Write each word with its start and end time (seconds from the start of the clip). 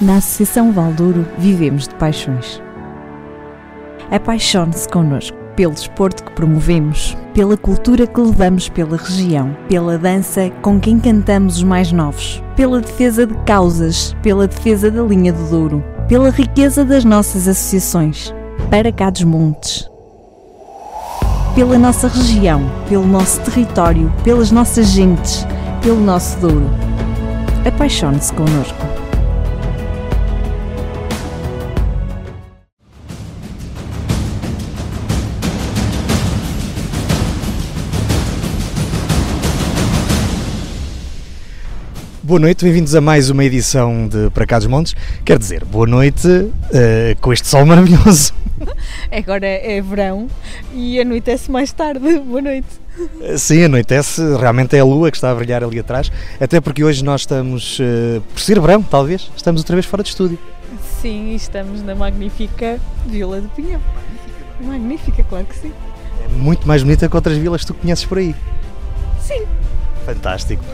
Na 0.00 0.16
Associação 0.16 0.72
Valdouro 0.72 1.24
vivemos 1.38 1.86
de 1.86 1.94
paixões. 1.94 2.60
Apaixone-se 4.10 4.88
connosco 4.88 5.36
pelo 5.54 5.72
desporto 5.72 6.24
que 6.24 6.32
promovemos, 6.32 7.16
pela 7.32 7.56
cultura 7.56 8.04
que 8.04 8.20
levamos 8.20 8.68
pela 8.68 8.96
região, 8.96 9.56
pela 9.68 9.96
dança 9.96 10.50
com 10.62 10.80
quem 10.80 10.98
cantamos 10.98 11.58
os 11.58 11.62
mais 11.62 11.92
novos, 11.92 12.42
pela 12.56 12.80
defesa 12.80 13.24
de 13.24 13.34
causas, 13.44 14.16
pela 14.20 14.48
defesa 14.48 14.90
da 14.90 15.02
linha 15.02 15.32
do 15.32 15.48
Douro, 15.48 15.84
pela 16.08 16.30
riqueza 16.30 16.84
das 16.84 17.04
nossas 17.04 17.46
associações, 17.46 18.34
para 18.68 18.90
cá 18.90 19.10
dos 19.10 19.22
montes. 19.22 19.88
Pela 21.54 21.78
nossa 21.78 22.08
região, 22.08 22.68
pelo 22.88 23.06
nosso 23.06 23.40
território, 23.42 24.12
pelas 24.24 24.50
nossas 24.50 24.88
gentes, 24.88 25.46
pelo 25.80 26.00
nosso 26.00 26.36
Douro. 26.40 26.68
Apaixone-se 27.64 28.32
connosco. 28.32 29.03
Boa 42.24 42.40
noite, 42.40 42.64
bem-vindos 42.64 42.94
a 42.94 43.02
mais 43.02 43.28
uma 43.28 43.44
edição 43.44 44.08
de 44.08 44.30
Para 44.30 44.46
Cá 44.46 44.56
dos 44.56 44.66
Montes. 44.66 44.96
Quer 45.26 45.38
dizer, 45.38 45.62
boa 45.62 45.86
noite 45.86 46.26
uh, 46.26 47.20
com 47.20 47.34
este 47.34 47.46
sol 47.46 47.66
maravilhoso. 47.66 48.32
Agora 49.12 49.46
é 49.46 49.78
verão 49.82 50.26
e 50.72 50.98
anoitece 50.98 51.50
mais 51.50 51.70
tarde. 51.70 52.00
Boa 52.24 52.40
noite. 52.40 52.66
Uh, 52.98 53.36
sim, 53.36 53.64
anoitece, 53.64 54.22
realmente 54.40 54.74
é 54.74 54.80
a 54.80 54.84
lua 54.84 55.10
que 55.10 55.18
está 55.18 55.30
a 55.30 55.34
brilhar 55.34 55.62
ali 55.62 55.78
atrás, 55.78 56.10
até 56.40 56.62
porque 56.62 56.82
hoje 56.82 57.04
nós 57.04 57.20
estamos, 57.20 57.78
uh, 57.78 58.22
por 58.32 58.40
ser 58.40 58.58
verão, 58.58 58.82
talvez, 58.82 59.30
estamos 59.36 59.60
outra 59.60 59.76
vez 59.76 59.84
fora 59.84 60.02
de 60.02 60.08
estúdio. 60.08 60.38
Sim, 61.02 61.34
estamos 61.34 61.82
na 61.82 61.94
magnífica 61.94 62.80
Vila 63.04 63.42
do 63.42 63.50
Pinhão. 63.50 63.82
Magnífica, 64.62 65.22
claro 65.24 65.44
que 65.44 65.58
sim. 65.58 65.72
É 66.24 66.28
muito 66.28 66.66
mais 66.66 66.82
bonita 66.82 67.06
que 67.06 67.14
outras 67.14 67.36
vilas 67.36 67.60
que 67.60 67.66
tu 67.66 67.74
conheces 67.74 68.06
por 68.06 68.16
aí. 68.16 68.34
Sim. 69.20 69.44
Fantástico. 70.06 70.64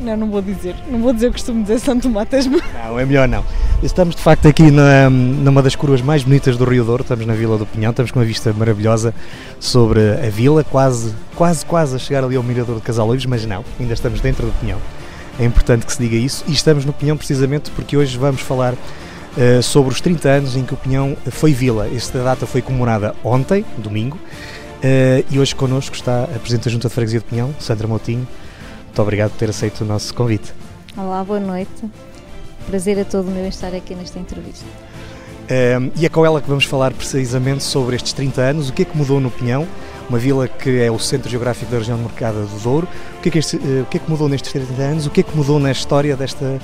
Não, 0.00 0.16
não 0.16 0.30
vou 0.30 0.42
dizer. 0.42 0.74
Não 0.90 1.00
vou 1.00 1.12
dizer, 1.12 1.26
eu 1.26 1.32
costumo 1.32 1.62
dizer 1.62 1.78
Santo 1.78 2.08
Matesmo. 2.10 2.60
Não, 2.74 2.98
é 2.98 3.04
melhor 3.04 3.28
não. 3.28 3.44
Estamos 3.82 4.16
de 4.16 4.22
facto 4.22 4.48
aqui 4.48 4.70
na, 4.70 5.10
numa 5.10 5.62
das 5.62 5.76
curvas 5.76 6.00
mais 6.00 6.22
bonitas 6.22 6.56
do 6.56 6.64
Rio 6.64 6.84
Douro, 6.84 7.02
estamos 7.02 7.26
na 7.26 7.34
Vila 7.34 7.58
do 7.58 7.66
Pinhão, 7.66 7.90
estamos 7.90 8.10
com 8.10 8.18
uma 8.18 8.24
vista 8.24 8.52
maravilhosa 8.52 9.14
sobre 9.60 10.00
a 10.00 10.30
vila, 10.30 10.64
quase, 10.64 11.14
quase, 11.34 11.66
quase 11.66 11.94
a 11.94 11.98
chegar 11.98 12.24
ali 12.24 12.36
ao 12.36 12.42
Mirador 12.42 12.76
de 12.76 12.82
Casaloives, 12.82 13.26
mas 13.26 13.44
não, 13.44 13.64
ainda 13.78 13.92
estamos 13.92 14.20
dentro 14.20 14.46
do 14.46 14.52
Pinhão. 14.60 14.78
É 15.38 15.44
importante 15.44 15.84
que 15.84 15.92
se 15.92 15.98
diga 15.98 16.16
isso 16.16 16.44
e 16.46 16.52
estamos 16.52 16.84
no 16.84 16.92
Pinhão 16.92 17.16
precisamente 17.16 17.70
porque 17.72 17.96
hoje 17.96 18.16
vamos 18.16 18.40
falar 18.40 18.72
uh, 18.72 19.62
sobre 19.62 19.92
os 19.92 20.00
30 20.00 20.28
anos 20.28 20.56
em 20.56 20.64
que 20.64 20.74
o 20.74 20.76
Pinhão 20.76 21.16
foi 21.30 21.52
vila. 21.52 21.88
Esta 21.94 22.22
data 22.22 22.46
foi 22.46 22.62
comemorada 22.62 23.14
ontem, 23.22 23.64
domingo, 23.76 24.16
uh, 24.16 25.24
e 25.30 25.38
hoje 25.38 25.54
connosco 25.54 25.94
está 25.94 26.24
a 26.24 26.38
Presidente 26.38 26.64
da 26.64 26.70
Junta 26.70 26.88
de 26.88 26.94
Freguesia 26.94 27.20
de 27.20 27.26
Pinhão, 27.26 27.54
Sandra 27.58 27.86
Moutinho. 27.86 28.26
Muito 28.94 29.02
obrigado 29.02 29.32
por 29.32 29.38
ter 29.38 29.50
aceito 29.50 29.80
o 29.80 29.84
nosso 29.84 30.14
convite. 30.14 30.54
Olá, 30.96 31.24
boa 31.24 31.40
noite. 31.40 31.68
Prazer 32.68 32.96
é 32.96 33.02
todo 33.02 33.28
meu 33.28 33.44
estar 33.48 33.74
aqui 33.74 33.92
nesta 33.92 34.20
entrevista. 34.20 34.64
Um, 35.50 35.90
e 35.96 36.06
é 36.06 36.08
com 36.08 36.24
ela 36.24 36.40
que 36.40 36.48
vamos 36.48 36.64
falar 36.64 36.92
precisamente 36.92 37.64
sobre 37.64 37.96
estes 37.96 38.12
30 38.12 38.40
anos, 38.40 38.68
o 38.68 38.72
que 38.72 38.82
é 38.82 38.84
que 38.84 38.96
mudou 38.96 39.18
no 39.18 39.32
Pinhão, 39.32 39.66
uma 40.08 40.16
vila 40.16 40.46
que 40.46 40.80
é 40.80 40.92
o 40.92 40.98
centro 41.00 41.28
geográfico 41.28 41.72
da 41.72 41.78
região 41.78 41.96
de 41.96 42.04
Mercado 42.04 42.46
do 42.46 42.62
Douro, 42.62 42.86
o 43.18 43.20
que 43.20 43.30
é 43.30 43.32
que, 43.32 43.38
este, 43.40 43.56
uh, 43.56 43.82
o 43.82 43.86
que, 43.86 43.96
é 43.96 44.00
que 44.00 44.08
mudou 44.08 44.28
nestes 44.28 44.52
30 44.52 44.80
anos, 44.80 45.06
o 45.08 45.10
que 45.10 45.22
é 45.22 45.24
que 45.24 45.36
mudou 45.36 45.58
na 45.58 45.72
história 45.72 46.16
desta 46.16 46.60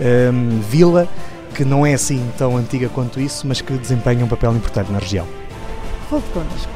um, 0.00 0.60
vila, 0.60 1.06
que 1.54 1.66
não 1.66 1.84
é 1.84 1.92
assim 1.92 2.26
tão 2.38 2.56
antiga 2.56 2.88
quanto 2.88 3.20
isso, 3.20 3.46
mas 3.46 3.60
que 3.60 3.74
desempenha 3.74 4.24
um 4.24 4.28
papel 4.28 4.56
importante 4.56 4.90
na 4.90 5.00
região. 5.00 5.28
Volte 6.10 6.30
connosco. 6.30 6.73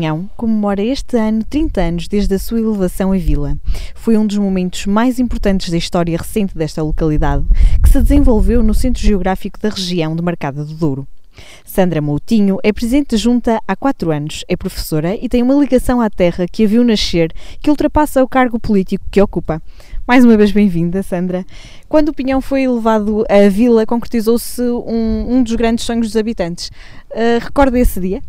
Pinhão 0.00 0.30
comemora 0.34 0.82
este 0.82 1.18
ano 1.18 1.44
30 1.44 1.78
anos 1.78 2.08
desde 2.08 2.34
a 2.34 2.38
sua 2.38 2.58
elevação 2.58 3.12
à 3.12 3.18
vila. 3.18 3.58
Foi 3.94 4.16
um 4.16 4.26
dos 4.26 4.38
momentos 4.38 4.86
mais 4.86 5.18
importantes 5.18 5.68
da 5.68 5.76
história 5.76 6.16
recente 6.16 6.56
desta 6.56 6.82
localidade, 6.82 7.44
que 7.82 7.90
se 7.90 8.00
desenvolveu 8.00 8.62
no 8.62 8.72
centro 8.72 9.02
geográfico 9.02 9.60
da 9.60 9.68
região 9.68 10.16
de 10.16 10.22
Marcada 10.22 10.64
do 10.64 10.72
Douro. 10.72 11.06
Sandra 11.66 12.00
Moutinho 12.00 12.56
é 12.62 12.72
presidente 12.72 13.14
junta 13.18 13.60
há 13.68 13.76
quatro 13.76 14.10
anos, 14.10 14.42
é 14.48 14.56
professora 14.56 15.14
e 15.14 15.28
tem 15.28 15.42
uma 15.42 15.52
ligação 15.52 16.00
à 16.00 16.08
terra 16.08 16.46
que 16.50 16.64
a 16.64 16.66
viu 16.66 16.82
nascer 16.82 17.30
que 17.60 17.68
ultrapassa 17.68 18.24
o 18.24 18.28
cargo 18.28 18.58
político 18.58 19.04
que 19.10 19.20
ocupa. 19.20 19.60
Mais 20.08 20.24
uma 20.24 20.34
vez 20.34 20.50
bem-vinda, 20.50 21.02
Sandra. 21.02 21.44
Quando 21.90 22.08
o 22.08 22.14
Pinhão 22.14 22.40
foi 22.40 22.62
elevado 22.62 23.26
à 23.28 23.50
vila, 23.50 23.84
concretizou-se 23.84 24.62
um, 24.62 25.34
um, 25.34 25.42
dos 25.42 25.54
grandes 25.56 25.84
sonhos 25.84 26.06
dos 26.06 26.16
habitantes. 26.16 26.70
Uh, 27.10 27.44
recorda 27.44 27.78
esse 27.78 28.00
dia? 28.00 28.22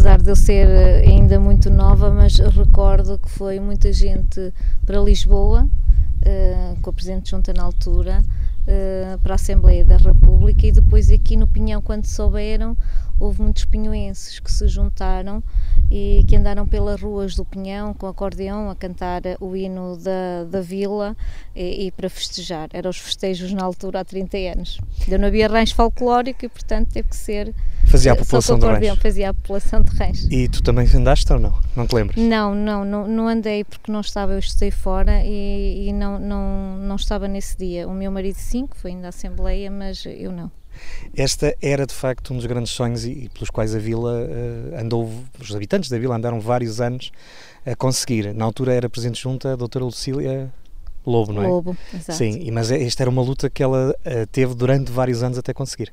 Apesar 0.00 0.22
de 0.22 0.30
eu 0.30 0.36
ser 0.36 0.66
eh, 0.66 1.02
ainda 1.06 1.38
muito 1.38 1.68
nova, 1.68 2.10
mas 2.10 2.38
recordo 2.38 3.18
que 3.18 3.28
foi 3.28 3.60
muita 3.60 3.92
gente 3.92 4.50
para 4.86 4.98
Lisboa, 4.98 5.64
uh, 5.64 6.80
com 6.80 6.88
a 6.88 6.92
Presidente 6.94 7.32
Junta 7.32 7.52
na 7.52 7.64
altura, 7.64 8.24
uh, 8.62 9.18
para 9.18 9.34
a 9.34 9.34
Assembleia 9.34 9.84
da 9.84 9.98
República 9.98 10.66
e 10.66 10.72
depois 10.72 11.10
aqui 11.10 11.36
no 11.36 11.46
Pinhão, 11.46 11.82
quando 11.82 12.06
souberam, 12.06 12.74
houve 13.20 13.42
muitos 13.42 13.66
pinhoenses 13.66 14.40
que 14.40 14.50
se 14.50 14.66
juntaram 14.66 15.42
e 15.90 16.24
que 16.26 16.36
andaram 16.36 16.66
pelas 16.66 17.00
ruas 17.00 17.34
do 17.34 17.44
Pinhão 17.44 17.92
com 17.92 18.06
acordeão 18.06 18.70
a 18.70 18.74
cantar 18.74 19.22
o 19.40 19.54
hino 19.54 19.96
da, 19.98 20.44
da 20.44 20.60
vila 20.62 21.16
e, 21.54 21.86
e, 21.86 21.90
para 21.90 22.08
festejar. 22.08 22.68
Eram 22.72 22.90
os 22.90 22.96
festejos 22.96 23.52
na 23.52 23.62
altura 23.62 24.00
há 24.00 24.04
30 24.04 24.36
anos. 24.38 24.78
Ainda 25.02 25.18
não 25.18 25.28
havia 25.28 25.48
rancho 25.48 25.74
folclórico 25.74 26.44
e, 26.44 26.48
portanto, 26.48 26.88
teve 26.92 27.08
que 27.08 27.16
ser. 27.16 27.54
Fazia 27.86 28.12
a 28.12 28.16
população 28.16 28.58
de 28.58 28.66
rancho. 28.66 28.96
Fazia 28.96 29.30
a 29.30 29.34
população 29.34 29.82
de 29.82 29.96
rancho. 29.96 30.32
E 30.32 30.48
tu 30.48 30.62
também 30.62 30.88
andaste 30.94 31.30
ou 31.32 31.38
não? 31.38 31.58
Não 31.76 31.86
te 31.86 31.94
lembras? 31.94 32.16
Não, 32.16 32.54
não, 32.54 32.84
não, 32.84 33.06
não 33.06 33.28
andei 33.28 33.64
porque 33.64 33.90
não 33.92 34.00
estava, 34.00 34.32
eu 34.32 34.38
estudei 34.38 34.70
fora 34.70 35.22
e, 35.24 35.88
e 35.88 35.92
não, 35.92 36.18
não, 36.18 36.76
não 36.78 36.96
estava 36.96 37.28
nesse 37.28 37.58
dia. 37.58 37.86
O 37.86 37.92
meu 37.92 38.10
marido 38.10 38.36
sim, 38.36 38.66
que 38.66 38.76
foi 38.76 38.92
ainda 38.92 39.08
à 39.08 39.10
Assembleia, 39.10 39.70
mas 39.70 40.04
eu 40.06 40.32
não. 40.32 40.50
Esta 41.16 41.56
era 41.60 41.86
de 41.86 41.94
facto 41.94 42.32
um 42.32 42.36
dos 42.36 42.46
grandes 42.46 42.72
sonhos 42.72 43.04
e, 43.04 43.10
e 43.10 43.28
pelos 43.28 43.50
quais 43.50 43.74
a 43.74 43.78
vila 43.78 44.22
uh, 44.22 44.80
andou, 44.80 45.10
os 45.38 45.54
habitantes 45.54 45.90
da 45.90 45.98
vila 45.98 46.16
andaram 46.16 46.40
vários 46.40 46.80
anos 46.80 47.10
a 47.66 47.74
conseguir. 47.74 48.34
Na 48.34 48.44
altura 48.44 48.72
era 48.72 48.88
presente 48.88 49.20
junto 49.20 49.48
a 49.48 49.56
doutora 49.56 49.84
Lucília 49.84 50.52
Lobo, 51.04 51.32
não 51.32 51.42
é? 51.42 51.48
Lobo, 51.48 51.76
exato. 51.92 52.18
Sim, 52.18 52.50
mas 52.50 52.70
esta 52.70 53.02
era 53.02 53.10
uma 53.10 53.22
luta 53.22 53.48
que 53.48 53.62
ela 53.62 53.90
uh, 53.90 54.26
teve 54.30 54.54
durante 54.54 54.90
vários 54.90 55.22
anos 55.22 55.38
até 55.38 55.52
conseguir. 55.52 55.92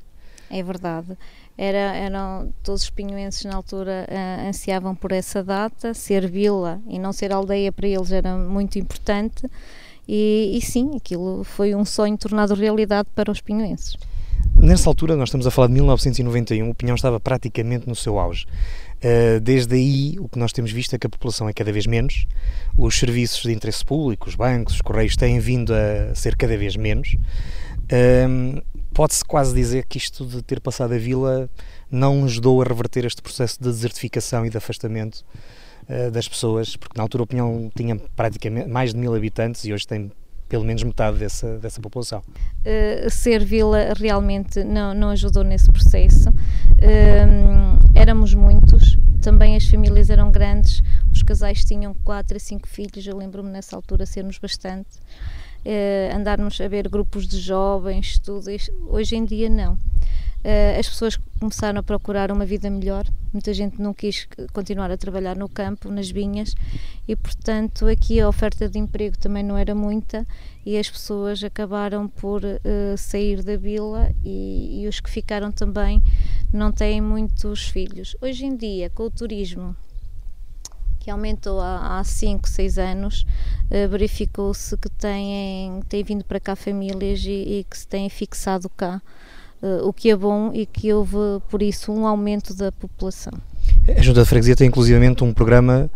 É 0.50 0.62
verdade. 0.62 1.16
Era, 1.56 1.96
eram, 1.96 2.52
todos 2.62 2.84
os 2.84 2.90
pinhoenses 2.90 3.44
na 3.44 3.54
altura 3.54 4.06
uh, 4.08 4.48
ansiavam 4.48 4.94
por 4.94 5.12
essa 5.12 5.42
data, 5.42 5.92
ser 5.92 6.30
vila 6.30 6.80
e 6.86 6.98
não 6.98 7.12
ser 7.12 7.32
aldeia 7.32 7.72
para 7.72 7.88
eles 7.88 8.12
era 8.12 8.36
muito 8.36 8.78
importante 8.78 9.48
e, 10.08 10.56
e 10.56 10.60
sim, 10.62 10.96
aquilo 10.96 11.44
foi 11.44 11.74
um 11.74 11.84
sonho 11.84 12.16
tornado 12.16 12.54
realidade 12.54 13.08
para 13.14 13.30
os 13.30 13.42
pinhoenses. 13.42 13.94
Nessa 14.60 14.90
altura, 14.90 15.14
nós 15.14 15.28
estamos 15.28 15.46
a 15.46 15.50
falar 15.50 15.68
de 15.68 15.74
1991, 15.74 16.68
o 16.68 16.74
Pinhão 16.74 16.96
estava 16.96 17.20
praticamente 17.20 17.88
no 17.88 17.94
seu 17.94 18.18
auge. 18.18 18.44
Uh, 18.96 19.38
desde 19.40 19.76
aí, 19.76 20.16
o 20.18 20.28
que 20.28 20.38
nós 20.38 20.52
temos 20.52 20.72
visto 20.72 20.94
é 20.94 20.98
que 20.98 21.06
a 21.06 21.10
população 21.10 21.48
é 21.48 21.52
cada 21.52 21.70
vez 21.70 21.86
menos, 21.86 22.26
os 22.76 22.98
serviços 22.98 23.42
de 23.42 23.52
interesse 23.52 23.84
público, 23.84 24.28
os 24.28 24.34
bancos, 24.34 24.74
os 24.74 24.80
correios 24.82 25.16
têm 25.16 25.38
vindo 25.38 25.72
a 25.72 26.12
ser 26.14 26.36
cada 26.36 26.56
vez 26.56 26.76
menos. 26.76 27.14
Uh, 27.84 28.60
Pode-se 28.92 29.24
quase 29.24 29.54
dizer 29.54 29.86
que 29.86 29.96
isto 29.96 30.26
de 30.26 30.42
ter 30.42 30.60
passado 30.60 30.92
a 30.92 30.98
vila 30.98 31.48
não 31.88 32.24
ajudou 32.24 32.60
a 32.60 32.64
reverter 32.64 33.04
este 33.04 33.22
processo 33.22 33.56
de 33.62 33.68
desertificação 33.68 34.44
e 34.44 34.50
de 34.50 34.56
afastamento 34.56 35.24
uh, 35.88 36.10
das 36.10 36.26
pessoas, 36.26 36.74
porque 36.74 36.94
na 36.96 37.04
altura 37.04 37.22
o 37.22 37.26
Pinhão 37.28 37.70
tinha 37.76 37.94
praticamente 38.16 38.68
mais 38.68 38.92
de 38.92 38.98
mil 38.98 39.14
habitantes 39.14 39.64
e 39.64 39.72
hoje 39.72 39.86
tem 39.86 40.10
pelo 40.48 40.64
menos 40.64 40.82
metade 40.82 41.18
dessa, 41.18 41.58
dessa 41.58 41.80
população. 41.80 42.22
Uh, 42.64 43.10
ser 43.10 43.44
vila 43.44 43.92
realmente 43.96 44.64
não, 44.64 44.94
não 44.94 45.10
ajudou 45.10 45.44
nesse 45.44 45.70
processo. 45.70 46.30
Uh, 46.30 47.78
éramos 47.94 48.34
muitos, 48.34 48.96
também 49.20 49.56
as 49.56 49.66
famílias 49.66 50.10
eram 50.10 50.30
grandes, 50.30 50.82
os 51.12 51.22
casais 51.22 51.64
tinham 51.64 51.92
quatro 51.92 52.36
a 52.36 52.40
cinco 52.40 52.66
filhos, 52.66 53.06
eu 53.06 53.16
lembro-me 53.16 53.50
nessa 53.50 53.76
altura 53.76 54.06
sermos 54.06 54.38
bastante. 54.38 54.98
Uh, 55.64 56.16
andarmos 56.16 56.60
a 56.60 56.68
ver 56.68 56.88
grupos 56.88 57.26
de 57.26 57.38
jovens, 57.38 58.18
tudo, 58.18 58.46
hoje 58.88 59.16
em 59.16 59.24
dia 59.24 59.50
não. 59.50 59.76
Uh, 60.44 60.78
as 60.78 60.88
pessoas 60.88 61.18
começaram 61.38 61.80
a 61.80 61.82
procurar 61.82 62.30
uma 62.30 62.44
vida 62.44 62.68
melhor. 62.70 63.04
Muita 63.32 63.52
gente 63.52 63.80
não 63.80 63.92
quis 63.92 64.26
continuar 64.52 64.90
a 64.90 64.96
trabalhar 64.96 65.36
no 65.36 65.48
campo, 65.48 65.90
nas 65.90 66.10
vinhas, 66.10 66.54
e 67.06 67.14
portanto 67.14 67.86
aqui 67.86 68.20
a 68.20 68.28
oferta 68.28 68.68
de 68.68 68.78
emprego 68.78 69.18
também 69.18 69.42
não 69.42 69.56
era 69.56 69.74
muita 69.74 70.26
e 70.64 70.76
as 70.76 70.88
pessoas 70.88 71.42
acabaram 71.44 72.08
por 72.08 72.42
uh, 72.44 72.58
sair 72.96 73.42
da 73.42 73.56
vila 73.56 74.10
e, 74.24 74.82
e 74.82 74.88
os 74.88 75.00
que 75.00 75.10
ficaram 75.10 75.52
também 75.52 76.02
não 76.52 76.72
têm 76.72 77.00
muitos 77.00 77.68
filhos. 77.68 78.16
Hoje 78.20 78.46
em 78.46 78.56
dia, 78.56 78.90
com 78.90 79.04
o 79.04 79.10
turismo 79.10 79.76
que 80.98 81.10
aumentou 81.10 81.58
há 81.58 82.02
5, 82.04 82.46
6 82.46 82.78
anos, 82.78 83.22
uh, 83.70 83.88
verificou-se 83.88 84.76
que 84.76 84.90
têm, 84.90 85.80
têm 85.88 86.02
vindo 86.02 86.22
para 86.22 86.38
cá 86.38 86.54
famílias 86.54 87.24
e, 87.24 87.30
e 87.30 87.66
que 87.68 87.78
se 87.78 87.86
têm 87.86 88.10
fixado 88.10 88.68
cá, 88.68 89.00
o 89.82 89.92
que 89.92 90.10
é 90.10 90.16
bom 90.16 90.50
e 90.52 90.66
que 90.66 90.92
houve, 90.92 91.16
por 91.48 91.62
isso, 91.62 91.92
um 91.92 92.06
aumento 92.06 92.54
da 92.54 92.70
população. 92.72 93.32
A 93.88 94.02
Junta 94.02 94.22
de 94.22 94.28
Freguesia 94.28 94.56
tem 94.56 94.68
inclusivamente 94.68 95.24
um 95.24 95.32
programa 95.32 95.90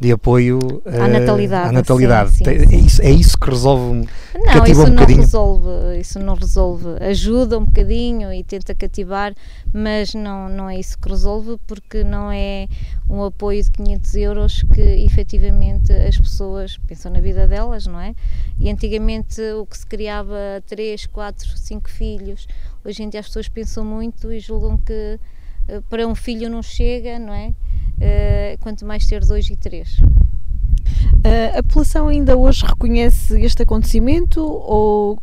de 0.00 0.12
apoio 0.12 0.58
à 0.86 1.06
uh, 1.06 1.08
natalidade. 1.08 1.68
À 1.68 1.72
natalidade. 1.72 2.30
Sim, 2.30 2.44
sim, 2.44 2.50
é, 2.50 2.76
isso, 2.76 3.02
é, 3.02 3.10
isso, 3.10 3.36
que 3.36 3.50
resolve 3.50 4.06
não, 4.34 4.64
isso 4.64 4.82
um 4.82 4.90
não 4.90 5.06
resolve, 5.06 6.00
isso 6.00 6.18
não 6.20 6.34
resolve. 6.34 6.86
Ajuda 7.00 7.58
um 7.58 7.64
bocadinho 7.64 8.32
e 8.32 8.44
tenta 8.44 8.74
cativar, 8.74 9.34
mas 9.72 10.14
não, 10.14 10.48
não 10.48 10.70
é 10.70 10.78
isso 10.78 10.96
que 10.96 11.08
resolve, 11.08 11.58
porque 11.66 12.04
não 12.04 12.30
é 12.30 12.68
um 13.10 13.24
apoio 13.24 13.62
de 13.62 13.70
500 13.72 14.14
euros 14.14 14.62
que 14.72 14.80
efetivamente 14.80 15.92
as 15.92 16.16
pessoas 16.16 16.78
pensam 16.86 17.10
na 17.10 17.20
vida 17.20 17.48
delas, 17.48 17.86
não 17.86 18.00
é? 18.00 18.14
E 18.58 18.70
antigamente 18.70 19.40
o 19.60 19.66
que 19.66 19.78
se 19.78 19.86
criava 19.86 20.36
3, 20.68 21.06
4, 21.06 21.58
5 21.58 21.90
filhos, 21.90 22.46
hoje 22.88 23.02
em 23.02 23.08
dia 23.08 23.20
as 23.20 23.26
pessoas 23.26 23.48
pensam 23.48 23.84
muito 23.84 24.32
e 24.32 24.40
julgam 24.40 24.78
que 24.78 25.20
eh, 25.68 25.82
para 25.88 26.06
um 26.06 26.14
filho 26.14 26.48
não 26.48 26.62
chega, 26.62 27.18
não 27.18 27.32
é? 27.32 27.52
Uh, 27.98 28.58
quanto 28.60 28.86
mais 28.86 29.06
ter 29.06 29.24
dois 29.24 29.50
e 29.50 29.56
três. 29.56 29.98
Uh, 29.98 31.58
a 31.58 31.62
população 31.62 32.08
ainda 32.08 32.36
hoje 32.36 32.64
reconhece 32.64 33.38
este 33.42 33.62
acontecimento 33.62 34.40
ou, 34.40 35.20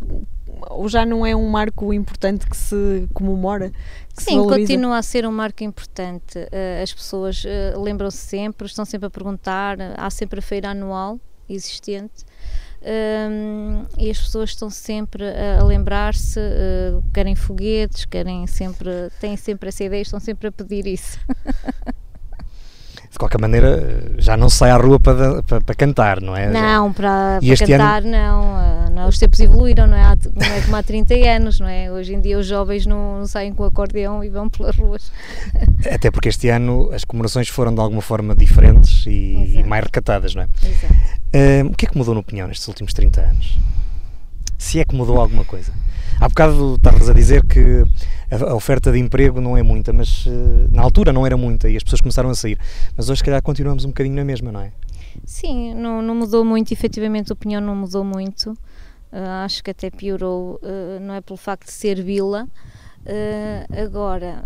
ou 0.70 0.88
já 0.90 1.06
não 1.06 1.26
é 1.26 1.36
um 1.36 1.50
marco 1.50 1.94
importante 1.94 2.46
que 2.48 2.56
se 2.56 3.08
comemora? 3.14 3.72
Que 4.16 4.24
Sim, 4.24 4.42
se 4.42 4.48
continua 4.48 4.98
a 4.98 5.02
ser 5.02 5.26
um 5.26 5.32
marco 5.32 5.64
importante. 5.64 6.38
Uh, 6.38 6.84
as 6.84 6.94
pessoas 6.94 7.44
lembram-se 7.78 8.18
sempre, 8.18 8.68
estão 8.68 8.86
sempre 8.86 9.08
a 9.08 9.10
perguntar, 9.10 9.78
há 9.98 10.10
sempre 10.10 10.40
a 10.40 10.42
feira 10.42 10.70
anual 10.70 11.20
existente. 11.50 12.26
Um, 12.88 13.84
e 13.98 14.12
as 14.12 14.20
pessoas 14.20 14.52
estão 14.52 14.70
sempre 14.70 15.24
a, 15.24 15.62
a 15.62 15.64
lembrar-se, 15.64 16.40
uh, 16.40 17.04
querem 17.12 17.34
foguetes, 17.34 18.06
querem 18.06 18.46
sempre, 18.46 19.10
têm 19.20 19.36
sempre 19.36 19.70
essa 19.70 19.84
ideia, 19.84 20.04
estão 20.04 20.20
sempre 20.20 20.50
a 20.50 20.52
pedir 20.52 20.86
isso. 20.86 21.18
de 23.16 23.20
qualquer 23.20 23.40
maneira, 23.40 24.14
já 24.18 24.36
não 24.36 24.50
sai 24.50 24.72
à 24.72 24.78
rua 24.78 25.00
para, 25.00 25.42
para, 25.42 25.62
para 25.62 25.76
cantar, 25.76 26.22
não 26.22 26.36
é? 26.36 26.50
Não, 26.50 26.92
para, 26.92 27.40
para 27.40 27.68
cantar 27.68 28.02
ano... 28.02 28.12
não, 28.12 28.60
eh, 28.60 28.90
não. 28.92 29.08
Os 29.08 29.18
tempos 29.18 29.40
evoluíram, 29.40 29.88
não 29.88 29.96
é? 29.96 30.02
Há, 30.02 30.18
não 30.36 30.54
é 30.54 30.62
como 30.62 30.76
há 30.76 30.84
30 30.84 31.16
anos, 31.30 31.60
não 31.60 31.68
é? 31.68 31.90
Hoje 31.90 32.14
em 32.14 32.20
dia 32.20 32.38
os 32.38 32.46
jovens 32.46 32.86
não, 32.86 33.20
não 33.20 33.26
saem 33.26 33.54
com 33.54 33.64
acordeão 33.64 34.22
e 34.22 34.30
vão 34.30 34.50
pelas 34.50 34.76
ruas. 34.76 35.12
Até 35.90 36.12
porque 36.12 36.28
este 36.28 36.50
ano 36.50 36.90
as 36.92 37.06
comemorações 37.06 37.48
foram 37.48 37.74
de 37.74 37.80
alguma 37.80 38.02
forma 38.02 38.36
diferentes 38.36 39.06
e, 39.06 39.60
e 39.60 39.64
mais 39.64 39.86
recatadas, 39.86 40.36
não 40.36 40.44
é? 40.44 40.48
Exato. 40.62 40.94
O 41.70 41.76
que 41.76 41.86
é 41.86 41.90
que 41.90 41.98
mudou 41.98 42.16
no 42.16 42.24
Pinhão 42.24 42.48
nestes 42.48 42.68
últimos 42.68 42.94
30 42.94 43.22
anos? 43.22 43.58
Se 44.58 44.80
é 44.80 44.86
que 44.86 44.96
mudou 44.96 45.20
alguma 45.20 45.44
coisa? 45.44 45.74
Há 46.20 46.30
bocado 46.30 46.76
estavas 46.76 47.10
a 47.10 47.14
dizer 47.14 47.46
que 47.46 47.84
a 48.32 48.56
oferta 48.56 48.92
de 48.92 49.00
emprego 49.00 49.42
não 49.42 49.58
é 49.58 49.62
muita, 49.62 49.92
mas 49.92 50.26
uh, 50.26 50.32
na 50.72 50.82
altura 50.82 51.12
não 51.12 51.26
era 51.26 51.36
muita 51.36 51.70
e 51.70 51.76
as 51.76 51.84
pessoas 51.84 52.02
começaram 52.02 52.30
a 52.30 52.36
sair. 52.36 52.58
Mas 52.96 53.10
hoje, 53.10 53.20
se 53.20 53.24
calhar, 53.24 53.42
continuamos 53.42 53.86
um 53.86 53.90
bocadinho 53.90 54.16
na 54.16 54.24
mesma, 54.24 54.52
não 54.52 54.62
é? 54.62 54.72
Sim, 55.26 55.74
não, 55.76 56.02
não 56.02 56.16
mudou 56.16 56.44
muito, 56.44 56.72
efetivamente 56.72 57.32
a 57.32 57.34
opinião 57.34 57.62
não 57.62 57.76
mudou 57.76 58.04
muito. 58.04 58.52
Uh, 59.12 59.44
acho 59.44 59.64
que 59.64 59.72
até 59.72 59.90
piorou, 59.90 60.60
uh, 60.64 61.00
não 61.02 61.14
é 61.14 61.22
pelo 61.22 61.38
facto 61.38 61.66
de 61.66 61.74
ser 61.74 62.02
vila. 62.02 62.48
agora, 63.78 64.44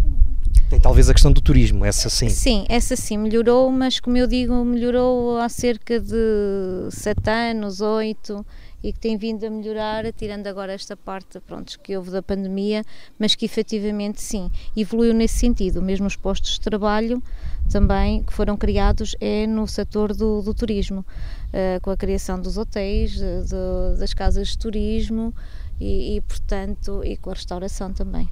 tem 0.69 0.79
talvez 0.79 1.09
a 1.09 1.13
questão 1.13 1.31
do 1.31 1.41
turismo, 1.41 1.83
essa 1.83 2.09
sim. 2.09 2.29
Sim, 2.29 2.65
essa 2.69 2.95
sim 2.95 3.17
melhorou, 3.17 3.71
mas 3.71 3.99
como 3.99 4.15
eu 4.17 4.27
digo, 4.27 4.63
melhorou 4.63 5.39
há 5.39 5.49
cerca 5.49 5.99
de 5.99 6.89
sete 6.91 7.29
anos, 7.29 7.81
oito 7.81 8.45
e 8.83 8.93
que 8.93 8.99
tem 8.99 9.17
vindo 9.17 9.43
a 9.45 9.49
melhorar, 9.49 10.11
tirando 10.13 10.47
agora 10.47 10.71
esta 10.71 10.95
parte 10.95 11.39
pronto, 11.41 11.77
que 11.79 11.97
houve 11.97 12.11
da 12.11 12.21
pandemia, 12.21 12.83
mas 13.17 13.35
que 13.35 13.45
efetivamente 13.45 14.21
sim, 14.21 14.49
evoluiu 14.77 15.13
nesse 15.13 15.39
sentido. 15.39 15.81
Mesmo 15.81 16.05
os 16.07 16.15
postos 16.15 16.51
de 16.51 16.61
trabalho 16.61 17.21
também 17.69 18.23
que 18.23 18.31
foram 18.31 18.55
criados 18.55 19.15
é 19.19 19.45
no 19.45 19.67
setor 19.67 20.15
do, 20.15 20.41
do 20.41 20.53
turismo, 20.53 20.99
uh, 21.01 21.81
com 21.81 21.89
a 21.89 21.97
criação 21.97 22.39
dos 22.39 22.57
hotéis, 22.57 23.11
de, 23.11 23.43
de, 23.43 23.99
das 23.99 24.13
casas 24.13 24.49
de 24.49 24.57
turismo 24.57 25.33
e, 25.79 26.15
e, 26.15 26.21
portanto, 26.21 27.01
e 27.03 27.17
com 27.17 27.31
a 27.31 27.33
restauração 27.33 27.91
também. 27.91 28.29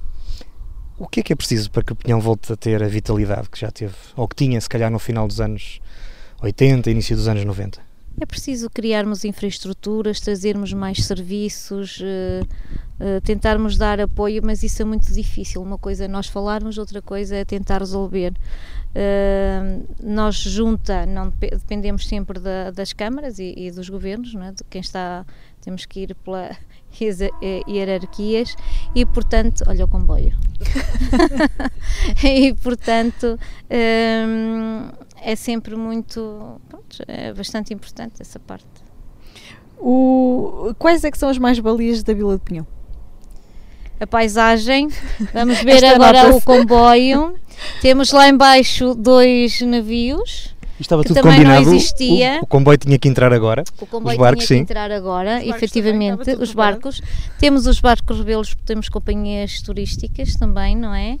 O 0.98 1.06
que 1.06 1.20
é 1.20 1.22
que 1.22 1.32
é 1.32 1.36
preciso 1.36 1.70
para 1.70 1.84
que 1.84 1.92
o 1.92 1.96
Pinhão 1.96 2.20
volte 2.20 2.52
a 2.52 2.56
ter 2.56 2.82
a 2.82 2.88
vitalidade 2.88 3.48
que 3.48 3.60
já 3.60 3.70
teve, 3.70 3.94
ou 4.16 4.26
que 4.26 4.34
tinha, 4.34 4.60
se 4.60 4.68
calhar, 4.68 4.90
no 4.90 4.98
final 4.98 5.28
dos 5.28 5.40
anos 5.40 5.80
80, 6.42 6.90
início 6.90 7.14
dos 7.14 7.28
anos 7.28 7.44
90? 7.44 7.87
É 8.20 8.26
preciso 8.26 8.68
criarmos 8.68 9.24
infraestruturas, 9.24 10.20
trazermos 10.20 10.72
mais 10.72 11.04
serviços, 11.04 12.00
uh, 12.00 12.44
uh, 12.98 13.20
tentarmos 13.22 13.76
dar 13.76 14.00
apoio, 14.00 14.42
mas 14.44 14.62
isso 14.62 14.82
é 14.82 14.84
muito 14.84 15.12
difícil. 15.12 15.62
Uma 15.62 15.78
coisa 15.78 16.04
é 16.04 16.08
nós 16.08 16.26
falarmos, 16.26 16.78
outra 16.78 17.00
coisa 17.00 17.36
é 17.36 17.44
tentar 17.44 17.78
resolver. 17.78 18.32
Uh, 18.88 19.86
nós, 20.02 20.34
junta, 20.34 21.06
não 21.06 21.32
dependemos 21.38 22.08
sempre 22.08 22.40
da, 22.40 22.70
das 22.72 22.92
câmaras 22.92 23.38
e, 23.38 23.70
dos 23.70 23.88
governos, 23.88 24.34
é? 24.34 24.52
de 24.52 24.64
quem 24.68 24.80
está, 24.80 25.24
temos 25.60 25.86
que 25.86 26.00
ir 26.00 26.14
pela 26.16 26.56
hierarquias 27.68 28.56
e, 28.94 29.06
portanto, 29.06 29.62
olha 29.68 29.84
o 29.84 29.88
comboio. 29.88 30.36
e, 32.24 32.52
portanto, 32.54 33.38
é 35.22 35.36
sempre 35.36 35.76
muito. 35.76 36.60
Pronto, 36.68 37.04
é 37.06 37.32
bastante 37.32 37.72
importante 37.72 38.20
essa 38.20 38.38
parte. 38.38 38.66
O, 39.78 40.74
quais 40.78 41.04
é 41.04 41.10
que 41.10 41.18
são 41.18 41.28
as 41.28 41.38
mais-valias 41.38 42.02
da 42.02 42.12
Vila 42.12 42.34
de 42.36 42.42
Pinhão? 42.42 42.66
A 44.00 44.06
paisagem, 44.06 44.88
vamos 45.32 45.60
ver 45.62 45.84
agora 45.84 46.34
o 46.34 46.40
comboio. 46.40 47.34
Temos 47.80 48.12
lá 48.12 48.28
embaixo 48.28 48.94
dois 48.94 49.60
navios. 49.60 50.54
estava 50.78 51.02
tudo 51.02 51.20
combinado. 51.20 51.70
O, 51.70 52.44
o, 52.44 52.46
comboio 52.46 52.78
tinha 52.78 52.98
que 52.98 53.08
entrar 53.08 53.32
agora. 53.32 53.64
O 53.80 53.86
comboio 53.86 54.14
os 54.14 54.20
barcos, 54.20 54.46
tinha 54.46 54.58
sim. 54.58 54.64
que 54.64 54.72
entrar 54.72 54.90
agora, 54.92 55.38
os 55.38 55.48
efetivamente. 55.48 56.30
Os 56.38 56.52
barcos. 56.52 57.00
Temos 57.38 57.66
os 57.66 57.80
barcos 57.80 58.18
rebelos, 58.18 58.56
temos 58.64 58.88
companhias 58.88 59.60
turísticas 59.62 60.34
também, 60.34 60.76
não 60.76 60.94
é? 60.94 61.18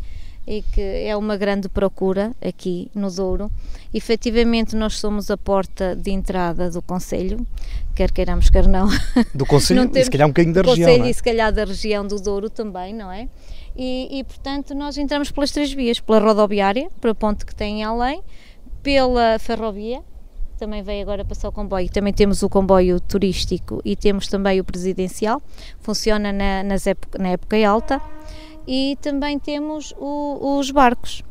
E 0.48 0.62
que 0.62 0.80
é 0.80 1.14
uma 1.14 1.36
grande 1.36 1.68
procura 1.68 2.34
aqui 2.40 2.90
no 2.94 3.10
Douro. 3.10 3.52
Efetivamente, 3.92 4.74
nós 4.74 4.98
somos 4.98 5.30
a 5.30 5.36
porta 5.36 5.94
de 5.94 6.10
entrada 6.10 6.70
do 6.70 6.80
Conselho, 6.80 7.46
quer 7.94 8.10
queiramos, 8.10 8.48
quer 8.48 8.66
não. 8.66 8.88
Do 9.34 9.44
Conselho 9.44 9.90
e 9.94 10.04
se 10.04 10.10
calhar 10.10 10.26
um 10.26 10.30
bocadinho 10.30 10.54
da 10.54 10.62
região. 10.62 10.88
Conselho 10.88 11.04
é? 11.04 11.10
e 11.10 11.14
se 11.14 11.22
calhar 11.22 11.52
da 11.52 11.64
região 11.66 12.06
do 12.06 12.18
Douro 12.18 12.48
também, 12.48 12.94
não 12.94 13.12
é? 13.12 13.28
E, 13.76 14.18
e, 14.18 14.24
portanto, 14.24 14.74
nós 14.74 14.96
entramos 14.96 15.30
pelas 15.30 15.50
três 15.50 15.70
vias: 15.70 16.00
pela 16.00 16.18
rodoviária, 16.18 16.88
para 16.98 17.10
a 17.10 17.14
ponte 17.14 17.44
que 17.44 17.54
tem 17.54 17.84
além, 17.84 18.22
pela 18.82 19.38
ferrovia, 19.38 20.00
também 20.58 20.82
veio 20.82 21.02
agora 21.02 21.26
passar 21.26 21.50
o 21.50 21.52
comboio. 21.52 21.90
Também 21.90 22.12
temos 22.12 22.42
o 22.42 22.48
comboio 22.48 22.98
turístico 23.00 23.82
e 23.84 23.94
temos 23.94 24.28
também 24.28 24.60
o 24.60 24.64
presidencial, 24.64 25.42
funciona 25.80 26.32
na, 26.32 26.62
nas 26.62 26.86
época, 26.86 27.18
na 27.18 27.28
época 27.28 27.56
alta 27.68 28.00
e 28.68 28.98
também 29.00 29.38
temos 29.38 29.94
o, 29.98 30.58
os 30.58 30.70
barcos, 30.70 31.24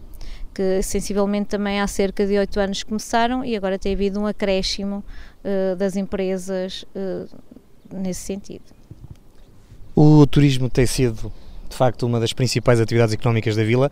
que 0.56 0.82
sensivelmente 0.82 1.50
também 1.50 1.80
há 1.80 1.86
cerca 1.86 2.26
de 2.26 2.36
oito 2.36 2.60
anos 2.60 2.82
começaram 2.82 3.46
e 3.46 3.56
agora 3.56 3.78
tem 3.78 3.94
havido 3.94 4.20
um 4.20 4.26
acréscimo 4.26 5.04
uh, 5.46 5.76
das 5.76 5.96
empresas 5.96 6.84
uh, 6.96 7.30
nesse 7.94 8.22
sentido. 8.22 8.64
O 9.96 10.26
turismo 10.26 10.68
tem 10.68 10.88
sido 10.88 11.32
de 11.70 11.76
facto 11.76 12.06
uma 12.08 12.20
das 12.20 12.34
principais 12.34 12.80
atividades 12.80 13.14
económicas 13.14 13.56
da 13.56 13.64
vila, 13.64 13.92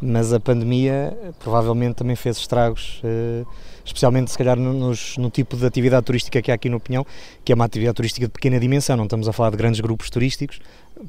mas 0.00 0.32
a 0.32 0.40
pandemia 0.40 1.16
provavelmente 1.40 1.96
também 1.96 2.16
fez 2.16 2.36
estragos, 2.38 3.00
eh, 3.04 3.44
especialmente 3.84 4.30
se 4.30 4.38
calhar 4.38 4.56
no, 4.56 5.30
tipo 5.30 5.56
de 5.56 5.66
atividade 5.66 6.06
turística 6.06 6.40
que 6.40 6.50
há 6.50 6.54
aqui 6.54 6.68
no 6.68 6.78
Pinhão, 6.78 7.04
que 7.44 7.52
é 7.52 7.54
uma 7.54 7.64
atividade 7.64 7.96
turística 7.96 8.26
de 8.26 8.32
pequena 8.32 8.58
dimensão, 8.60 8.96
não 8.96 9.04
estamos 9.04 9.28
a 9.28 9.32
falar 9.32 9.50
de 9.50 9.56
grandes 9.56 9.80
grupos 9.80 10.08
turísticos, 10.08 10.60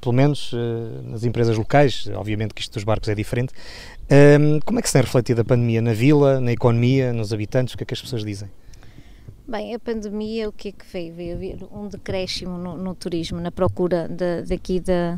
pelo 0.02 0.14
menos 0.14 0.52
eh, 0.54 1.02
nas 1.04 1.24
empresas 1.24 1.58
locais, 1.58 2.10
obviamente 2.16 2.54
que 2.54 2.62
isto 2.62 2.74
dos 2.74 2.84
barcos 2.84 3.10
é 3.10 3.16
diferente. 3.16 3.54
Como 4.66 4.80
é 4.80 4.82
que 4.82 4.88
se 4.88 4.94
tem 4.94 5.02
refletido 5.02 5.42
a 5.42 5.44
pandemia 5.44 5.82
na 5.82 5.94
vila, 5.94 6.40
na 6.40 6.54
economia, 6.54 7.12
nos 7.12 7.34
habitantes, 7.34 7.74
o 7.74 7.78
que 7.78 7.84
é 7.84 7.86
que 7.86 7.94
as 7.94 8.02
pessoas 8.02 8.24
dizem? 8.24 8.50
Bem, 9.48 9.74
a 9.74 9.80
pandemia, 9.80 10.50
o 10.50 10.52
que 10.52 10.70
é 10.70 10.72
que 10.74 10.86
veio? 10.92 11.16
Veio 11.16 11.70
um 11.72 11.88
decréscimo 11.88 12.58
no, 12.58 12.76
no 12.76 12.94
turismo, 12.94 13.40
na 13.40 13.50
procura 13.50 14.06
de, 14.08 14.42
daqui 14.42 14.82
da, 14.82 15.18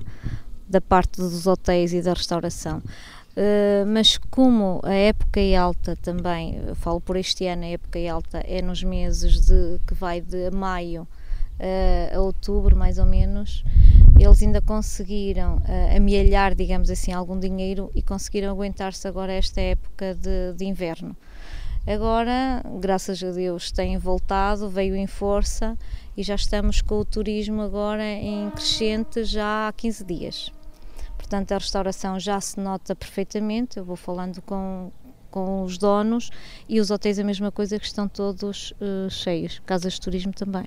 da 0.68 0.80
parte 0.80 1.18
dos 1.18 1.48
hotéis 1.48 1.94
e 1.94 2.02
da 2.02 2.14
restauração. 2.14 2.78
Uh, 2.78 3.86
mas 3.88 4.18
como 4.30 4.82
a 4.84 4.94
época 4.94 5.40
é 5.40 5.56
alta 5.56 5.96
também, 5.96 6.62
falo 6.76 7.02
por 7.02 7.16
este 7.16 7.48
ano, 7.48 7.64
a 7.64 7.70
época 7.70 7.98
é 7.98 8.08
alta 8.08 8.40
é 8.46 8.62
nos 8.62 8.84
meses 8.84 9.42
de 9.42 9.80
que 9.88 9.96
vai 9.96 10.22
de 10.22 10.52
maio 10.52 11.08
uh, 11.60 12.18
a 12.18 12.22
outubro, 12.22 12.76
mais 12.76 12.98
ou 12.98 13.06
menos, 13.06 13.64
eles 14.20 14.42
ainda 14.42 14.62
conseguiram 14.62 15.58
uh, 15.58 15.98
amealhar, 15.98 16.56
digamos 16.56 16.90
assim, 16.90 17.12
algum 17.12 17.40
dinheiro 17.40 17.92
e 17.94 18.02
conseguiram 18.02 18.50
aguentar-se 18.52 19.08
agora 19.08 19.34
esta 19.34 19.62
época 19.62 20.16
de, 20.16 20.54
de 20.56 20.66
inverno. 20.66 21.16
Agora, 21.88 22.62
graças 22.80 23.24
a 23.24 23.32
Deus, 23.32 23.72
têm 23.72 23.98
voltado, 23.98 24.70
veio 24.70 24.96
em 24.96 25.08
força 25.08 25.78
e 26.16 26.22
já 26.22 26.36
estamos 26.36 26.82
com 26.82 27.00
o 27.00 27.06
turismo 27.06 27.62
agora 27.62 28.04
em 28.04 28.50
crescente 28.52 29.24
já 29.24 29.68
há 29.68 29.74
15 29.74 30.04
dias. 30.04 30.52
Portanto, 31.30 31.52
a 31.52 31.58
restauração 31.58 32.20
já 32.20 32.42
se 32.42 32.60
nota 32.60 32.96
perfeitamente. 32.96 33.78
Eu 33.78 33.86
vou 33.86 33.96
falando 33.96 34.42
com, 34.42 34.92
com 35.30 35.64
os 35.64 35.78
donos 35.78 36.30
e 36.68 36.80
os 36.80 36.92
hotéis 36.92 37.20
a 37.20 37.24
mesma 37.24 37.52
coisa 37.52 37.80
que 37.80 37.86
estão 37.86 38.08
todos 38.08 38.72
uh, 38.82 39.10
cheios, 39.10 39.62
casas 39.66 39.94
de 39.94 40.02
turismo 40.02 40.34
também. 40.34 40.66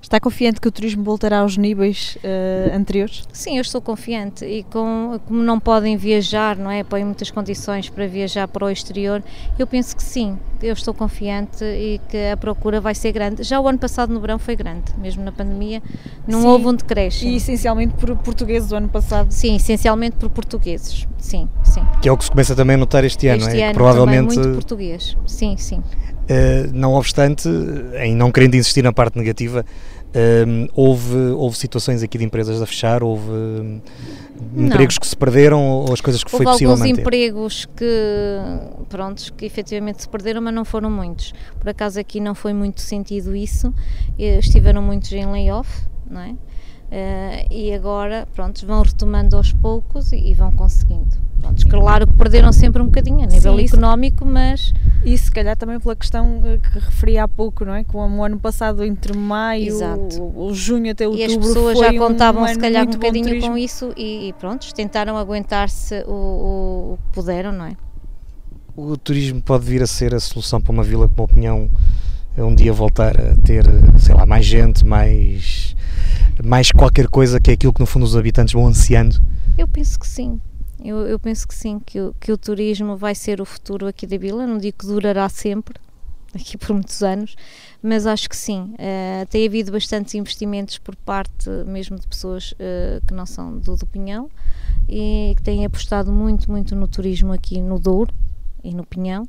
Está 0.00 0.20
confiante 0.20 0.60
que 0.60 0.68
o 0.68 0.72
turismo 0.72 1.02
voltará 1.02 1.40
aos 1.40 1.56
níveis 1.56 2.16
uh, 2.16 2.76
anteriores? 2.76 3.24
Sim, 3.32 3.56
eu 3.56 3.62
estou 3.62 3.80
confiante 3.80 4.44
e 4.44 4.62
com, 4.64 5.20
como 5.26 5.42
não 5.42 5.58
podem 5.58 5.96
viajar, 5.96 6.56
não 6.56 6.70
é, 6.70 6.82
põem 6.84 7.04
muitas 7.04 7.30
condições 7.30 7.88
para 7.88 8.06
viajar 8.06 8.48
para 8.48 8.66
o 8.66 8.70
exterior, 8.70 9.22
eu 9.58 9.66
penso 9.66 9.96
que 9.96 10.02
sim, 10.02 10.38
eu 10.62 10.72
estou 10.72 10.92
confiante 10.94 11.64
e 11.64 12.00
que 12.08 12.30
a 12.30 12.36
procura 12.36 12.80
vai 12.80 12.94
ser 12.94 13.12
grande. 13.12 13.42
Já 13.42 13.60
o 13.60 13.68
ano 13.68 13.78
passado 13.78 14.12
no 14.12 14.20
verão 14.20 14.38
foi 14.38 14.56
grande, 14.56 14.92
mesmo 14.98 15.22
na 15.22 15.32
pandemia, 15.32 15.82
não 16.26 16.42
sim, 16.42 16.46
houve 16.46 16.66
um 16.66 16.74
decréscimo. 16.74 17.30
E 17.30 17.36
essencialmente 17.36 17.94
por 17.94 18.14
portugueses 18.16 18.70
o 18.72 18.76
ano 18.76 18.88
passado? 18.88 19.30
Sim, 19.30 19.56
essencialmente 19.56 20.16
por 20.16 20.30
portugueses, 20.30 21.06
sim, 21.18 21.48
sim. 21.64 21.82
Que 22.02 22.08
é 22.08 22.12
o 22.12 22.16
que 22.16 22.24
se 22.24 22.30
começa 22.30 22.54
também 22.54 22.74
a 22.74 22.78
notar 22.78 23.04
este 23.04 23.26
ano, 23.28 23.42
este 23.42 23.60
é? 23.60 23.66
ano 23.66 23.74
provavelmente 23.74 24.36
muito 24.36 24.54
português, 24.54 25.16
sim, 25.26 25.56
sim. 25.56 25.78
Uh, 25.78 26.70
não 26.72 26.94
obstante, 26.94 27.48
em 27.98 28.14
não 28.14 28.30
querendo 28.30 28.54
insistir 28.54 28.82
na 28.82 28.92
parte 28.92 29.18
negativa, 29.18 29.64
uh, 30.14 30.70
houve, 30.74 31.16
houve 31.16 31.56
situações 31.56 32.02
aqui 32.02 32.18
de 32.18 32.24
empresas 32.24 32.60
a 32.60 32.66
fechar, 32.66 33.02
houve 33.02 33.30
uh, 33.30 33.82
empregos 34.56 34.98
que 34.98 35.06
se 35.06 35.16
perderam 35.16 35.62
ou 35.62 35.92
as 35.92 36.00
coisas 36.00 36.22
que 36.22 36.32
houve 36.32 36.44
foi 36.44 36.52
possível 36.52 36.76
manter? 36.76 36.82
Houve 36.84 36.90
alguns 36.90 37.00
empregos 37.00 37.66
que, 37.76 38.86
prontos, 38.88 39.30
que 39.30 39.44
efetivamente 39.44 40.02
se 40.02 40.08
perderam, 40.08 40.40
mas 40.40 40.54
não 40.54 40.64
foram 40.64 40.90
muitos. 40.90 41.32
Por 41.58 41.68
acaso 41.68 41.98
aqui 41.98 42.20
não 42.20 42.34
foi 42.34 42.52
muito 42.52 42.80
sentido 42.80 43.34
isso, 43.34 43.72
estiveram 44.18 44.82
muitos 44.82 45.12
em 45.12 45.26
layoff, 45.26 45.70
não 46.08 46.20
é? 46.20 46.34
Uh, 46.90 47.46
e 47.52 47.72
agora, 47.72 48.26
pronto, 48.34 48.66
vão 48.66 48.82
retomando 48.82 49.36
aos 49.36 49.52
poucos 49.52 50.10
e, 50.12 50.16
e 50.16 50.34
vão 50.34 50.50
conseguindo. 50.50 51.29
Pronto, 51.40 51.68
claro 51.68 52.06
que 52.06 52.14
perderam 52.14 52.52
sempre 52.52 52.82
um 52.82 52.86
bocadinho 52.86 53.22
a 53.22 53.26
nível 53.26 53.56
Sim, 53.56 53.64
económico, 53.64 54.24
mas. 54.24 54.72
E 55.04 55.16
se 55.16 55.30
calhar 55.30 55.56
também 55.56 55.80
pela 55.80 55.96
questão 55.96 56.42
eh, 56.44 56.58
que 56.58 56.78
referi 56.78 57.16
há 57.18 57.26
pouco, 57.26 57.64
não 57.64 57.74
é? 57.74 57.84
Como 57.84 58.18
o 58.18 58.24
ano 58.24 58.38
passado, 58.38 58.84
entre 58.84 59.16
maio, 59.16 59.78
o, 60.20 60.48
o, 60.48 60.54
junho 60.54 60.90
até 60.92 61.08
outubro. 61.08 61.32
E 61.32 61.36
as 61.36 61.36
pessoas 61.36 61.78
já 61.78 61.92
contavam, 61.94 62.42
um 62.42 62.48
se 62.48 62.58
calhar, 62.58 62.86
um 62.86 62.90
bocadinho 62.90 63.40
com 63.40 63.56
isso 63.56 63.92
e, 63.96 64.28
e 64.28 64.32
pronto, 64.34 64.72
tentaram 64.74 65.16
aguentar-se 65.16 66.04
o, 66.06 66.12
o, 66.12 66.92
o 66.92 66.98
que 66.98 67.14
puderam, 67.14 67.52
não 67.52 67.64
é? 67.64 67.76
O 68.76 68.96
turismo 68.96 69.40
pode 69.40 69.64
vir 69.64 69.82
a 69.82 69.86
ser 69.86 70.14
a 70.14 70.20
solução 70.20 70.60
para 70.60 70.72
uma 70.72 70.84
vila, 70.84 71.08
com 71.08 71.14
uma 71.14 71.24
opinião, 71.24 71.70
um 72.36 72.54
dia 72.54 72.72
voltar 72.72 73.18
a 73.18 73.36
ter, 73.42 73.64
sei 73.98 74.14
lá, 74.14 74.26
mais 74.26 74.44
gente, 74.44 74.84
mais 74.84 75.74
mais 76.42 76.70
qualquer 76.70 77.06
coisa 77.08 77.40
que 77.40 77.50
é 77.50 77.54
aquilo 77.54 77.72
que 77.72 77.80
no 77.80 77.86
fundo 77.86 78.04
os 78.04 78.16
habitantes 78.16 78.54
vão 78.54 78.66
ansiando? 78.66 79.20
Eu 79.58 79.68
penso 79.68 79.98
que 79.98 80.06
sim. 80.06 80.40
Eu, 80.82 81.06
eu 81.06 81.18
penso 81.18 81.46
que 81.46 81.54
sim, 81.54 81.78
que 81.78 82.00
o, 82.00 82.14
que 82.18 82.32
o 82.32 82.38
turismo 82.38 82.96
vai 82.96 83.14
ser 83.14 83.40
o 83.40 83.44
futuro 83.44 83.86
aqui 83.86 84.06
da 84.06 84.16
vila. 84.16 84.46
Não 84.46 84.58
digo 84.58 84.78
que 84.78 84.86
durará 84.86 85.28
sempre, 85.28 85.78
aqui 86.34 86.56
por 86.56 86.72
muitos 86.72 87.02
anos, 87.02 87.36
mas 87.82 88.06
acho 88.06 88.28
que 88.28 88.36
sim. 88.36 88.74
Uh, 88.74 89.26
tem 89.28 89.46
havido 89.46 89.72
bastantes 89.72 90.14
investimentos 90.14 90.78
por 90.78 90.96
parte 90.96 91.48
mesmo 91.66 91.98
de 91.98 92.06
pessoas 92.06 92.52
uh, 92.52 93.04
que 93.06 93.14
não 93.14 93.26
são 93.26 93.58
do, 93.58 93.76
do 93.76 93.86
Pinhão 93.86 94.30
e 94.88 95.34
que 95.36 95.42
têm 95.42 95.64
apostado 95.64 96.10
muito, 96.12 96.50
muito 96.50 96.74
no 96.74 96.88
turismo 96.88 97.32
aqui 97.32 97.60
no 97.60 97.78
Douro 97.78 98.14
e 98.64 98.74
no 98.74 98.84
Pinhão. 98.84 99.28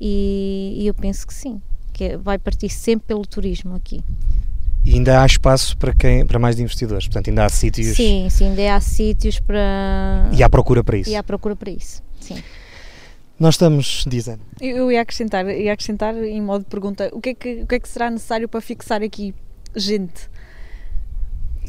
E, 0.00 0.76
e 0.78 0.86
eu 0.86 0.94
penso 0.94 1.26
que 1.26 1.34
sim, 1.34 1.60
que 1.92 2.16
vai 2.16 2.38
partir 2.38 2.68
sempre 2.68 3.08
pelo 3.08 3.26
turismo 3.26 3.74
aqui 3.74 4.02
e 4.84 4.94
ainda 4.94 5.22
há 5.22 5.26
espaço 5.26 5.76
para 5.76 5.94
quem 5.94 6.24
para 6.26 6.38
mais 6.38 6.58
investidores. 6.58 7.06
Portanto 7.06 7.28
ainda 7.28 7.44
há 7.44 7.48
sítios 7.48 7.96
sim 7.96 8.28
sim 8.30 8.46
ainda 8.46 8.74
há 8.74 8.80
sítios 8.80 9.38
para 9.40 10.28
e 10.32 10.42
há 10.42 10.48
procura 10.48 10.82
para 10.82 10.96
isso. 10.96 11.10
E 11.10 11.16
há 11.16 11.22
procura 11.22 11.56
para 11.56 11.70
isso 11.70 12.02
sim. 12.20 12.42
Nós 13.38 13.54
estamos 13.54 14.04
dizendo 14.06 14.40
eu 14.60 14.90
ia 14.90 15.00
acrescentar 15.00 15.46
ia 15.48 15.72
acrescentar 15.72 16.14
em 16.16 16.40
modo 16.40 16.64
de 16.64 16.70
pergunta 16.70 17.10
o 17.12 17.20
que 17.20 17.30
é 17.30 17.34
que 17.34 17.62
o 17.62 17.66
que 17.66 17.74
é 17.74 17.80
que 17.80 17.88
será 17.88 18.10
necessário 18.10 18.48
para 18.48 18.60
fixar 18.60 19.02
aqui 19.02 19.34
gente? 19.74 20.28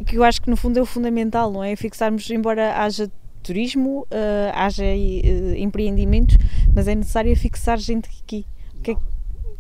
Que 0.05 0.17
eu 0.17 0.23
acho 0.23 0.41
que 0.41 0.49
no 0.49 0.55
fundo 0.55 0.79
é 0.79 0.81
o 0.81 0.85
fundamental 0.85 1.51
não 1.51 1.63
é? 1.63 1.75
Fixarmos 1.75 2.29
embora 2.29 2.75
haja 2.77 3.09
turismo 3.43 4.01
uh, 4.01 4.51
haja 4.53 4.83
uh, 4.83 5.55
empreendimentos 5.55 6.37
mas 6.73 6.87
é 6.87 6.95
necessário 6.95 7.35
fixar 7.35 7.77
gente 7.77 8.09
aqui. 8.23 8.45
O 8.77 8.81
que 8.81 8.91
é 8.91 8.95
que 8.95 9.01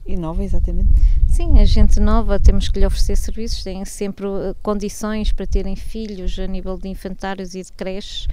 e 0.05 0.17
nova, 0.17 0.43
exatamente. 0.43 0.89
Sim, 1.31 1.59
a 1.59 1.65
gente 1.65 1.97
nova 1.97 2.37
temos 2.37 2.67
que 2.67 2.77
lhe 2.77 2.85
oferecer 2.85 3.15
serviços, 3.15 3.63
têm 3.63 3.85
sempre 3.85 4.27
uh, 4.27 4.53
condições 4.61 5.31
para 5.31 5.47
terem 5.47 5.77
filhos 5.77 6.37
a 6.37 6.45
nível 6.45 6.77
de 6.77 6.89
infantários 6.89 7.55
e 7.55 7.63
de 7.63 7.71
creches, 7.71 8.27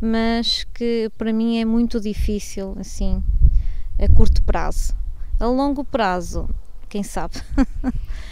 mas 0.00 0.64
que 0.72 1.10
para 1.18 1.32
mim 1.32 1.58
é 1.58 1.64
muito 1.64 2.00
difícil, 2.00 2.76
assim, 2.78 3.20
a 3.98 4.06
curto 4.14 4.40
prazo. 4.44 4.94
A 5.40 5.46
longo 5.46 5.82
prazo, 5.82 6.48
quem 6.88 7.02
sabe? 7.02 7.34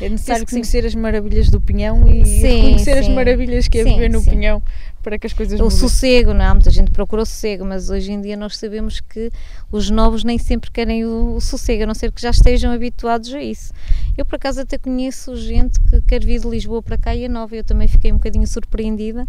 É 0.01 0.09
necessário 0.11 0.47
conhecer 0.47 0.83
sim. 0.83 0.89
as 0.89 0.95
maravilhas 0.95 1.49
do 1.49 1.59
Pinhão 1.59 2.07
e 2.07 2.25
sim, 2.25 2.41
reconhecer 2.43 2.93
sim. 2.93 2.99
as 2.99 3.09
maravilhas 3.09 3.67
que 3.67 3.79
é 3.79 3.85
viver 3.85 4.11
no 4.11 4.23
Pinhão 4.23 4.63
para 5.07 5.21
que 5.21 5.27
as 5.29 5.33
coisas 5.33 5.61
O 5.61 5.63
mudem. 5.63 5.79
sossego, 5.79 6.35
não 6.35 6.45
é? 6.45 6.53
Muita 6.53 6.69
gente 6.69 6.91
procura 6.91 7.23
o 7.23 7.25
sossego, 7.25 7.65
mas 7.65 7.91
hoje 7.91 8.11
em 8.11 8.21
dia 8.21 8.37
nós 8.37 8.57
sabemos 8.57 8.99
que 8.99 9.31
os 9.71 9.89
novos 9.89 10.25
nem 10.25 10.37
sempre 10.37 10.69
querem 10.69 11.05
o, 11.05 11.37
o 11.37 11.41
sossego, 11.41 11.85
a 11.85 11.87
não 11.87 11.95
ser 11.95 12.11
que 12.11 12.21
já 12.21 12.31
estejam 12.31 12.73
habituados 12.73 13.33
a 13.33 13.41
isso. 13.41 13.73
Eu, 14.19 14.25
por 14.25 14.35
acaso, 14.35 14.63
até 14.63 14.77
conheço 14.77 15.37
gente 15.37 15.79
que 15.79 16.01
quer 16.01 16.25
vir 16.25 16.41
de 16.41 16.49
Lisboa 16.49 16.83
para 16.83 16.99
cá 16.99 17.15
e 17.15 17.23
é 17.23 17.29
nova, 17.29 17.55
eu 17.55 17.63
também 17.63 17.87
fiquei 17.87 18.11
um 18.11 18.17
bocadinho 18.17 18.49
surpreendida, 18.49 19.25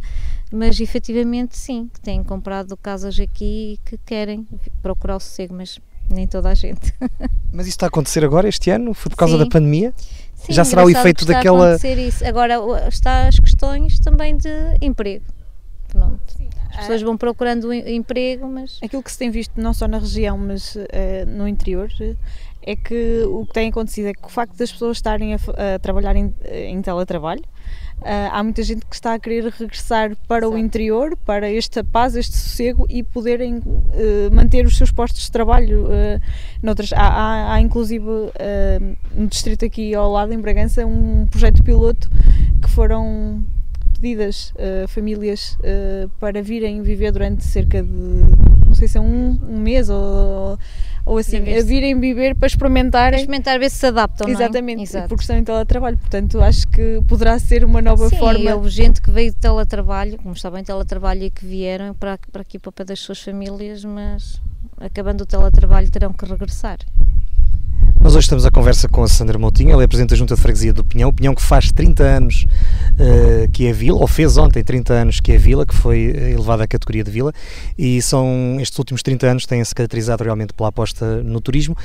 mas 0.51 0.79
efetivamente 0.79 1.55
sim, 1.55 1.87
que 1.93 2.01
têm 2.01 2.23
comprado 2.23 2.75
casas 2.75 3.19
aqui 3.19 3.73
e 3.75 3.79
que 3.87 3.99
querem 4.03 4.47
procurar 4.81 5.17
o 5.17 5.19
sossego, 5.19 5.53
mas 5.53 5.79
nem 6.09 6.25
toda 6.25 6.49
a 6.49 6.55
gente. 6.55 6.91
Mas 7.53 7.65
isso 7.65 7.75
está 7.75 7.85
a 7.85 7.89
acontecer 7.89 8.23
agora, 8.23 8.47
este 8.47 8.69
ano? 8.69 8.93
Foi 8.93 9.09
por 9.09 9.15
causa 9.15 9.33
sim. 9.33 9.43
da 9.43 9.49
pandemia? 9.49 9.93
Sim, 10.35 10.53
Já 10.53 10.63
será 10.63 10.85
o 10.85 10.89
efeito 10.89 11.25
daquela. 11.25 11.75
Isso. 11.75 12.25
Agora 12.25 12.55
está 12.87 13.27
as 13.27 13.39
questões 13.39 13.99
também 13.99 14.37
de 14.37 14.49
emprego. 14.81 15.25
Pronto. 15.87 16.21
As 16.69 16.77
pessoas 16.81 17.01
vão 17.01 17.17
procurando 17.17 17.73
emprego, 17.73 18.47
mas. 18.47 18.79
Aquilo 18.83 19.01
que 19.01 19.11
se 19.11 19.17
tem 19.17 19.31
visto 19.31 19.59
não 19.59 19.73
só 19.73 19.87
na 19.87 19.99
região, 19.99 20.37
mas 20.37 20.75
uh, 20.75 20.85
no 21.27 21.47
interior, 21.47 21.89
é 22.61 22.75
que 22.75 23.23
o 23.23 23.45
que 23.45 23.53
tem 23.53 23.69
acontecido 23.69 24.07
é 24.07 24.13
que 24.13 24.25
o 24.25 24.29
facto 24.29 24.55
das 24.57 24.71
pessoas 24.71 24.97
estarem 24.97 25.33
a, 25.33 25.39
a 25.75 25.79
trabalhar 25.79 26.15
em, 26.15 26.33
em 26.45 26.81
teletrabalho, 26.81 27.43
Uh, 27.99 28.29
há 28.31 28.43
muita 28.43 28.61
gente 28.61 28.85
que 28.85 28.93
está 28.93 29.15
a 29.15 29.19
querer 29.19 29.45
regressar 29.45 30.15
para 30.27 30.45
Exato. 30.45 30.55
o 30.55 30.57
interior, 30.57 31.17
para 31.25 31.51
esta 31.51 31.83
paz, 31.83 32.15
este 32.15 32.37
sossego 32.37 32.85
e 32.87 33.01
poderem 33.01 33.57
uh, 33.57 34.31
manter 34.31 34.67
os 34.67 34.77
seus 34.77 34.91
postos 34.91 35.23
de 35.23 35.31
trabalho. 35.31 35.85
Uh, 35.85 36.21
noutras, 36.61 36.93
há, 36.93 37.07
há, 37.07 37.53
há 37.53 37.61
inclusive 37.61 38.05
no 39.15 39.27
distrito 39.27 39.65
aqui 39.65 39.95
ao 39.95 40.11
lado, 40.11 40.31
em 40.31 40.39
Bragança, 40.39 40.85
um 40.85 41.25
projeto 41.25 41.63
piloto 41.63 42.07
que 42.61 42.69
foram 42.69 43.43
pedidas 43.97 44.53
uh, 44.55 44.87
famílias 44.87 45.57
uh, 45.59 46.09
para 46.19 46.41
virem 46.41 46.81
viver 46.81 47.11
durante 47.11 47.43
cerca 47.43 47.81
de, 47.81 47.89
não 48.65 48.75
sei 48.75 48.87
se 48.87 48.97
é 48.97 49.01
um, 49.01 49.39
um 49.49 49.57
mês 49.57 49.89
ou, 49.89 50.57
ou 51.05 51.17
assim, 51.17 51.37
a 51.37 51.63
virem 51.63 51.99
viver 51.99 52.35
para 52.35 52.47
experimentarem. 52.47 53.19
Experimentar, 53.19 53.59
ver 53.59 53.69
se 53.69 53.77
se 53.77 53.85
adaptam. 53.85 54.27
Exatamente, 54.27 54.79
é? 54.79 54.83
Exato. 54.83 55.07
porque 55.07 55.21
estão 55.21 55.37
em 55.37 55.43
teletrabalho. 55.43 55.97
Portanto, 55.97 56.41
acho 56.41 56.67
que 56.67 57.01
poderá 57.07 57.39
ser 57.39 57.63
uma 57.63 57.81
nova 57.81 58.09
Sim, 58.09 58.17
forma. 58.17 58.53
Houve 58.53 58.69
gente 58.69 59.01
que 59.01 59.09
veio 59.09 59.31
de 59.31 59.37
teletrabalho, 59.37 60.17
como 60.17 60.33
estava 60.33 60.59
em 60.59 60.63
teletrabalho 60.63 61.23
e 61.23 61.29
que 61.29 61.45
vieram 61.45 61.93
para, 61.93 62.19
para 62.31 62.41
aqui 62.41 62.59
para 62.59 62.69
o 62.69 62.73
pé 62.73 62.83
das 62.83 62.99
suas 62.99 63.21
famílias, 63.21 63.85
mas 63.85 64.41
acabando 64.77 65.21
o 65.21 65.25
teletrabalho 65.25 65.89
terão 65.89 66.13
que 66.13 66.25
regressar. 66.25 66.77
Nós 68.07 68.15
hoje 68.15 68.23
estamos 68.23 68.45
à 68.45 68.51
conversa 68.51 68.87
com 68.87 69.03
a 69.03 69.07
Sandra 69.09 69.37
Moutinho, 69.37 69.71
ela 69.71 69.83
é 69.83 69.87
Presidente 69.87 70.11
da 70.11 70.15
Junta 70.15 70.33
de 70.33 70.41
Freguesia 70.41 70.71
do 70.71 70.81
Pinhão, 70.81 71.11
Pinhão 71.11 71.35
que 71.35 71.41
faz 71.41 71.73
30 71.73 72.03
anos 72.03 72.45
uh, 72.93 73.51
que 73.51 73.67
é 73.67 73.73
vila, 73.73 73.99
ou 73.99 74.07
fez 74.07 74.37
ontem 74.37 74.63
30 74.63 74.93
anos 74.93 75.19
que 75.19 75.33
é 75.33 75.37
vila, 75.37 75.65
que 75.65 75.75
foi 75.75 76.13
eh, 76.15 76.31
elevada 76.31 76.63
à 76.63 76.67
categoria 76.67 77.03
de 77.03 77.11
vila, 77.11 77.33
e 77.77 78.01
são 78.01 78.55
estes 78.61 78.79
últimos 78.79 79.03
30 79.03 79.27
anos 79.27 79.45
têm-se 79.45 79.75
caracterizado 79.75 80.23
realmente 80.23 80.53
pela 80.53 80.69
aposta 80.69 81.21
no 81.21 81.41
turismo. 81.41 81.75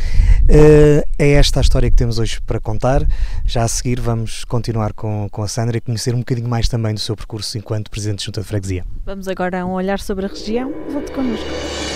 Uh, 0.42 1.02
é 1.18 1.32
esta 1.32 1.58
a 1.58 1.60
história 1.62 1.90
que 1.90 1.96
temos 1.96 2.20
hoje 2.20 2.40
para 2.42 2.60
contar. 2.60 3.04
Já 3.44 3.64
a 3.64 3.68
seguir 3.68 3.98
vamos 3.98 4.44
continuar 4.44 4.92
com, 4.92 5.26
com 5.28 5.42
a 5.42 5.48
Sandra 5.48 5.76
e 5.76 5.80
conhecer 5.80 6.14
um 6.14 6.20
bocadinho 6.20 6.48
mais 6.48 6.68
também 6.68 6.94
do 6.94 7.00
seu 7.00 7.16
percurso 7.16 7.58
enquanto 7.58 7.90
Presidente 7.90 8.18
da 8.18 8.26
Junta 8.26 8.42
de 8.42 8.46
Freguesia. 8.46 8.84
Vamos 9.04 9.26
agora 9.26 9.62
a 9.62 9.66
um 9.66 9.72
olhar 9.72 9.98
sobre 9.98 10.26
a 10.26 10.28
região. 10.28 10.72
Volte 10.88 11.10
connosco. 11.10 11.91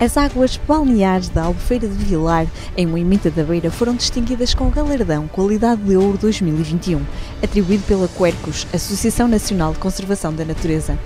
As 0.00 0.16
águas 0.16 0.56
balneares 0.56 1.28
da 1.28 1.42
Albufeira 1.42 1.86
de 1.86 1.92
Vilar, 1.92 2.46
em 2.74 2.86
Moimenta 2.86 3.30
da 3.30 3.44
Beira, 3.44 3.70
foram 3.70 3.94
distinguidas 3.94 4.54
com 4.54 4.66
o 4.66 4.70
galardão 4.70 5.28
Qualidade 5.28 5.82
de 5.82 5.94
Ouro 5.94 6.16
2021, 6.16 7.02
atribuído 7.42 7.82
pela 7.82 8.08
Quercus, 8.08 8.66
Associação 8.72 9.28
Nacional 9.28 9.74
de 9.74 9.78
Conservação 9.78 10.32
da 10.32 10.42
Natureza. 10.42 10.98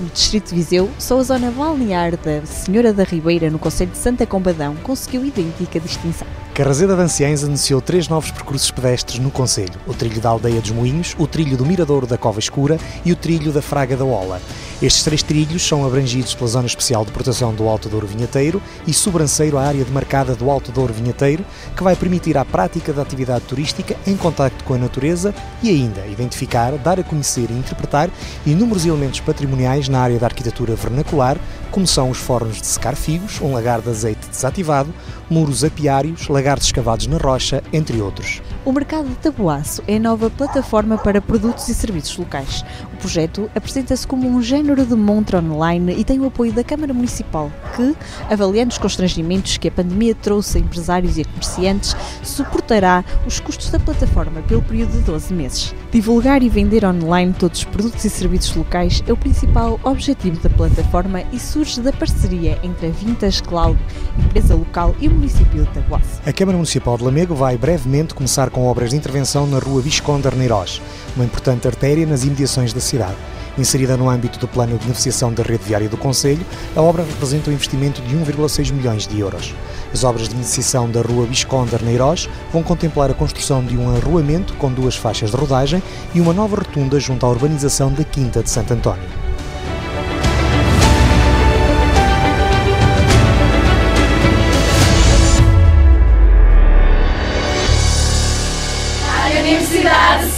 No 0.00 0.08
Distrito 0.08 0.48
de 0.48 0.56
Viseu, 0.56 0.90
só 0.98 1.20
a 1.20 1.22
zona 1.22 1.52
balnear 1.52 2.16
da 2.16 2.44
Senhora 2.44 2.92
da 2.92 3.04
Ribeira, 3.04 3.50
no 3.50 3.58
Conselho 3.60 3.92
de 3.92 3.98
Santa 3.98 4.26
Combadão, 4.26 4.74
conseguiu 4.82 5.24
idêntica 5.24 5.78
distinção. 5.78 6.26
Carraseda 6.54 6.96
de 6.96 7.02
Anciães 7.02 7.44
anunciou 7.44 7.80
três 7.80 8.08
novos 8.08 8.32
percursos 8.32 8.70
pedestres 8.72 9.20
no 9.20 9.30
Conselho: 9.30 9.72
o 9.86 9.94
trilho 9.94 10.20
da 10.20 10.30
Aldeia 10.30 10.60
dos 10.60 10.72
Moinhos, 10.72 11.14
o 11.16 11.26
trilho 11.26 11.56
do 11.56 11.64
Miradouro 11.64 12.06
da 12.06 12.18
Cova 12.18 12.40
Escura 12.40 12.76
e 13.04 13.12
o 13.12 13.16
trilho 13.16 13.52
da 13.52 13.62
Fraga 13.62 13.96
da 13.96 14.04
Ola. 14.04 14.40
Estes 14.82 15.04
três 15.04 15.22
trilhos 15.22 15.66
são 15.66 15.86
abrangidos 15.86 16.34
pela 16.34 16.48
Zona 16.48 16.66
Especial 16.66 17.04
de 17.04 17.12
Proteção 17.12 17.54
do 17.54 17.68
Alto 17.68 17.88
Douro 17.88 18.06
Vinheteiro 18.06 18.60
e 18.86 18.92
sobranceiro 18.92 19.58
à 19.58 19.62
área 19.62 19.84
demarcada 19.84 20.34
do 20.34 20.50
Alto 20.50 20.72
Douro 20.72 20.92
Vinheteiro, 20.92 21.44
que 21.76 21.82
vai 21.84 21.94
permitir 21.94 22.36
a 22.36 22.44
prática 22.44 22.92
da 22.92 23.02
atividade 23.02 23.44
turística 23.44 23.96
em 24.06 24.16
contacto 24.16 24.64
com 24.64 24.74
a 24.74 24.78
natureza 24.78 25.34
e 25.62 25.70
ainda 25.70 26.04
identificar, 26.06 26.72
dar 26.78 26.98
a 26.98 27.04
conhecer 27.04 27.48
e 27.50 27.54
interpretar 27.54 28.10
inúmeros 28.44 28.84
elementos 28.84 29.20
patrimoniais 29.20 29.88
na 29.88 30.00
área 30.00 30.18
da 30.18 30.26
arquitetura 30.26 30.74
vernacular, 30.74 31.38
como 31.70 31.86
são 31.86 32.10
os 32.10 32.18
fornos 32.18 32.60
de 32.60 32.66
secar 32.66 32.96
figos, 32.96 33.40
um 33.40 33.52
lagar 33.52 33.80
de 33.80 33.88
azeite 33.88 34.28
desativado, 34.28 34.92
muros 35.28 35.62
apiários, 35.62 36.28
lagartos 36.40 36.68
escavados 36.68 37.06
na 37.06 37.18
rocha, 37.18 37.62
entre 37.70 38.00
outros. 38.00 38.40
O 38.62 38.72
Mercado 38.72 39.08
de 39.08 39.14
Tabuaço 39.14 39.82
é 39.88 39.96
a 39.96 39.98
nova 39.98 40.28
plataforma 40.28 40.98
para 40.98 41.22
produtos 41.22 41.66
e 41.70 41.74
serviços 41.74 42.18
locais. 42.18 42.62
O 42.92 42.96
projeto 42.98 43.50
apresenta-se 43.54 44.06
como 44.06 44.28
um 44.28 44.42
género 44.42 44.84
de 44.84 44.94
montra 44.94 45.38
online 45.38 45.94
e 45.96 46.04
tem 46.04 46.20
o 46.20 46.26
apoio 46.26 46.52
da 46.52 46.62
Câmara 46.62 46.92
Municipal, 46.92 47.50
que, 47.74 47.96
avaliando 48.30 48.72
os 48.72 48.78
constrangimentos 48.78 49.56
que 49.56 49.68
a 49.68 49.72
pandemia 49.72 50.14
trouxe 50.14 50.58
a 50.58 50.60
empresários 50.60 51.16
e 51.16 51.22
a 51.22 51.24
comerciantes, 51.24 51.96
suportará 52.22 53.02
os 53.26 53.40
custos 53.40 53.70
da 53.70 53.80
plataforma 53.80 54.42
pelo 54.42 54.60
período 54.60 54.92
de 54.92 55.04
12 55.04 55.32
meses. 55.32 55.74
Divulgar 55.90 56.42
e 56.42 56.50
vender 56.50 56.84
online 56.84 57.32
todos 57.32 57.60
os 57.60 57.64
produtos 57.64 58.04
e 58.04 58.10
serviços 58.10 58.54
locais 58.54 59.02
é 59.06 59.12
o 59.12 59.16
principal 59.16 59.80
objetivo 59.82 60.38
da 60.42 60.50
plataforma 60.50 61.22
e 61.32 61.40
surge 61.40 61.80
da 61.80 61.94
parceria 61.94 62.58
entre 62.62 62.88
a 62.88 62.90
Vintage 62.90 63.42
Cloud, 63.42 63.80
empresa 64.18 64.54
local, 64.54 64.94
e 65.00 65.08
o 65.08 65.10
município 65.10 65.64
de 65.64 65.70
Tabuaço. 65.70 66.20
A 66.26 66.32
Câmara 66.32 66.58
Municipal 66.58 66.98
de 66.98 67.04
Lamego 67.04 67.34
vai 67.34 67.56
brevemente 67.56 68.14
começar 68.14 68.49
com 68.52 68.66
obras 68.66 68.90
de 68.90 68.96
intervenção 68.96 69.46
na 69.46 69.58
rua 69.58 69.80
Visconde 69.80 70.26
Arneiroz, 70.26 70.80
uma 71.16 71.24
importante 71.24 71.66
artéria 71.66 72.06
nas 72.06 72.24
imediações 72.24 72.72
da 72.72 72.80
cidade. 72.80 73.16
Inserida 73.58 73.96
no 73.96 74.08
âmbito 74.08 74.38
do 74.38 74.48
plano 74.48 74.78
de 74.78 74.84
beneficiação 74.84 75.32
da 75.32 75.42
rede 75.42 75.64
viária 75.64 75.88
do 75.88 75.96
Conselho, 75.96 76.44
a 76.74 76.80
obra 76.80 77.02
representa 77.02 77.50
um 77.50 77.52
investimento 77.52 78.00
de 78.02 78.16
1,6 78.16 78.72
milhões 78.72 79.06
de 79.06 79.18
euros. 79.18 79.54
As 79.92 80.04
obras 80.04 80.28
de 80.28 80.34
beneficiação 80.34 80.90
da 80.90 81.02
rua 81.02 81.26
Visconde 81.26 81.74
Arneiroz 81.74 82.28
vão 82.52 82.62
contemplar 82.62 83.10
a 83.10 83.14
construção 83.14 83.64
de 83.64 83.76
um 83.76 83.94
arruamento 83.94 84.54
com 84.54 84.72
duas 84.72 84.96
faixas 84.96 85.30
de 85.30 85.36
rodagem 85.36 85.82
e 86.14 86.20
uma 86.20 86.32
nova 86.32 86.56
rotunda 86.56 86.98
junto 87.00 87.26
à 87.26 87.28
urbanização 87.28 87.92
da 87.92 88.04
Quinta 88.04 88.42
de 88.42 88.50
Santo 88.50 88.72
António. 88.72 89.29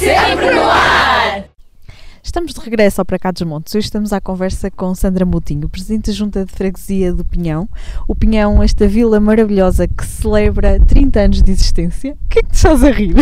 Sempre 0.02 0.50
no 0.52 0.62
ar! 0.62 1.44
Estamos 2.24 2.54
de 2.54 2.60
regresso 2.60 3.00
ao 3.00 3.04
Para 3.04 3.18
Cá 3.18 3.30
dos 3.30 3.42
Montes. 3.42 3.74
Hoje 3.74 3.84
estamos 3.86 4.12
à 4.12 4.20
conversa 4.20 4.70
com 4.70 4.94
Sandra 4.94 5.24
Moutinho, 5.24 5.68
Presidente 5.68 6.10
da 6.10 6.16
Junta 6.16 6.44
de 6.44 6.52
Freguesia 6.52 7.12
do 7.12 7.24
Pinhão. 7.24 7.68
O 8.08 8.14
Pinhão, 8.14 8.62
esta 8.62 8.88
vila 8.88 9.20
maravilhosa 9.20 9.86
que 9.86 10.04
celebra 10.04 10.80
30 10.80 11.20
anos 11.20 11.42
de 11.42 11.50
existência. 11.52 12.16
O 12.24 12.28
que 12.28 12.38
é 12.38 12.42
que 12.42 12.48
te 12.50 12.54
estás 12.54 12.82
a 12.82 12.90
rir? 12.90 13.14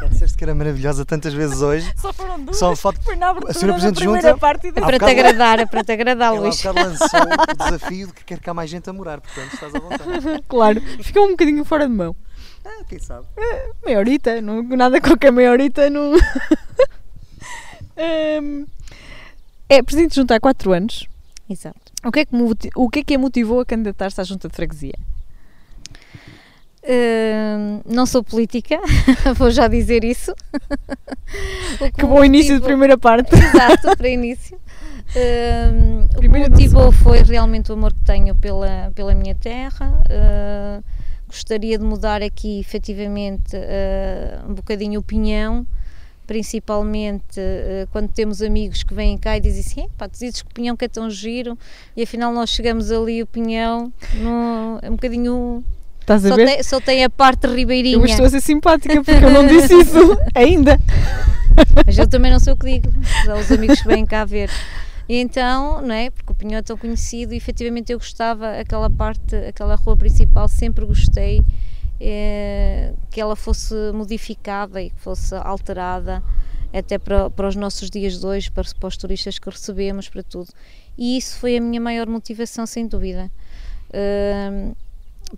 Já 0.00 0.06
disseste 0.08 0.36
que 0.36 0.44
era 0.44 0.54
maravilhosa 0.54 1.04
tantas 1.04 1.32
vezes 1.34 1.60
hoje. 1.60 1.90
Só 1.96 2.12
foram 2.12 2.40
duas. 2.40 2.56
Só 2.56 2.76
foto... 2.76 3.00
Foi 3.02 3.16
na 3.16 3.30
abertura 3.30 3.50
a 3.52 3.54
senhora 3.54 3.72
Presidente 3.78 4.04
da 4.06 4.28
Junta. 4.30 4.36
parte 4.38 4.66
e 4.66 4.70
É 4.70 4.72
para 4.72 4.98
te 4.98 5.04
agradar, 5.04 5.58
é 5.60 5.66
para 5.66 5.84
te 5.84 5.92
agradar, 5.92 6.34
Ela 6.34 6.40
Luís. 6.40 6.56
bocado 6.56 6.88
lançou 6.88 7.20
o 7.20 7.56
desafio 7.64 8.06
de 8.08 8.12
que 8.12 8.24
quer 8.24 8.38
cá 8.40 8.52
mais 8.54 8.68
gente 8.70 8.88
a 8.88 8.92
morar, 8.92 9.20
portanto 9.20 9.54
estás 9.54 9.74
à 9.74 9.78
vontade. 9.78 10.42
Claro, 10.48 10.80
ficou 11.02 11.24
um 11.26 11.30
bocadinho 11.30 11.64
fora 11.64 11.88
de 11.88 11.94
mão. 11.94 12.14
Ah, 12.70 12.84
quem 12.86 12.98
sabe? 12.98 13.26
Meia 13.84 13.98
horita, 13.98 14.40
não, 14.42 14.62
nada 14.62 15.00
com 15.00 15.16
que 15.16 15.26
a 15.26 15.32
meia 15.32 15.50
horita 15.50 15.88
não. 15.88 16.12
É 19.68 19.82
Presidente 19.82 20.10
de 20.10 20.16
Junta 20.16 20.34
há 20.36 20.40
4 20.40 20.72
anos. 20.72 21.06
Exato. 21.48 21.92
O 22.04 22.12
que, 22.12 22.20
é 22.20 22.24
que, 22.24 22.34
o 22.76 22.88
que 22.88 22.98
é 23.00 23.04
que 23.04 23.14
a 23.14 23.18
motivou 23.18 23.60
a 23.60 23.66
candidatar-se 23.66 24.20
à 24.20 24.24
Junta 24.24 24.48
de 24.48 24.54
Freguesia? 24.54 24.94
Hum, 26.90 27.82
não 27.84 28.06
sou 28.06 28.22
política, 28.22 28.78
vou 29.36 29.50
já 29.50 29.68
dizer 29.68 30.04
isso. 30.04 30.32
Que 31.94 32.02
me 32.02 32.08
bom 32.08 32.24
início 32.24 32.46
de 32.46 32.52
motivou- 32.54 32.68
primeira 32.68 32.96
parte. 32.96 33.34
Exato, 33.34 33.94
para 33.96 34.08
início. 34.08 34.58
Hum, 35.14 36.06
o 36.16 36.20
que 36.20 36.28
motivou 36.28 36.90
foi 36.92 37.22
realmente 37.22 37.70
o 37.70 37.74
amor 37.74 37.92
que 37.92 38.04
tenho 38.04 38.34
pela, 38.34 38.90
pela 38.94 39.14
minha 39.14 39.34
terra. 39.34 40.00
Uh, 40.08 40.82
gostaria 41.28 41.78
de 41.78 41.84
mudar 41.84 42.22
aqui, 42.22 42.58
efetivamente, 42.58 43.56
uh, 43.56 44.50
um 44.50 44.54
bocadinho 44.54 44.98
a 44.98 45.00
opinião, 45.00 45.66
principalmente 46.26 47.38
uh, 47.38 47.86
quando 47.90 48.08
temos 48.08 48.42
amigos 48.42 48.82
que 48.82 48.94
vêm 48.94 49.16
cá 49.16 49.36
e 49.36 49.40
dizem 49.40 49.60
assim: 49.60 49.88
pá, 49.96 50.08
tu 50.08 50.18
dizes 50.18 50.42
que 50.42 50.50
o 50.50 50.54
pinhão 50.54 50.76
que 50.76 50.84
é 50.84 50.88
tão 50.88 51.10
giro, 51.10 51.56
e 51.96 52.02
afinal 52.02 52.32
nós 52.32 52.50
chegamos 52.50 52.90
ali, 52.90 53.22
o 53.22 53.26
pinhão 53.26 53.92
no, 54.14 54.78
é 54.82 54.88
um 54.88 54.94
bocadinho. 54.94 55.64
Estás 56.00 56.24
a 56.24 56.30
Só 56.30 56.36
ver? 56.36 56.46
tem, 56.46 56.62
só 56.62 56.80
tem 56.80 57.04
a 57.04 57.10
parte 57.10 57.46
ribeirinha. 57.46 57.96
Eu 57.96 58.04
estou 58.06 58.24
a 58.24 58.30
ser 58.30 58.40
simpática 58.40 59.04
porque 59.04 59.24
eu 59.24 59.30
não 59.30 59.46
disse 59.46 59.74
isso 59.74 60.18
ainda. 60.34 60.80
Mas 61.84 61.98
eu 61.98 62.08
também 62.08 62.30
não 62.30 62.38
sei 62.38 62.54
o 62.54 62.56
que 62.56 62.80
digo, 62.80 62.88
os 63.38 63.52
amigos 63.52 63.82
que 63.82 63.88
vêm 63.88 64.06
cá 64.06 64.24
ver. 64.24 64.50
E 65.08 65.16
então, 65.16 65.80
não 65.80 65.94
é? 65.94 66.10
Porque 66.10 66.30
o 66.30 66.34
Pinhão 66.34 66.58
é 66.58 66.62
tão 66.62 66.76
conhecido 66.76 67.32
e 67.32 67.36
efetivamente 67.36 67.92
eu 67.92 67.98
gostava, 67.98 68.58
aquela 68.58 68.90
parte, 68.90 69.34
aquela 69.36 69.74
rua 69.74 69.96
principal, 69.96 70.48
sempre 70.48 70.84
gostei 70.84 71.42
eh, 72.00 72.92
que 73.10 73.20
ela 73.20 73.34
fosse 73.34 73.74
modificada 73.92 74.82
e 74.82 74.90
que 74.90 75.00
fosse 75.00 75.34
alterada 75.34 76.22
até 76.72 76.98
para, 76.98 77.30
para 77.30 77.48
os 77.48 77.56
nossos 77.56 77.90
dias 77.90 78.20
de 78.20 78.26
hoje, 78.26 78.50
para, 78.50 78.68
para 78.78 78.86
os 78.86 78.96
turistas 78.96 79.38
que 79.38 79.48
recebemos, 79.48 80.08
para 80.08 80.22
tudo. 80.22 80.48
E 80.96 81.16
isso 81.16 81.38
foi 81.38 81.56
a 81.56 81.60
minha 81.60 81.80
maior 81.80 82.06
motivação, 82.06 82.66
sem 82.66 82.86
dúvida. 82.86 83.30
Hum, 83.94 84.74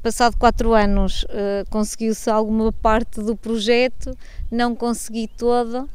passado 0.02 0.36
quatro 0.36 0.72
anos 0.72 1.24
eh, 1.28 1.64
conseguiu-se 1.70 2.28
alguma 2.30 2.72
parte 2.72 3.20
do 3.20 3.36
projeto, 3.36 4.16
não 4.50 4.74
consegui 4.74 5.28
toda, 5.28 5.86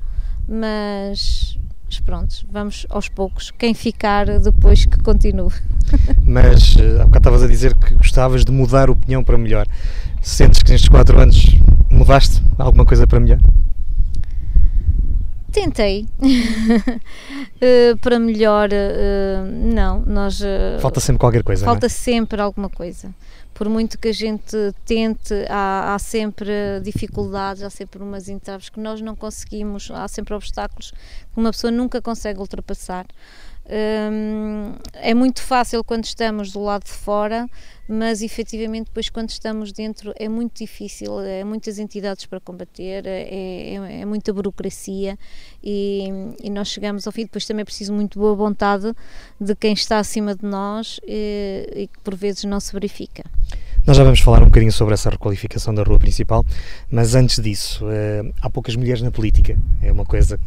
mas, 0.47 1.57
mas 1.86 2.00
pronto, 2.00 2.36
vamos 2.52 2.86
aos 2.89 3.08
poucos. 3.08 3.52
Quem 3.52 3.74
ficar 3.74 4.39
depois 4.39 4.86
que 4.86 4.98
continue. 5.02 5.52
Mas 6.26 6.76
eh, 6.78 7.00
há 7.00 7.06
bocado 7.06 7.17
estavas 7.17 7.43
a 7.43 7.48
dizer 7.48 7.76
que 7.76 7.93
gostavas 7.93 8.43
de 8.43 8.52
mudar 8.52 8.89
o 8.89 8.95
pinhão 8.95 9.24
para 9.24 9.38
melhor. 9.38 9.67
Sentes 10.19 10.63
que 10.63 10.71
nestes 10.71 10.89
4 10.89 11.19
anos 11.19 11.56
mudaste 11.91 12.41
alguma 12.58 12.86
coisa 12.86 13.06
para 13.06 13.19
melhor? 13.19 13.39
Tentei 15.56 16.06
Eh, 17.62 17.96
para 18.02 18.20
melhor, 18.20 18.70
eh, 18.74 19.41
não, 19.74 20.02
nós 20.02 20.41
eh, 20.41 20.78
Falta 20.82 21.00
sempre 21.00 21.22
qualquer 21.22 21.41
coisa, 21.41 21.63
é? 21.63 21.65
falta 21.65 21.88
sempre 21.88 22.41
alguma 22.41 22.70
coisa. 22.70 23.15
Por 23.54 23.70
muito 23.70 23.98
que 23.98 24.10
a 24.10 24.13
gente 24.13 24.58
tente, 24.84 25.34
há, 25.50 25.96
há 25.96 26.00
sempre 26.00 26.82
dificuldades, 26.84 27.63
há 27.63 27.70
sempre 27.70 28.04
umas 28.04 28.28
entraves 28.28 28.68
que 28.68 28.80
nós 28.80 29.00
não 29.00 29.15
conseguimos, 29.15 29.89
há 29.89 30.06
sempre 30.10 30.34
obstáculos 30.34 30.91
que 30.91 31.39
uma 31.39 31.52
pessoa 31.52 31.72
nunca 31.72 32.02
consegue 32.02 32.39
ultrapassar. 32.39 33.06
Um, 33.67 34.73
é 34.93 35.13
muito 35.15 35.41
fácil 35.41 35.84
quando 35.84 36.06
estamos 36.06 36.51
do 36.51 36.62
lado 36.62 36.84
de 36.84 36.91
fora, 36.91 37.49
mas 37.88 38.21
efetivamente 38.21 38.86
depois 38.86 39.10
quando 39.10 39.30
estamos 39.30 39.71
dentro 39.71 40.13
é 40.17 40.30
muito 40.30 40.60
difícil, 40.60 41.19
é 41.21 41.43
muitas 41.43 41.80
entidades 41.80 42.28
para 42.28 42.39
combater, 42.39 43.08
é, 43.08 43.21
é, 43.23 44.01
é 44.01 44.06
muita 44.06 44.32
burocracia 44.32 45.17
e, 45.63 46.10
e, 46.43 46.49
nós 46.51 46.67
chegamos 46.67 47.08
ao 47.08 47.13
fim, 47.13 47.23
depois 47.23 47.45
também 47.45 47.62
é 47.62 47.65
preciso 47.65 47.91
muito 47.91 48.19
boa 48.19 48.36
vontade 48.36 48.93
de 49.41 49.56
quem 49.56 49.73
está 49.73 49.97
acima 49.97 50.36
de 50.36 50.45
nós 50.45 50.99
e, 51.04 51.67
e 51.75 51.88
que 51.88 51.99
por 52.04 52.15
vezes 52.15 52.43
não 52.43 52.60
se 52.60 52.71
verifica. 52.71 53.23
Nós 53.86 53.97
já 53.97 54.04
vamos 54.04 54.19
falar 54.19 54.41
um 54.41 54.45
bocadinho 54.45 54.71
sobre 54.71 54.93
essa 54.95 55.10
requalificação 55.10 55.73
da 55.73 55.84
rua 55.84 55.99
principal, 55.99 56.43
mas 56.89 57.13
antes 57.13 57.39
disso, 57.41 57.86
uh, 57.86 58.34
há 58.41 58.49
poucas 58.49 58.75
mulheres 58.75 59.01
na 59.01 59.12
política, 59.12 59.58
é 59.82 59.91
uma 59.91 60.06
coisa 60.06 60.39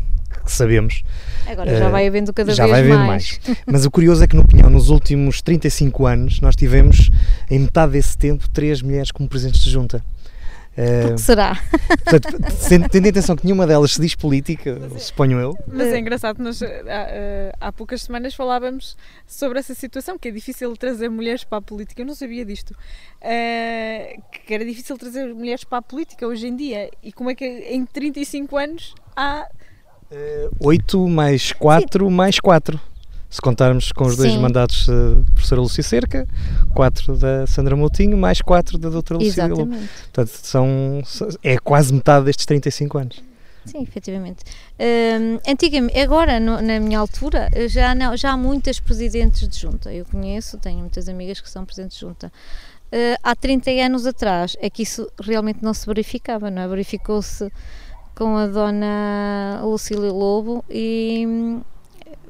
que 0.44 0.52
sabemos. 0.52 1.02
Agora 1.46 1.78
já 1.78 1.88
uh, 1.88 1.90
vai 1.90 2.06
havendo 2.06 2.32
cada 2.32 2.54
já 2.54 2.64
vez 2.64 2.70
vai 2.70 2.80
havendo 2.80 3.06
mais. 3.06 3.40
mais. 3.46 3.58
Mas 3.66 3.84
o 3.84 3.90
curioso 3.90 4.22
é 4.22 4.26
que 4.26 4.36
no 4.36 4.46
Pinhão, 4.46 4.70
nos 4.70 4.90
últimos 4.90 5.40
35 5.42 6.06
anos, 6.06 6.40
nós 6.40 6.54
tivemos, 6.56 7.10
em 7.50 7.60
metade 7.60 7.92
desse 7.92 8.16
tempo, 8.16 8.48
três 8.50 8.82
mulheres 8.82 9.10
como 9.10 9.28
presidentes 9.28 9.62
de 9.62 9.70
junta. 9.70 10.02
Uh, 10.78 11.14
que 11.14 11.20
será? 11.20 11.60
Portanto, 12.04 12.88
tendo 12.92 13.06
em 13.06 13.10
atenção 13.10 13.34
que 13.34 13.44
nenhuma 13.44 13.66
delas 13.66 13.94
se 13.94 14.00
diz 14.00 14.14
política, 14.14 14.78
mas 14.80 14.94
é, 14.94 14.98
suponho 15.00 15.40
eu. 15.40 15.58
Mas 15.66 15.88
é 15.88 15.98
engraçado, 15.98 16.40
nós 16.40 16.62
há, 16.62 16.68
há, 17.60 17.72
poucas 17.72 18.02
semanas 18.02 18.32
falávamos 18.32 18.96
sobre 19.26 19.58
essa 19.58 19.74
situação, 19.74 20.16
que 20.16 20.28
é 20.28 20.30
difícil 20.30 20.76
trazer 20.76 21.08
mulheres 21.08 21.42
para 21.42 21.58
a 21.58 21.60
política. 21.60 22.02
Eu 22.02 22.06
não 22.06 22.14
sabia 22.14 22.44
disto. 22.44 22.70
Uh, 22.70 24.22
que 24.46 24.54
era 24.54 24.64
difícil 24.64 24.96
trazer 24.96 25.34
mulheres 25.34 25.64
para 25.64 25.78
a 25.78 25.82
política 25.82 26.24
hoje 26.24 26.46
em 26.46 26.54
dia. 26.54 26.88
E 27.02 27.10
como 27.10 27.28
é 27.28 27.34
que 27.34 27.44
em 27.44 27.84
35 27.84 28.56
anos 28.56 28.94
há. 29.16 29.48
Uh, 30.11 30.57
8 30.61 31.09
mais 31.09 31.53
4 31.53 32.07
Sim. 32.07 32.14
mais 32.14 32.40
4 32.40 32.81
se 33.31 33.42
contarmos 33.42 33.92
com 33.92 34.05
os 34.07 34.16
dois 34.16 34.33
Sim. 34.33 34.38
mandatos 34.38 34.87
da 34.87 35.23
professora 35.35 35.61
Lúcia 35.61 35.83
Cerca, 35.83 36.27
quatro 36.75 37.14
da 37.16 37.47
Sandra 37.47 37.77
Moutinho, 37.77 38.16
mais 38.16 38.40
quatro 38.40 38.79
da 38.79 38.88
doutora 38.88 39.18
Lúcia 39.18 39.44
Exatamente. 39.44 39.88
Portanto, 40.05 40.31
são, 40.42 41.03
é 41.42 41.59
quase 41.59 41.92
metade 41.92 42.25
destes 42.25 42.47
35 42.47 42.99
anos. 42.99 43.23
Sim, 43.66 43.83
efetivamente. 43.83 44.44
Um, 44.81 45.38
antigamente, 45.47 45.99
agora, 45.99 46.40
no, 46.40 46.62
na 46.62 46.81
minha 46.81 46.99
altura, 46.99 47.51
já, 47.68 47.94
não, 47.94 48.16
já 48.16 48.33
há 48.33 48.37
muitas 48.37 48.81
presidentes 48.81 49.47
de 49.47 49.59
junta. 49.59 49.92
Eu 49.92 50.07
conheço, 50.07 50.57
tenho 50.57 50.79
muitas 50.79 51.07
amigas 51.07 51.38
que 51.38 51.51
são 51.51 51.66
presidentes 51.66 51.99
de 51.99 52.07
junta. 52.07 52.33
Uh, 52.90 53.21
há 53.23 53.37
30 53.37 53.71
anos 53.73 54.07
atrás 54.07 54.57
é 54.61 54.71
que 54.71 54.83
isso 54.83 55.07
realmente 55.21 55.62
não 55.62 55.75
se 55.75 55.85
verificava, 55.85 56.51
não 56.51 56.62
é? 56.62 56.68
Verificou-se 56.68 57.53
com 58.18 58.37
a 58.37 58.48
dona 58.48 59.61
Lucília 59.62 60.11
Lobo 60.11 60.64
e 60.68 61.57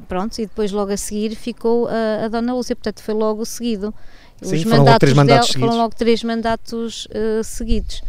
pronto, 0.06 0.38
e 0.38 0.44
depois 0.44 0.70
logo 0.70 0.92
a 0.92 0.98
seguir 0.98 1.34
ficou 1.34 1.88
a, 1.88 2.26
a 2.26 2.28
Dona 2.28 2.52
Lúcia, 2.52 2.76
portanto 2.76 3.02
foi 3.02 3.14
logo 3.14 3.42
seguido. 3.46 3.94
Sim, 4.42 4.56
Os 4.56 4.62
foram 4.64 4.84
logo 4.84 4.98
três 4.98 5.14
mandatos 5.16 5.54
dela, 5.54 5.66
Foram 5.66 5.78
logo 5.78 5.94
três 5.94 6.22
mandatos 6.22 7.06
uh, 7.06 7.42
seguidos. 7.42 8.02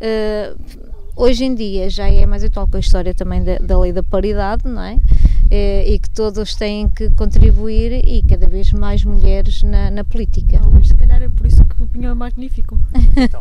Uh, 0.00 0.58
hoje 1.14 1.44
em 1.44 1.54
dia 1.54 1.88
já 1.88 2.08
é 2.08 2.26
mais 2.26 2.42
atual 2.42 2.66
com 2.66 2.76
a 2.76 2.80
história 2.80 3.14
também 3.14 3.44
da, 3.44 3.56
da 3.58 3.78
lei 3.78 3.92
da 3.92 4.02
paridade, 4.02 4.64
não 4.66 4.82
é? 4.82 4.94
Uh, 4.94 5.92
e 5.92 6.00
que 6.00 6.10
todos 6.10 6.56
têm 6.56 6.88
que 6.88 7.08
contribuir 7.10 8.02
e 8.04 8.20
cada 8.22 8.48
vez 8.48 8.72
mais 8.72 9.04
mulheres 9.04 9.62
na, 9.62 9.92
na 9.92 10.02
política. 10.02 10.60
Oh, 10.76 10.84
se 10.84 10.94
calhar 10.94 11.22
é 11.22 11.28
por 11.28 11.46
isso 11.46 11.64
que 11.64 11.80
o 11.84 11.86
Pinhão 11.86 12.10
é 12.10 12.14
magnífico. 12.14 12.76
Então. 13.16 13.40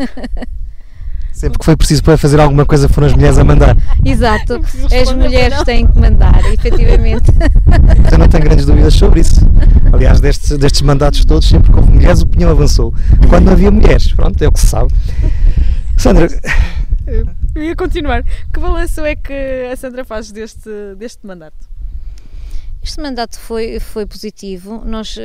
Sempre 1.31 1.59
que 1.59 1.65
foi 1.65 1.75
preciso 1.75 2.03
para 2.03 2.17
fazer 2.17 2.39
alguma 2.39 2.65
coisa 2.65 2.87
foram 2.89 3.07
as 3.07 3.13
mulheres 3.13 3.37
a 3.37 3.43
mandar. 3.43 3.75
Exato, 4.05 4.61
as 4.93 5.13
mulheres 5.13 5.63
têm 5.63 5.87
que 5.87 5.97
mandar, 5.99 6.39
efetivamente. 6.53 7.31
Eu 8.11 8.17
não 8.17 8.27
tenho 8.27 8.43
grandes 8.43 8.65
dúvidas 8.65 8.93
sobre 8.93 9.21
isso. 9.21 9.41
Aliás, 9.91 10.19
destes, 10.19 10.57
destes 10.57 10.81
mandatos 10.81 11.25
todos, 11.25 11.47
sempre 11.47 11.71
que 11.71 11.77
houve 11.77 11.91
mulheres, 11.91 12.21
o 12.21 12.27
pinhão 12.27 12.51
avançou. 12.51 12.93
Quando 13.29 13.45
não 13.45 13.53
havia 13.53 13.71
mulheres, 13.71 14.11
pronto, 14.11 14.41
é 14.43 14.47
o 14.47 14.51
que 14.51 14.59
se 14.59 14.67
sabe. 14.67 14.93
Sandra. 15.97 16.27
Eu 17.55 17.63
ia 17.63 17.75
continuar. 17.75 18.23
Que 18.23 18.59
balanço 18.59 19.01
é 19.01 19.15
que 19.15 19.69
a 19.71 19.75
Sandra 19.75 20.05
faz 20.05 20.31
deste, 20.31 20.69
deste 20.97 21.25
mandato? 21.25 21.70
Este 22.83 22.99
mandato 22.99 23.37
foi, 23.39 23.79
foi 23.79 24.07
positivo. 24.07 24.83
Nós, 24.83 25.15
uh, 25.15 25.21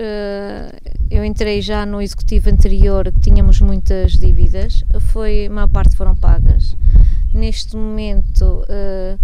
eu 1.10 1.24
entrei 1.24 1.62
já 1.62 1.86
no 1.86 2.02
executivo 2.02 2.50
anterior 2.50 3.10
que 3.10 3.20
tínhamos 3.20 3.60
muitas 3.60 4.12
dívidas, 4.12 4.84
foi, 5.12 5.48
uma 5.50 5.66
parte 5.66 5.96
foram 5.96 6.14
pagas. 6.14 6.76
Neste 7.32 7.74
momento, 7.74 8.44
uh, 8.44 9.18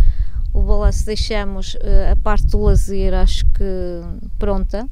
o 0.55 0.63
balanço 0.63 1.05
deixamos 1.05 1.75
uh, 1.75 2.13
a 2.13 2.17
parte 2.17 2.47
do 2.47 2.63
lazer, 2.63 3.13
acho 3.13 3.45
que 3.47 4.01
pronta. 4.39 4.89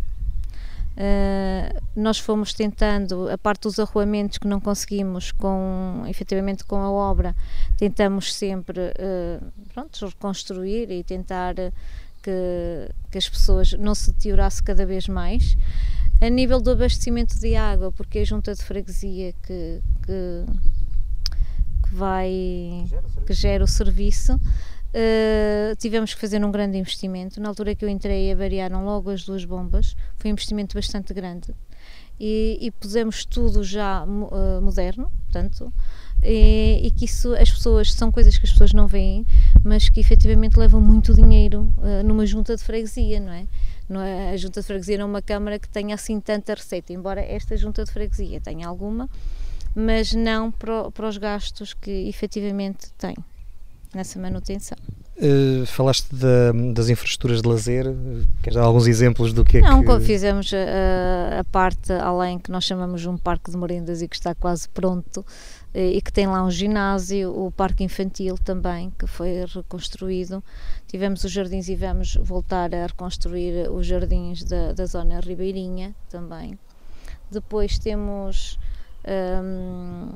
nós 1.96 2.18
fomos 2.18 2.52
tentando 2.52 3.30
a 3.30 3.38
parte 3.38 3.62
dos 3.62 3.78
arruamentos 3.78 4.36
que 4.36 4.46
não 4.46 4.60
conseguimos 4.60 5.32
com 5.32 6.02
efetivamente 6.06 6.62
com 6.62 6.76
a 6.76 6.90
obra 6.90 7.34
tentamos 7.78 8.34
sempre 8.34 8.92
pronto, 9.72 10.06
reconstruir 10.06 10.90
e 10.90 11.02
tentar 11.02 11.54
que, 12.22 12.90
que 13.10 13.18
as 13.18 13.28
pessoas 13.28 13.72
não 13.72 13.94
se 13.94 14.12
deteriorasse 14.12 14.62
cada 14.62 14.86
vez 14.86 15.08
mais. 15.08 15.56
A 16.20 16.28
nível 16.28 16.60
do 16.60 16.70
abastecimento 16.70 17.38
de 17.38 17.56
água, 17.56 17.90
porque 17.90 18.18
a 18.18 18.24
junta 18.24 18.54
de 18.54 18.62
freguesia 18.62 19.32
que, 19.42 19.80
que, 20.04 20.44
que 21.82 21.94
vai 21.94 22.84
que 23.26 23.32
gera 23.32 23.64
o 23.64 23.66
serviço, 23.66 24.34
uh, 24.34 25.76
tivemos 25.78 26.12
que 26.12 26.20
fazer 26.20 26.44
um 26.44 26.50
grande 26.50 26.76
investimento. 26.76 27.40
Na 27.40 27.48
altura 27.48 27.74
que 27.74 27.84
eu 27.84 27.88
entrei, 27.88 28.30
avariaram 28.32 28.84
logo 28.84 29.10
as 29.10 29.24
duas 29.24 29.44
bombas, 29.44 29.96
foi 30.16 30.30
um 30.30 30.32
investimento 30.32 30.74
bastante 30.74 31.14
grande. 31.14 31.54
E, 32.18 32.58
e 32.60 32.70
pusemos 32.70 33.24
tudo 33.24 33.64
já 33.64 34.04
uh, 34.04 34.60
moderno, 34.60 35.10
portanto, 35.24 35.72
e, 36.22 36.86
e, 36.86 36.90
que 36.90 37.04
isso 37.04 37.34
as 37.34 37.50
pessoas 37.50 37.92
são 37.92 38.12
coisas 38.12 38.36
que 38.36 38.46
as 38.46 38.52
pessoas 38.52 38.72
não 38.72 38.86
veem, 38.86 39.26
mas 39.64 39.88
que 39.88 40.00
efetivamente 40.00 40.58
levam 40.58 40.80
muito 40.80 41.14
dinheiro 41.14 41.72
uh, 41.78 42.06
numa 42.06 42.26
junta 42.26 42.56
de 42.56 42.62
freguesia, 42.62 43.18
não 43.20 43.32
é? 43.32 43.46
não 43.88 44.00
é? 44.00 44.32
A 44.32 44.36
junta 44.36 44.60
de 44.60 44.66
freguesia 44.66 44.98
não 44.98 45.06
é 45.06 45.08
uma 45.08 45.22
câmara 45.22 45.58
que 45.58 45.68
tenha 45.68 45.94
assim 45.94 46.20
tanta 46.20 46.54
receita, 46.54 46.92
embora 46.92 47.20
esta 47.20 47.56
junta 47.56 47.84
de 47.84 47.90
freguesia 47.90 48.40
tenha 48.40 48.68
alguma, 48.68 49.08
mas 49.74 50.12
não 50.12 50.50
para, 50.50 50.90
para 50.90 51.08
os 51.08 51.16
gastos 51.16 51.74
que 51.74 52.08
efetivamente 52.08 52.90
tem 52.98 53.16
nessa 53.94 54.18
manutenção. 54.18 54.78
Uh, 55.16 55.66
falaste 55.66 56.14
da, 56.14 56.50
das 56.72 56.88
infraestruturas 56.88 57.42
de 57.42 57.48
lazer, 57.48 57.84
queres 58.42 58.54
dar 58.54 58.62
alguns 58.62 58.86
exemplos 58.86 59.34
do 59.34 59.44
que 59.44 59.58
é 59.58 59.60
Não, 59.60 59.84
que... 59.84 60.00
fizemos 60.00 60.50
a, 60.54 61.40
a, 61.40 61.44
parte 61.44 61.92
além 61.92 62.38
que 62.38 62.50
nós 62.50 62.64
chamamos 62.64 63.02
de 63.02 63.08
um 63.08 63.18
parque 63.18 63.50
de 63.50 63.56
merendas 63.58 64.00
e 64.00 64.08
que 64.08 64.16
está 64.16 64.34
quase 64.34 64.66
pronto 64.70 65.20
eh, 65.20 65.59
e 65.74 66.00
que 66.00 66.12
tem 66.12 66.26
lá 66.26 66.44
um 66.44 66.50
ginásio, 66.50 67.32
o 67.32 67.50
parque 67.52 67.84
infantil 67.84 68.36
também, 68.36 68.92
que 68.98 69.06
foi 69.06 69.44
reconstruído. 69.46 70.42
Tivemos 70.86 71.22
os 71.22 71.30
jardins 71.30 71.68
e 71.68 71.76
vamos 71.76 72.16
voltar 72.16 72.74
a 72.74 72.86
reconstruir 72.86 73.70
os 73.70 73.86
jardins 73.86 74.42
da, 74.42 74.72
da 74.72 74.86
zona 74.86 75.20
ribeirinha 75.20 75.94
também. 76.08 76.58
Depois 77.30 77.78
temos 77.78 78.58
um, 79.06 80.08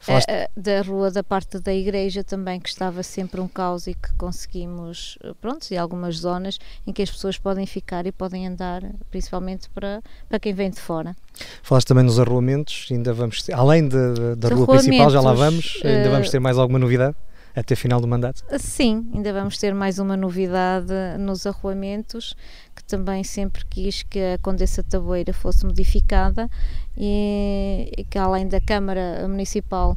Falaste... 0.00 0.30
A, 0.30 0.44
a, 0.44 0.48
da 0.56 0.80
rua 0.82 1.10
da 1.10 1.22
parte 1.22 1.58
da 1.60 1.72
igreja 1.72 2.24
também, 2.24 2.58
que 2.58 2.68
estava 2.68 3.02
sempre 3.02 3.40
um 3.40 3.46
caos 3.46 3.86
e 3.86 3.94
que 3.94 4.12
conseguimos, 4.14 5.18
pronto, 5.40 5.70
e 5.70 5.76
algumas 5.76 6.16
zonas 6.16 6.58
em 6.86 6.92
que 6.92 7.02
as 7.02 7.10
pessoas 7.10 7.38
podem 7.38 7.66
ficar 7.66 8.06
e 8.06 8.12
podem 8.12 8.46
andar, 8.46 8.82
principalmente 9.10 9.68
para, 9.70 10.02
para 10.28 10.40
quem 10.40 10.54
vem 10.54 10.70
de 10.70 10.80
fora. 10.80 11.14
Falaste 11.62 11.88
também 11.88 12.04
nos 12.04 12.18
arruamentos, 12.18 12.88
ainda 12.90 13.12
vamos 13.12 13.48
além 13.52 13.86
da, 13.86 14.34
da 14.36 14.48
rua 14.48 14.66
principal, 14.66 15.10
já 15.10 15.20
lá 15.20 15.34
vamos, 15.34 15.80
ainda 15.84 16.08
uh, 16.08 16.12
vamos 16.12 16.30
ter 16.30 16.40
mais 16.40 16.56
alguma 16.58 16.78
novidade? 16.78 17.14
até 17.54 17.74
final 17.74 18.00
do 18.00 18.06
mandato? 18.06 18.44
Sim, 18.58 19.10
ainda 19.14 19.32
vamos 19.32 19.58
ter 19.58 19.74
mais 19.74 19.98
uma 19.98 20.16
novidade 20.16 20.92
nos 21.18 21.46
arruamentos, 21.46 22.34
que 22.74 22.84
também 22.84 23.24
sempre 23.24 23.64
quis 23.68 24.02
que 24.02 24.18
a 24.18 24.38
Condessa 24.38 24.82
Taboeira 24.82 25.32
fosse 25.32 25.64
modificada 25.64 26.48
e, 26.96 28.06
que 28.08 28.18
além 28.18 28.48
da 28.48 28.60
Câmara 28.60 29.26
Municipal 29.28 29.96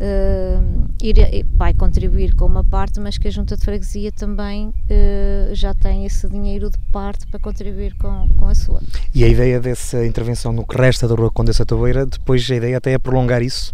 uh, 0.00 0.88
ir, 1.02 1.46
vai 1.54 1.74
contribuir 1.74 2.34
com 2.34 2.46
uma 2.46 2.64
parte, 2.64 2.98
mas 2.98 3.18
que 3.18 3.28
a 3.28 3.30
Junta 3.30 3.56
de 3.56 3.64
Freguesia 3.64 4.10
também 4.10 4.68
uh, 4.68 5.54
já 5.54 5.74
tem 5.74 6.06
esse 6.06 6.28
dinheiro 6.28 6.70
de 6.70 6.78
parte 6.90 7.26
para 7.26 7.38
contribuir 7.38 7.94
com, 7.96 8.28
com 8.38 8.48
a 8.48 8.54
sua. 8.54 8.80
E 9.14 9.22
a 9.22 9.28
ideia 9.28 9.60
dessa 9.60 10.04
intervenção 10.04 10.52
no 10.52 10.66
que 10.66 10.76
resta 10.76 11.06
da 11.06 11.14
Rua 11.14 11.30
Condessa 11.30 11.64
Taboeira, 11.64 12.06
depois 12.06 12.48
a 12.50 12.54
ideia 12.54 12.78
até 12.78 12.92
é 12.92 12.98
prolongar 12.98 13.42
isso 13.42 13.72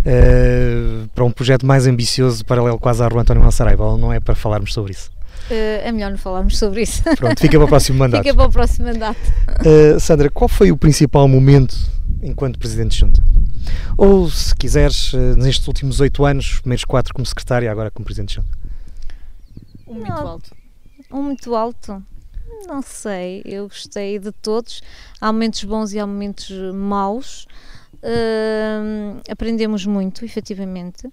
uh, 0.00 1.08
para 1.14 1.24
um 1.24 1.30
projeto 1.30 1.66
mais 1.66 1.86
ambicioso, 1.86 2.44
paralelo 2.44 2.78
quase 2.78 3.02
à 3.02 3.08
Rua 3.08 3.22
António 3.22 3.42
Massaraiva, 3.42 3.84
ou 3.84 3.98
não 3.98 4.12
é 4.12 4.20
para 4.20 4.34
falarmos 4.34 4.72
sobre 4.72 4.92
isso? 4.92 5.15
Uh, 5.50 5.84
é 5.84 5.92
melhor 5.92 6.10
não 6.10 6.18
falarmos 6.18 6.58
sobre 6.58 6.82
isso. 6.82 7.02
Pronto, 7.16 7.40
fica 7.40 7.56
para 7.56 7.64
o 7.64 7.68
próximo 7.68 7.98
mandato. 7.98 8.22
fica 8.22 8.34
para 8.34 8.46
o 8.46 8.50
próximo 8.50 8.88
mandato. 8.88 9.18
Uh, 9.64 10.00
Sandra, 10.00 10.28
qual 10.28 10.48
foi 10.48 10.72
o 10.72 10.76
principal 10.76 11.28
momento 11.28 11.76
enquanto 12.22 12.58
Presidente 12.58 12.92
de 12.92 12.98
Junta? 12.98 13.22
Ou, 13.96 14.28
se 14.28 14.54
quiseres, 14.54 15.12
uh, 15.12 15.36
nestes 15.36 15.66
últimos 15.68 16.00
oito 16.00 16.24
anos, 16.24 16.54
os 16.54 16.60
primeiros 16.60 16.84
quatro 16.84 17.14
como 17.14 17.24
secretária, 17.24 17.70
agora 17.70 17.90
como 17.90 18.04
Presidente 18.04 18.30
de 18.30 18.34
Junta? 18.36 18.58
Um 19.86 19.94
muito 19.94 20.12
alto. 20.12 20.56
Um 21.12 21.22
muito 21.22 21.54
alto. 21.54 22.02
Não 22.66 22.82
sei, 22.82 23.42
eu 23.44 23.68
gostei 23.68 24.18
de 24.18 24.32
todos. 24.32 24.82
Há 25.20 25.32
momentos 25.32 25.62
bons 25.62 25.92
e 25.92 25.98
há 26.00 26.06
momentos 26.06 26.50
maus. 26.74 27.46
Uh, 27.96 29.20
aprendemos 29.30 29.86
muito, 29.86 30.24
efetivamente. 30.24 31.08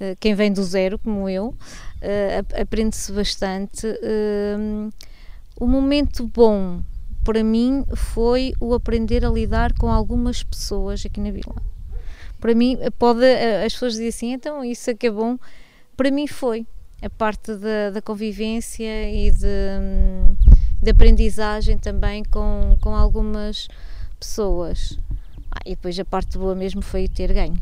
Uh, 0.00 0.16
quem 0.20 0.34
vem 0.34 0.52
do 0.52 0.62
zero, 0.62 0.98
como 0.98 1.28
eu, 1.28 1.48
uh, 1.48 2.60
aprende-se 2.60 3.12
bastante. 3.12 3.86
o 5.58 5.66
momento 5.66 6.26
bom 6.26 6.82
para 7.26 7.42
mim 7.42 7.84
foi 7.96 8.52
o 8.60 8.72
aprender 8.72 9.24
a 9.24 9.28
lidar 9.28 9.72
com 9.72 9.90
algumas 9.90 10.44
pessoas 10.44 11.04
aqui 11.04 11.20
na 11.20 11.32
vila. 11.32 11.56
Para 12.38 12.54
mim, 12.54 12.78
pode, 12.98 13.24
as 13.64 13.72
pessoas 13.72 13.94
dizem 13.94 14.08
assim, 14.08 14.32
então 14.32 14.64
isso 14.64 14.88
é 14.90 14.94
que 14.94 15.08
é 15.08 15.10
bom. 15.10 15.36
Para 15.96 16.08
mim 16.12 16.28
foi 16.28 16.64
a 17.02 17.10
parte 17.10 17.56
da, 17.56 17.90
da 17.90 18.00
convivência 18.00 19.10
e 19.10 19.32
de, 19.32 19.48
de 20.80 20.90
aprendizagem 20.90 21.76
também 21.78 22.22
com, 22.24 22.78
com 22.80 22.94
algumas 22.94 23.66
pessoas. 24.20 24.96
Ah, 25.56 25.60
e 25.64 25.70
depois 25.70 25.98
a 25.98 26.04
parte 26.04 26.36
boa 26.36 26.54
mesmo 26.54 26.82
foi 26.82 27.08
ter 27.08 27.32
ganho. 27.32 27.58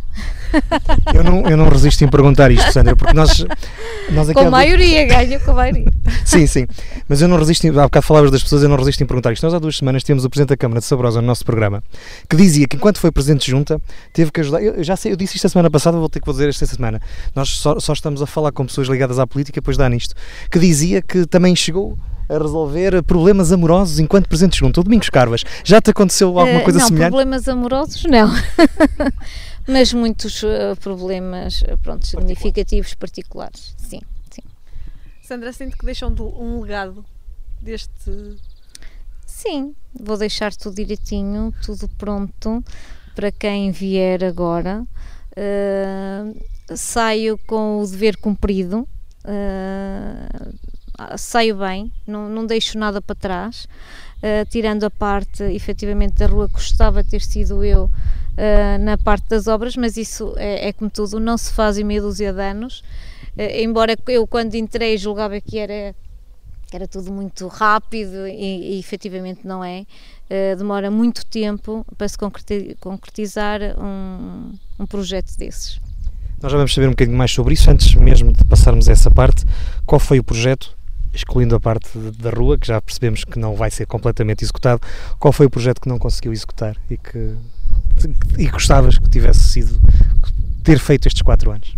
Eu 1.14 1.22
não, 1.22 1.48
eu 1.48 1.56
não 1.56 1.68
resisto 1.68 2.04
em 2.04 2.08
perguntar 2.08 2.50
isto, 2.50 2.72
Sandra, 2.72 2.96
porque 2.96 3.14
nós. 3.14 3.44
nós 4.10 4.32
com 4.32 4.40
a 4.40 4.50
maioria, 4.50 5.04
ganho 5.06 5.40
com 5.40 5.52
a 5.52 5.54
maioria. 5.54 5.86
sim, 6.24 6.46
sim. 6.46 6.66
Mas 7.08 7.22
eu 7.22 7.28
não 7.28 7.36
resisto, 7.36 7.66
em, 7.66 7.70
há 7.70 7.84
bocado 7.84 8.04
falavas 8.04 8.30
das 8.30 8.42
pessoas, 8.42 8.62
eu 8.62 8.68
não 8.68 8.76
resisto 8.76 9.02
em 9.02 9.06
perguntar 9.06 9.32
isto. 9.32 9.44
Nós 9.44 9.54
há 9.54 9.58
duas 9.58 9.76
semanas 9.76 10.02
temos 10.02 10.24
o 10.24 10.30
Presidente 10.30 10.50
da 10.50 10.56
Câmara 10.56 10.80
de 10.80 10.86
Sabrosa 10.86 11.20
no 11.20 11.26
nosso 11.26 11.44
programa 11.44 11.82
que 12.28 12.36
dizia 12.36 12.66
que 12.66 12.76
enquanto 12.76 12.98
foi 12.98 13.12
Presidente 13.12 13.44
de 13.44 13.50
Junta 13.50 13.80
teve 14.12 14.30
que 14.32 14.40
ajudar. 14.40 14.62
Eu, 14.62 14.82
já 14.82 14.96
sei, 14.96 15.12
eu 15.12 15.16
disse 15.16 15.36
isto 15.36 15.46
a 15.46 15.50
semana 15.50 15.70
passada, 15.70 15.96
vou 15.96 16.08
ter 16.08 16.20
que 16.20 16.30
dizer 16.30 16.48
esta 16.48 16.66
semana. 16.66 17.00
Nós 17.34 17.50
só, 17.50 17.78
só 17.78 17.92
estamos 17.92 18.22
a 18.22 18.26
falar 18.26 18.50
com 18.52 18.66
pessoas 18.66 18.88
ligadas 18.88 19.18
à 19.18 19.26
política, 19.26 19.60
depois 19.60 19.76
dá 19.76 19.88
nisto. 19.88 20.14
Que 20.50 20.58
dizia 20.58 21.00
que 21.00 21.26
também 21.26 21.54
chegou 21.54 21.96
a 22.28 22.38
resolver 22.38 23.02
problemas 23.02 23.52
amorosos 23.52 23.98
enquanto 23.98 24.28
presente 24.28 24.58
junto. 24.58 24.80
O 24.80 24.84
Domingos 24.84 25.10
Carvas, 25.10 25.44
já 25.64 25.80
te 25.80 25.90
aconteceu 25.90 26.38
alguma 26.38 26.60
coisa 26.60 26.78
uh, 26.78 26.80
não, 26.80 26.88
semelhante? 26.88 27.10
problemas 27.10 27.48
amorosos 27.48 28.04
não. 28.04 28.30
Mas 29.66 29.92
muitos 29.92 30.42
uh, 30.42 30.76
problemas, 30.80 31.62
eh, 31.66 31.76
pronto, 31.76 32.06
significativos, 32.06 32.94
particulares, 32.94 33.74
sim, 33.78 34.00
sim. 34.30 34.42
Sandra, 35.22 35.52
sinto 35.54 35.78
que 35.78 35.86
deixam 35.86 36.14
um 36.38 36.60
legado 36.60 37.02
deste... 37.62 38.36
Sim, 39.26 39.74
vou 39.98 40.18
deixar 40.18 40.54
tudo 40.54 40.76
direitinho, 40.76 41.52
tudo 41.64 41.88
pronto 41.96 42.62
para 43.14 43.32
quem 43.32 43.70
vier 43.70 44.22
agora. 44.22 44.84
Uh, 45.32 46.76
saio 46.76 47.38
com 47.46 47.80
o 47.80 47.86
dever 47.86 48.16
cumprido. 48.16 48.86
Uh, 49.24 50.43
saio 51.16 51.56
bem, 51.56 51.92
não, 52.06 52.28
não 52.28 52.46
deixo 52.46 52.78
nada 52.78 53.00
para 53.02 53.14
trás, 53.14 53.68
uh, 54.18 54.48
tirando 54.48 54.84
a 54.84 54.90
parte 54.90 55.42
efetivamente 55.42 56.14
da 56.14 56.26
rua, 56.26 56.46
gostava 56.46 57.02
de 57.02 57.10
ter 57.10 57.20
sido 57.20 57.64
eu 57.64 57.84
uh, 57.84 58.84
na 58.84 58.96
parte 58.96 59.28
das 59.28 59.46
obras, 59.46 59.76
mas 59.76 59.96
isso 59.96 60.34
é, 60.36 60.68
é, 60.68 60.72
como 60.72 60.90
tudo, 60.90 61.18
não 61.18 61.36
se 61.36 61.52
faz 61.52 61.78
em 61.78 61.84
meia 61.84 62.00
dúzia 62.00 62.32
de 62.32 62.40
anos, 62.40 62.82
uh, 63.36 63.42
embora 63.60 63.96
eu 64.08 64.26
quando 64.26 64.54
entrei 64.54 64.96
julgava 64.96 65.40
que 65.40 65.58
era, 65.58 65.94
era 66.72 66.86
tudo 66.86 67.12
muito 67.12 67.48
rápido 67.48 68.26
e, 68.26 68.76
e 68.76 68.78
efetivamente 68.78 69.46
não 69.46 69.64
é, 69.64 69.84
demora 70.56 70.90
muito 70.90 71.24
tempo 71.26 71.84
para 71.96 72.08
se 72.08 72.16
concretizar 72.80 73.60
um, 73.78 74.52
um 74.78 74.86
projeto 74.86 75.36
desses. 75.36 75.80
Nós 76.42 76.50
já 76.50 76.58
vamos 76.58 76.74
saber 76.74 76.88
um 76.88 76.90
bocadinho 76.90 77.16
mais 77.16 77.30
sobre 77.30 77.54
isso. 77.54 77.70
Antes 77.70 77.94
mesmo 77.94 78.32
de 78.32 78.44
passarmos 78.44 78.88
a 78.88 78.92
essa 78.92 79.10
parte, 79.10 79.44
qual 79.86 79.98
foi 79.98 80.18
o 80.18 80.24
projeto 80.24 80.76
excluindo 81.14 81.54
a 81.54 81.60
parte 81.60 81.96
da 82.18 82.30
rua, 82.30 82.58
que 82.58 82.66
já 82.66 82.80
percebemos 82.80 83.24
que 83.24 83.38
não 83.38 83.54
vai 83.54 83.70
ser 83.70 83.86
completamente 83.86 84.42
executado, 84.42 84.80
qual 85.18 85.32
foi 85.32 85.46
o 85.46 85.50
projeto 85.50 85.80
que 85.80 85.88
não 85.88 85.98
conseguiu 85.98 86.32
executar 86.32 86.76
e 86.90 86.96
que 86.96 87.34
e 88.38 88.48
gostavas 88.48 88.98
que 88.98 89.08
tivesse 89.08 89.48
sido 89.48 89.80
ter 90.62 90.78
feito 90.78 91.06
estes 91.06 91.22
quatro 91.22 91.50
anos? 91.50 91.76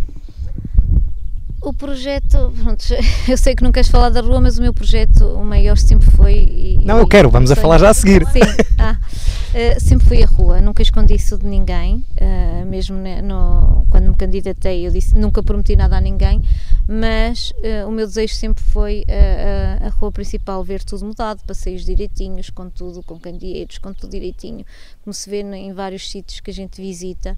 O 1.67 1.73
projeto, 1.73 2.53
pronto, 2.63 2.81
eu 3.27 3.37
sei 3.37 3.53
que 3.53 3.61
não 3.61 3.73
queres 3.73 3.89
falar 3.89 4.07
da 4.07 4.21
rua, 4.21 4.39
mas 4.39 4.57
o 4.57 4.61
meu 4.61 4.73
projeto, 4.73 5.25
o 5.25 5.43
maior 5.43 5.77
sempre 5.77 6.09
foi. 6.11 6.35
E, 6.35 6.79
não, 6.81 6.97
eu 6.97 7.05
quero, 7.05 7.29
vamos 7.29 7.51
a 7.51 7.57
falar 7.57 7.77
já 7.77 7.89
a 7.89 7.93
seguir. 7.93 8.25
Sim, 8.27 8.39
ah, 8.79 8.97
uh, 8.97 9.81
sempre 9.81 10.07
foi 10.07 10.23
a 10.23 10.25
rua, 10.27 10.61
nunca 10.61 10.81
escondi 10.81 11.15
isso 11.15 11.37
de 11.37 11.45
ninguém, 11.45 12.05
uh, 12.21 12.65
mesmo 12.65 12.95
no, 13.21 13.85
quando 13.89 14.07
me 14.07 14.15
candidatei, 14.15 14.87
eu 14.87 14.91
disse 14.91 15.13
nunca 15.13 15.43
prometi 15.43 15.75
nada 15.75 15.97
a 15.97 15.99
ninguém, 15.99 16.41
mas 16.87 17.51
uh, 17.57 17.85
o 17.85 17.91
meu 17.91 18.07
desejo 18.07 18.33
sempre 18.33 18.63
foi 18.63 19.03
a, 19.09 19.87
a 19.87 19.89
rua 19.89 20.09
principal 20.09 20.63
ver 20.63 20.81
tudo 20.85 21.03
mudado, 21.03 21.43
passeios 21.45 21.83
direitinhos, 21.83 22.49
com 22.49 22.69
tudo, 22.69 23.03
com 23.03 23.19
candeeiros, 23.19 23.77
com 23.77 23.93
tudo 23.93 24.11
direitinho, 24.11 24.65
como 25.03 25.13
se 25.13 25.29
vê 25.29 25.41
em 25.41 25.73
vários 25.73 26.09
sítios 26.09 26.39
que 26.39 26.49
a 26.49 26.53
gente 26.53 26.81
visita, 26.81 27.35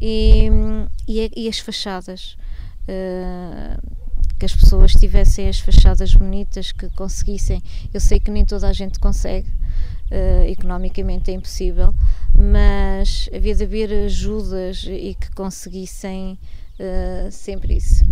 e, 0.00 0.48
e, 1.08 1.28
e 1.34 1.48
as 1.48 1.58
fachadas. 1.58 2.36
Uh, 2.88 3.94
que 4.38 4.44
as 4.44 4.54
pessoas 4.54 4.92
tivessem 4.92 5.48
as 5.48 5.60
fachadas 5.60 6.14
bonitas, 6.14 6.72
que 6.72 6.88
conseguissem. 6.90 7.62
Eu 7.92 8.00
sei 8.00 8.18
que 8.18 8.30
nem 8.30 8.44
toda 8.44 8.68
a 8.68 8.72
gente 8.72 8.98
consegue, 8.98 9.48
uh, 9.48 10.44
economicamente 10.48 11.30
é 11.30 11.34
impossível, 11.34 11.94
mas 12.38 13.28
havia 13.34 13.54
de 13.54 13.64
haver 13.64 13.92
ajudas 14.04 14.84
e 14.88 15.16
que 15.18 15.30
conseguissem 15.32 16.38
uh, 16.78 17.30
sempre 17.30 17.76
isso. 17.76 18.04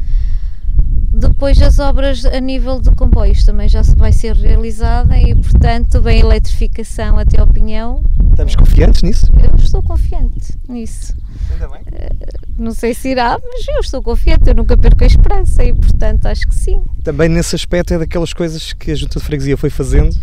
Depois 1.15 1.61
as 1.61 1.79
obras 1.79 2.25
a 2.25 2.41
nível 2.41 2.81
de 2.81 2.91
comboios 2.93 3.45
também 3.45 3.69
já 3.69 3.83
vai 3.97 4.13
ser 4.13 4.35
realizada 4.35 5.19
e, 5.19 5.35
portanto, 5.35 6.01
bem 6.01 6.21
eletrificação 6.21 7.19
até 7.19 7.39
a 7.39 7.45
opinião. 7.45 8.03
Estamos 8.33 8.57
confiantes 8.57 9.03
nisso? 9.03 9.31
Eu 9.43 9.55
estou 9.57 9.83
confiante 9.83 10.55
nisso. 10.69 11.15
Ainda 11.51 11.69
bem. 11.69 11.81
Uh, 11.81 12.43
não 12.59 12.73
sei 12.73 12.95
se 12.95 13.11
irá, 13.11 13.39
mas 13.43 13.69
eu 13.69 13.81
estou 13.81 14.03
confiante, 14.03 14.49
eu 14.49 14.55
nunca 14.55 14.77
perco 14.77 15.05
a 15.05 15.07
esperança 15.07 15.63
e, 15.63 15.75
portanto, 15.75 16.27
acho 16.27 16.49
que 16.49 16.55
sim. 16.55 16.83
Também 17.05 17.29
nesse 17.29 17.55
aspecto 17.55 17.93
é 17.93 17.99
daquelas 17.99 18.33
coisas 18.33 18.73
que 18.73 18.91
a 18.91 18.95
Junta 18.95 19.19
de 19.19 19.25
Freguesia 19.25 19.57
foi 19.57 19.69
fazendo 19.69 20.19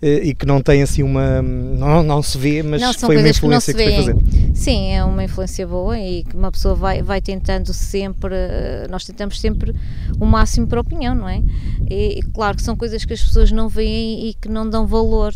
eh, 0.00 0.28
e 0.28 0.34
que 0.34 0.46
não 0.46 0.62
tem 0.62 0.82
assim 0.82 1.02
uma. 1.02 1.42
Não, 1.42 2.02
não 2.02 2.22
se 2.22 2.38
vê, 2.38 2.62
mas 2.62 2.80
não, 2.80 2.94
foi 2.94 3.18
uma 3.18 3.28
influência 3.28 3.74
que, 3.74 3.84
que 3.84 3.90
foi 3.90 3.96
fazendo. 3.96 4.56
Sim, 4.56 4.94
é 4.94 5.04
uma 5.04 5.22
influência 5.22 5.66
boa 5.66 5.98
e 5.98 6.24
que 6.24 6.34
uma 6.34 6.50
pessoa 6.50 6.74
vai, 6.74 7.02
vai 7.02 7.20
tentando 7.20 7.72
sempre. 7.74 8.34
Eh, 8.34 8.86
nós 8.90 9.04
tentamos 9.04 9.38
sempre 9.38 9.74
o 10.18 10.24
máximo 10.24 10.66
para 10.66 10.78
a 10.78 10.82
opinião, 10.82 11.14
não 11.14 11.28
é? 11.28 11.42
E 11.88 12.22
claro 12.32 12.56
que 12.56 12.62
são 12.62 12.74
coisas 12.74 13.04
que 13.04 13.12
as 13.12 13.20
pessoas 13.20 13.52
não 13.52 13.68
veem 13.68 14.30
e 14.30 14.34
que 14.34 14.48
não 14.48 14.68
dão 14.68 14.86
valor. 14.86 15.34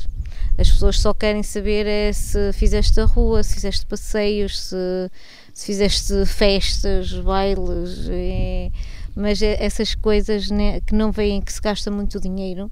As 0.58 0.70
pessoas 0.70 0.98
só 0.98 1.12
querem 1.12 1.42
saber 1.42 1.86
é 1.86 2.12
se 2.12 2.52
fizeste 2.52 2.98
a 3.00 3.04
rua, 3.04 3.42
se 3.42 3.54
fizeste 3.54 3.84
passeios, 3.84 4.58
se, 4.58 5.10
se 5.52 5.66
fizeste 5.66 6.24
festas, 6.24 7.12
bailes, 7.12 8.08
e, 8.10 8.72
mas 9.14 9.42
é 9.42 9.62
essas 9.62 9.94
coisas 9.94 10.50
né, 10.50 10.80
que 10.80 10.94
não 10.94 11.12
veem 11.12 11.40
que 11.42 11.52
se 11.52 11.60
gasta 11.60 11.90
muito 11.90 12.18
dinheiro 12.20 12.70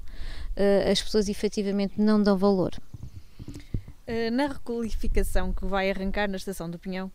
uh, 0.55 0.91
as 0.91 1.01
pessoas 1.01 1.29
efetivamente 1.29 1.99
não 1.99 2.21
dão 2.21 2.37
valor. 2.37 2.73
Uh, 4.07 4.31
na 4.31 4.47
requalificação 4.47 5.51
que 5.53 5.65
vai 5.65 5.89
arrancar 5.89 6.29
na 6.29 6.37
Estação 6.37 6.69
do 6.69 6.79
Pinhão, 6.79 7.11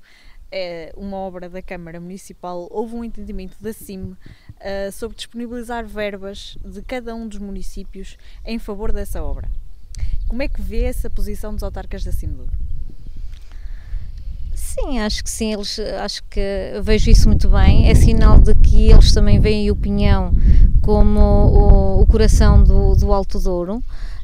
é 0.53 0.93
uma 0.97 1.17
obra 1.17 1.49
da 1.49 1.63
Câmara 1.63 2.01
Municipal, 2.01 2.67
houve 2.71 2.97
um 2.97 3.05
entendimento 3.05 3.57
da 3.61 3.73
CIM 3.73 4.13
uh, 4.13 4.93
sobre 4.93 5.17
disponibilizar 5.17 5.87
verbas 5.87 6.59
de 6.65 6.83
cada 6.83 7.15
um 7.15 7.29
dos 7.29 7.39
municípios 7.39 8.19
em 8.45 8.59
favor 8.59 8.93
dessa 8.93 9.23
obra. 9.23 9.49
Como 10.31 10.43
é 10.45 10.47
que 10.47 10.63
vê 10.63 10.85
essa 10.85 11.11
posição 11.11 11.53
dos 11.53 11.65
autarcas 11.65 12.05
da 12.05 12.13
CIM 12.13 12.29
Douro? 12.29 12.53
Sim, 14.55 15.01
acho 15.01 15.25
que 15.25 15.31
sim, 15.31 15.53
eles, 15.53 15.77
acho 16.01 16.23
que 16.31 16.41
vejo 16.85 17.11
isso 17.11 17.27
muito 17.27 17.49
bem. 17.49 17.89
É 17.89 17.97
sinal 17.97 18.39
de 18.39 18.55
que 18.55 18.93
eles 18.93 19.13
também 19.13 19.41
veem 19.41 19.73
o 19.73 19.75
Pinhão 19.75 20.31
como 20.83 21.19
o, 21.19 22.03
o 22.03 22.07
coração 22.07 22.63
do, 22.63 22.95
do 22.95 23.13
Alto 23.13 23.41
Douro 23.41 23.83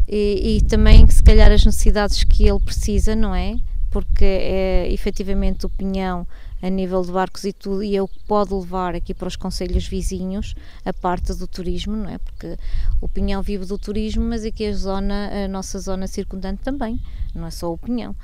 e, 0.08 0.58
e, 0.58 0.62
também, 0.62 1.04
se 1.08 1.20
calhar, 1.20 1.50
as 1.50 1.64
necessidades 1.64 2.22
que 2.22 2.46
ele 2.46 2.60
precisa, 2.60 3.16
não 3.16 3.34
é? 3.34 3.56
Porque 3.96 4.26
é 4.26 4.92
efetivamente 4.92 5.64
o 5.64 5.70
Pinhão 5.70 6.26
a 6.62 6.68
nível 6.68 7.02
de 7.02 7.10
barcos 7.10 7.44
e 7.44 7.52
tudo, 7.52 7.82
e 7.82 7.96
é 7.96 8.02
o 8.02 8.06
que 8.06 8.18
pode 8.24 8.52
levar 8.52 8.94
aqui 8.94 9.14
para 9.14 9.28
os 9.28 9.36
conselhos 9.36 9.86
vizinhos 9.86 10.54
a 10.84 10.92
parte 10.92 11.32
do 11.32 11.46
turismo, 11.46 11.96
não 11.96 12.10
é? 12.10 12.18
Porque 12.18 12.58
o 13.00 13.08
Pinhão 13.08 13.40
vive 13.42 13.64
do 13.64 13.78
turismo, 13.78 14.22
mas 14.22 14.44
aqui 14.44 14.66
a 14.66 14.72
zona, 14.74 15.44
a 15.44 15.48
nossa 15.48 15.78
zona 15.78 16.06
circundante 16.06 16.62
também, 16.62 17.00
não 17.34 17.46
é 17.46 17.50
só 17.50 17.72
o 17.72 17.78
Pinhão. 17.78 18.14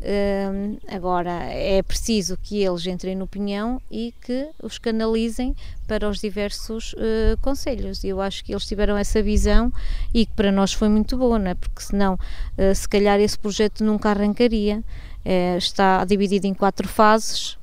Uh, 0.00 0.80
agora, 0.88 1.30
é 1.44 1.82
preciso 1.82 2.36
que 2.42 2.62
eles 2.62 2.86
entrem 2.86 3.14
no 3.14 3.26
Pinhão 3.26 3.82
e 3.90 4.14
que 4.20 4.48
os 4.62 4.78
canalizem 4.78 5.54
para 5.86 6.08
os 6.08 6.20
diversos 6.20 6.94
uh, 6.94 7.36
conselhos. 7.42 8.02
Eu 8.02 8.20
acho 8.20 8.42
que 8.44 8.52
eles 8.52 8.66
tiveram 8.66 8.96
essa 8.96 9.22
visão 9.22 9.70
e 10.14 10.24
que 10.24 10.32
para 10.32 10.50
nós 10.50 10.72
foi 10.72 10.88
muito 10.88 11.18
boa, 11.18 11.38
não 11.38 11.50
é? 11.50 11.54
Porque 11.54 11.82
senão, 11.82 12.14
uh, 12.14 12.74
se 12.74 12.88
calhar, 12.88 13.20
esse 13.20 13.38
projeto 13.38 13.84
nunca 13.84 14.10
arrancaria. 14.10 14.82
Eh, 15.24 15.56
está 15.56 16.04
dividido 16.04 16.46
em 16.46 16.54
quatro 16.54 16.88
fases. 16.88 17.58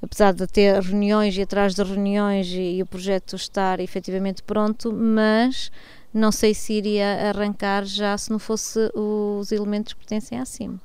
apesar 0.00 0.32
de 0.32 0.46
ter 0.46 0.80
reuniões 0.82 1.36
e 1.36 1.42
atrás 1.42 1.74
de 1.74 1.82
reuniões 1.82 2.46
e, 2.48 2.76
e 2.76 2.82
o 2.82 2.86
projeto 2.86 3.34
estar 3.36 3.80
efetivamente 3.80 4.42
pronto, 4.42 4.92
mas 4.92 5.72
não 6.12 6.30
sei 6.30 6.54
se 6.54 6.74
iria 6.74 7.30
arrancar 7.30 7.84
já 7.84 8.16
se 8.16 8.30
não 8.30 8.38
fosse 8.38 8.78
os 8.94 9.50
elementos 9.50 9.94
que 9.94 9.98
pertencem 9.98 10.38
acima. 10.38 10.78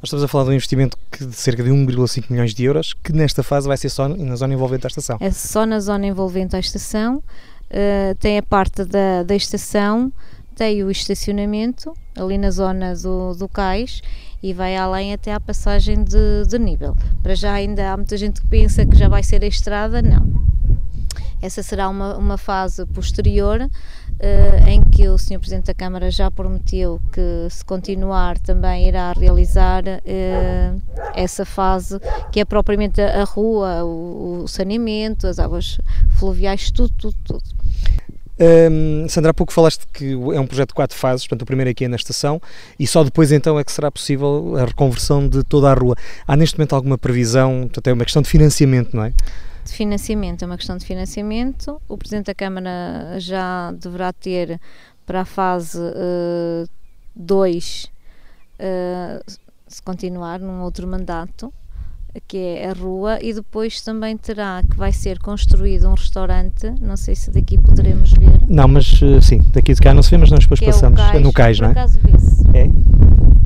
Nós 0.00 0.04
estamos 0.04 0.24
a 0.24 0.28
falar 0.28 0.44
de 0.44 0.50
um 0.50 0.52
investimento 0.54 0.96
de 1.20 1.34
cerca 1.34 1.62
de 1.62 1.68
1,5 1.68 2.30
milhões 2.30 2.54
de 2.54 2.64
euros, 2.64 2.94
que 2.94 3.12
nesta 3.12 3.42
fase 3.42 3.68
vai 3.68 3.76
ser 3.76 3.90
só 3.90 4.08
na 4.08 4.34
zona 4.34 4.54
envolvente 4.54 4.86
à 4.86 4.88
estação. 4.88 5.18
É 5.20 5.30
só 5.30 5.66
na 5.66 5.78
zona 5.78 6.06
envolvente 6.06 6.56
à 6.56 6.58
estação, 6.58 7.16
uh, 7.16 8.14
tem 8.18 8.38
a 8.38 8.42
parte 8.42 8.82
da, 8.86 9.22
da 9.22 9.36
estação, 9.36 10.10
tem 10.60 10.84
o 10.84 10.90
estacionamento 10.90 11.94
ali 12.14 12.36
na 12.36 12.50
zona 12.50 12.94
do, 12.94 13.32
do 13.32 13.48
cais 13.48 14.02
e 14.42 14.52
vai 14.52 14.76
além 14.76 15.14
até 15.14 15.32
à 15.32 15.40
passagem 15.40 16.04
de, 16.04 16.44
de 16.46 16.58
nível. 16.58 16.94
Para 17.22 17.34
já 17.34 17.54
ainda 17.54 17.90
há 17.90 17.96
muita 17.96 18.14
gente 18.18 18.42
que 18.42 18.46
pensa 18.46 18.84
que 18.84 18.94
já 18.94 19.08
vai 19.08 19.22
ser 19.22 19.42
a 19.42 19.46
estrada, 19.46 20.02
não. 20.02 20.30
Essa 21.40 21.62
será 21.62 21.88
uma, 21.88 22.14
uma 22.14 22.36
fase 22.36 22.84
posterior 22.84 23.62
uh, 23.62 24.68
em 24.68 24.82
que 24.82 25.08
o 25.08 25.16
Sr. 25.16 25.38
Presidente 25.38 25.68
da 25.68 25.74
Câmara 25.74 26.10
já 26.10 26.30
prometeu 26.30 27.00
que, 27.10 27.48
se 27.48 27.64
continuar, 27.64 28.38
também 28.38 28.86
irá 28.86 29.14
realizar 29.18 29.82
uh, 29.84 30.82
essa 31.14 31.46
fase, 31.46 31.98
que 32.30 32.38
é 32.38 32.44
propriamente 32.44 33.00
a, 33.00 33.22
a 33.22 33.24
rua, 33.24 33.82
o, 33.82 34.42
o, 34.42 34.46
saneamento, 34.48 35.26
as 35.26 35.38
águas 35.38 35.80
fluviais, 36.10 36.70
tudo, 36.70 36.92
tudo, 36.98 37.16
tudo. 37.24 37.59
Um, 38.40 39.06
Sandra, 39.06 39.32
há 39.32 39.34
pouco 39.34 39.52
falaste 39.52 39.86
que 39.92 40.12
é 40.12 40.40
um 40.40 40.46
projeto 40.46 40.70
de 40.70 40.74
quatro 40.74 40.96
fases, 40.96 41.26
portanto, 41.26 41.42
o 41.42 41.44
primeiro 41.44 41.70
aqui 41.70 41.84
é 41.84 41.88
na 41.88 41.96
estação 41.96 42.40
e 42.78 42.86
só 42.86 43.04
depois 43.04 43.30
então 43.32 43.58
é 43.58 43.64
que 43.64 43.70
será 43.70 43.90
possível 43.90 44.56
a 44.56 44.64
reconversão 44.64 45.28
de 45.28 45.44
toda 45.44 45.70
a 45.70 45.74
rua. 45.74 45.94
Há 46.26 46.36
neste 46.36 46.56
momento 46.56 46.74
alguma 46.74 46.96
previsão, 46.96 47.62
portanto, 47.62 47.86
é 47.88 47.92
uma 47.92 48.04
questão 48.04 48.22
de 48.22 48.30
financiamento, 48.30 48.96
não 48.96 49.04
é? 49.04 49.12
De 49.62 49.72
financiamento, 49.72 50.42
é 50.42 50.46
uma 50.46 50.56
questão 50.56 50.78
de 50.78 50.86
financiamento. 50.86 51.82
O 51.86 51.98
Presidente 51.98 52.26
da 52.26 52.34
Câmara 52.34 53.16
já 53.18 53.72
deverá 53.72 54.10
ter 54.10 54.58
para 55.04 55.20
a 55.20 55.24
fase 55.26 55.78
2, 57.14 57.84
uh, 57.84 58.62
uh, 58.62 59.32
se 59.68 59.82
continuar 59.82 60.40
num 60.40 60.62
outro 60.62 60.86
mandato, 60.86 61.52
que 62.26 62.36
é 62.36 62.70
a 62.70 62.72
rua, 62.72 63.18
e 63.22 63.32
depois 63.32 63.80
também 63.80 64.16
terá 64.16 64.62
que 64.68 64.76
vai 64.76 64.92
ser 64.92 65.18
construído 65.18 65.88
um 65.88 65.94
restaurante, 65.94 66.72
não 66.80 66.96
sei 66.96 67.14
se 67.14 67.30
daqui 67.30 67.58
poderemos 67.58 68.12
ver. 68.12 68.40
Não, 68.48 68.66
mas 68.66 69.00
uh, 69.02 69.20
sim, 69.22 69.42
daqui 69.52 69.74
de 69.74 69.80
cá 69.80 69.94
não 69.94 70.02
se 70.02 70.10
vê, 70.10 70.18
mas 70.18 70.30
nós 70.30 70.40
depois 70.40 70.60
que 70.60 70.66
passamos 70.66 71.00
é 71.00 71.04
cais, 71.04 71.22
no 71.22 71.32
cais, 71.32 71.60
não 71.60 71.68
é? 71.68 71.72
Por 71.72 71.78
acaso 71.78 71.98
vê-se. 72.02 72.44
É? 72.54 72.68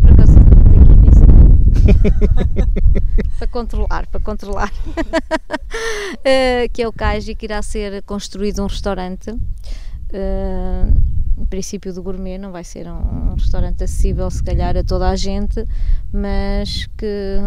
Por 0.00 0.12
acaso 0.12 0.32
daqui 0.34 0.54
vê-se. 1.02 1.24
para 3.38 3.46
controlar, 3.48 4.06
para 4.06 4.20
controlar. 4.20 4.72
uh, 4.88 6.68
que 6.72 6.82
é 6.82 6.88
o 6.88 6.92
cais 6.92 7.28
e 7.28 7.34
que 7.34 7.46
irá 7.46 7.60
ser 7.62 8.02
construído 8.02 8.62
um 8.62 8.66
restaurante. 8.66 9.34
Uh, 10.12 11.14
em 11.36 11.46
princípio 11.46 11.92
do 11.92 12.02
gourmet, 12.02 12.38
não 12.38 12.52
vai 12.52 12.62
ser 12.62 12.86
um, 12.86 13.30
um, 13.30 13.34
restaurante 13.34 13.82
acessível 13.82 14.30
se 14.30 14.42
calhar 14.42 14.76
a 14.76 14.84
toda 14.84 15.08
a 15.08 15.16
gente, 15.16 15.66
mas 16.12 16.86
que 16.96 17.38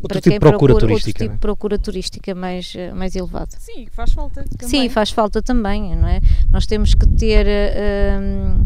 outro 0.00 0.08
para 0.08 0.20
tipo 0.20 0.30
quem 0.30 0.40
procura, 0.40 0.58
procura 0.58 0.80
turística, 0.80 1.08
outro 1.08 1.24
tipo 1.24 1.34
de 1.34 1.40
procura 1.40 1.78
turística 1.78 2.34
mais, 2.34 2.72
mais 2.94 3.16
elevado. 3.16 3.50
Sim, 3.58 3.86
faz 3.90 4.12
falta 4.12 4.44
também. 4.44 4.68
Sim, 4.68 4.88
faz 4.88 5.10
falta 5.10 5.42
também, 5.42 5.96
não 5.96 6.06
é? 6.06 6.20
Nós 6.50 6.66
temos 6.66 6.94
que 6.94 7.06
ter 7.06 7.46
um, 8.20 8.64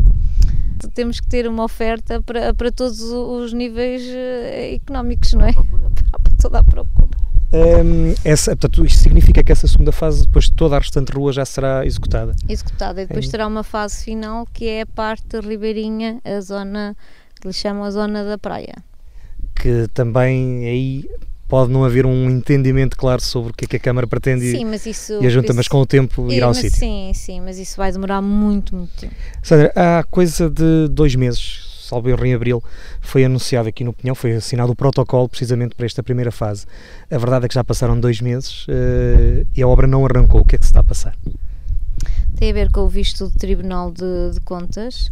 temos 0.95 1.21
que 1.21 1.27
ter 1.27 1.49
uma 1.49 1.65
oferta 1.65 2.23
para, 2.23 2.53
para 2.53 2.71
todos 2.71 3.01
os 3.01 3.53
níveis 3.53 4.03
económicos, 4.75 5.33
não 5.33 5.47
é? 5.47 5.53
Para 5.53 6.37
toda 6.41 6.59
a 6.59 6.65
procura. 6.65 7.06
Um, 7.53 8.15
essa, 8.25 8.57
portanto, 8.57 8.85
isto 8.85 8.99
significa 9.01 9.43
que 9.43 9.53
essa 9.53 9.69
segunda 9.69 9.93
fase, 9.93 10.27
depois 10.27 10.47
de 10.47 10.53
toda 10.53 10.77
a 10.77 10.79
restante 10.79 11.13
rua, 11.13 11.33
já 11.33 11.45
será 11.45 11.87
executada? 11.87 12.35
Executada, 12.49 13.03
e 13.03 13.07
depois 13.07 13.29
é. 13.29 13.31
terá 13.31 13.47
uma 13.47 13.63
fase 13.63 14.05
final 14.05 14.47
que 14.53 14.67
é 14.67 14.83
a 14.83 14.87
parte 14.87 15.39
ribeirinha, 15.41 16.21
a 16.25 16.41
zona 16.41 16.97
que 17.41 17.47
lhe 17.47 17.55
chamam 17.55 17.85
a 17.85 17.91
zona 17.91 18.25
da 18.25 18.37
praia. 18.37 18.75
Que 19.55 19.87
também 19.95 20.67
aí 20.67 21.09
pode 21.49 21.73
não 21.73 21.85
haver 21.85 22.05
um 22.05 22.29
entendimento 22.29 22.97
claro 22.97 23.23
sobre 23.23 23.53
o 23.53 23.55
que 23.55 23.65
é 23.65 23.69
que 23.69 23.77
a 23.77 23.81
Câmara 23.81 24.07
pretende 24.07 24.51
sim, 24.51 24.65
mas 24.65 24.85
isso, 24.85 25.23
e 25.23 25.27
a 25.27 25.31
Junta, 25.31 25.55
mas 25.55 25.69
com 25.69 25.81
o 25.81 25.87
tempo 25.87 26.31
irá 26.31 26.47
ao 26.47 26.55
sítio. 26.55 26.79
Sim, 26.79 27.13
sim, 27.15 27.41
mas 27.41 27.59
isso 27.59 27.77
vai 27.77 27.93
demorar 27.93 28.21
muito, 28.21 28.75
muito 28.75 28.91
tempo. 28.97 29.15
Sandra, 29.43 29.73
há 29.77 30.03
coisa 30.03 30.51
de 30.51 30.89
dois 30.91 31.15
meses, 31.15 31.76
salvo 31.87 32.09
erro 32.09 32.25
em 32.27 32.35
abril, 32.35 32.63
foi 33.01 33.25
anunciado 33.25 33.69
aqui 33.69 33.85
no 33.85 33.93
Pinhão, 33.93 34.15
foi 34.15 34.33
assinado 34.35 34.73
o 34.73 34.77
protocolo 34.77 35.29
precisamente 35.29 35.75
para 35.75 35.87
esta 35.87 36.03
primeira 36.03 36.33
fase. 36.33 36.67
A 37.11 37.19
verdade 37.19 37.47
é 37.47 37.49
que 37.49 37.55
já 37.55 37.65
passaram 37.65 37.99
dois 37.99 38.21
meses 38.21 38.67
uh, 38.67 39.47
e 39.57 39.63
a 39.63 39.69
obra 39.69 39.87
não 39.87 40.05
arrancou. 40.05 40.41
O 40.41 40.45
que 40.45 40.57
é 40.57 40.59
que 40.59 40.65
se 40.65 40.71
está 40.71 40.81
a 40.81 40.85
passar? 40.85 41.17
Tem 42.37 42.51
a 42.51 42.53
ver 42.53 42.71
com 42.71 42.81
o 42.81 42.89
visto 42.89 43.29
do 43.29 43.39
Tribunal 43.39 43.91
de, 43.91 44.33
de 44.35 44.41
Contas. 44.41 45.11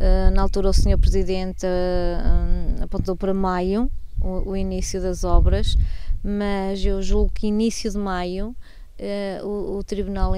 Uh, 0.00 0.30
na 0.32 0.42
altura, 0.42 0.68
o 0.68 0.72
Sr. 0.72 0.98
Presidente 0.98 1.66
uh, 1.66 2.84
apontou 2.84 3.16
para 3.16 3.34
maio 3.34 3.90
o, 4.20 4.50
o, 4.50 4.56
início 4.56 5.00
das 5.00 5.24
obras, 5.24 5.76
mas 6.22 6.84
eu 6.84 7.02
julgo 7.02 7.30
que 7.34 7.46
início 7.46 7.90
de 7.90 7.98
maio 7.98 8.54
Uh, 9.00 9.46
o, 9.46 9.78
o, 9.78 9.84
Tribunal 9.84 10.32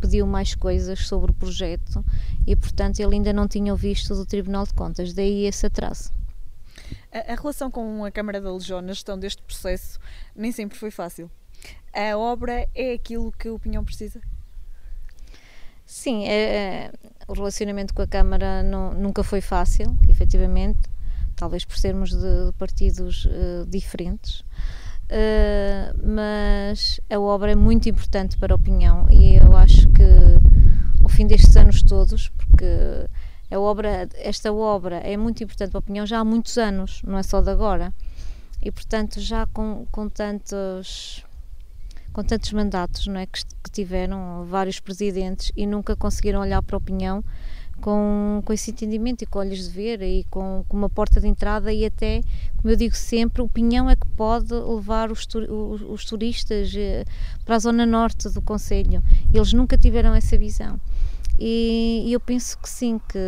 pediu 0.00 0.26
mais 0.26 0.52
coisas 0.52 1.06
sobre 1.06 1.30
o 1.30 1.34
projeto 1.34 2.04
e, 2.44 2.56
portanto, 2.56 2.98
ele 2.98 3.14
ainda 3.14 3.32
não 3.32 3.46
tinha 3.46 3.72
visto 3.76 4.12
do 4.16 4.26
Tribunal 4.26 4.66
de 4.66 4.74
Contas, 4.74 5.12
daí 5.12 5.46
esse 5.46 5.64
atraso. 5.64 6.10
A, 7.12 7.32
a 7.32 7.36
relação 7.36 7.70
com 7.70 8.04
a 8.04 8.10
Câmara 8.10 8.40
da 8.40 8.52
Legião 8.52 8.80
na 8.80 8.92
gestão 8.92 9.16
deste 9.16 9.40
processo 9.42 10.00
nem 10.34 10.50
sempre 10.50 10.76
foi 10.76 10.90
fácil. 10.90 11.30
A 11.92 12.16
obra 12.16 12.68
é 12.74 12.92
aquilo 12.92 13.30
que 13.30 13.48
o 13.48 13.58
Pinhão 13.58 13.84
precisa? 13.84 14.20
Sim, 15.86 16.26
é, 16.26 16.32
é, 16.32 16.92
o 17.26 17.32
relacionamento 17.32 17.94
com 17.94 18.02
a 18.02 18.06
Câmara 18.06 18.62
não, 18.62 18.92
nunca 18.94 19.22
foi 19.22 19.40
fácil, 19.40 19.96
efetivamente, 20.08 20.80
talvez 21.34 21.64
por 21.64 21.78
sermos 21.78 22.10
de, 22.10 22.46
de 22.46 22.52
partidos 22.58 23.24
uh, 23.26 23.64
diferentes. 23.66 24.44
Uh, 25.10 26.06
mas 26.06 27.00
a 27.08 27.18
obra 27.18 27.52
é 27.52 27.54
muito 27.54 27.88
importante 27.88 28.36
para 28.36 28.52
a 28.52 28.56
opinião 28.56 29.06
e 29.10 29.36
eu 29.36 29.56
acho 29.56 29.88
que 29.88 30.02
ao 31.00 31.08
fim 31.08 31.26
destes 31.26 31.56
anos 31.56 31.82
todos, 31.82 32.28
porque 32.28 32.66
a 33.50 33.58
obra, 33.58 34.06
esta 34.16 34.52
obra 34.52 34.96
é 34.96 35.16
muito 35.16 35.42
importante 35.42 35.70
para 35.70 35.78
a 35.78 35.80
opinião 35.80 36.04
já 36.04 36.18
há 36.18 36.24
muitos 36.24 36.58
anos, 36.58 37.00
não 37.02 37.16
é 37.16 37.22
só 37.22 37.40
de 37.40 37.50
agora. 37.50 37.94
E 38.62 38.70
portanto, 38.70 39.18
já 39.20 39.46
com, 39.46 39.86
com 39.90 40.08
tantos 40.08 41.24
com 42.12 42.24
tantos 42.24 42.52
mandatos 42.52 43.06
não 43.06 43.20
é, 43.20 43.26
que, 43.26 43.44
que 43.62 43.70
tiveram 43.70 44.44
vários 44.44 44.80
presidentes 44.80 45.52
e 45.56 45.66
nunca 45.66 45.94
conseguiram 45.94 46.40
olhar 46.40 46.60
para 46.62 46.76
a 46.76 46.78
opinião 46.78 47.24
com, 47.80 48.42
com 48.44 48.52
esse 48.52 48.70
entendimento 48.70 49.22
e 49.22 49.26
com 49.26 49.38
olhos 49.38 49.68
de 49.68 49.70
ver 49.70 50.02
e 50.02 50.24
com, 50.30 50.64
com, 50.68 50.76
uma 50.76 50.88
porta 50.88 51.20
de 51.20 51.26
entrada 51.26 51.72
e 51.72 51.84
até, 51.84 52.22
como 52.56 52.72
eu 52.72 52.76
digo 52.76 52.94
sempre, 52.94 53.42
o 53.42 53.48
Pinhão 53.48 53.88
é 53.88 53.96
que 53.96 54.06
pode 54.08 54.52
levar 54.52 55.10
os, 55.10 55.26
os, 55.34 55.82
os 55.82 56.04
turistas 56.04 56.72
eh, 56.76 57.04
para 57.44 57.56
a 57.56 57.58
zona 57.58 57.86
norte 57.86 58.28
do 58.28 58.42
Conselho. 58.42 59.02
Eles 59.32 59.52
nunca 59.52 59.76
tiveram 59.76 60.14
essa 60.14 60.36
visão. 60.36 60.80
E, 61.38 62.02
e, 62.04 62.12
eu 62.12 62.18
penso 62.18 62.58
que 62.58 62.68
sim, 62.68 63.00
que, 63.08 63.18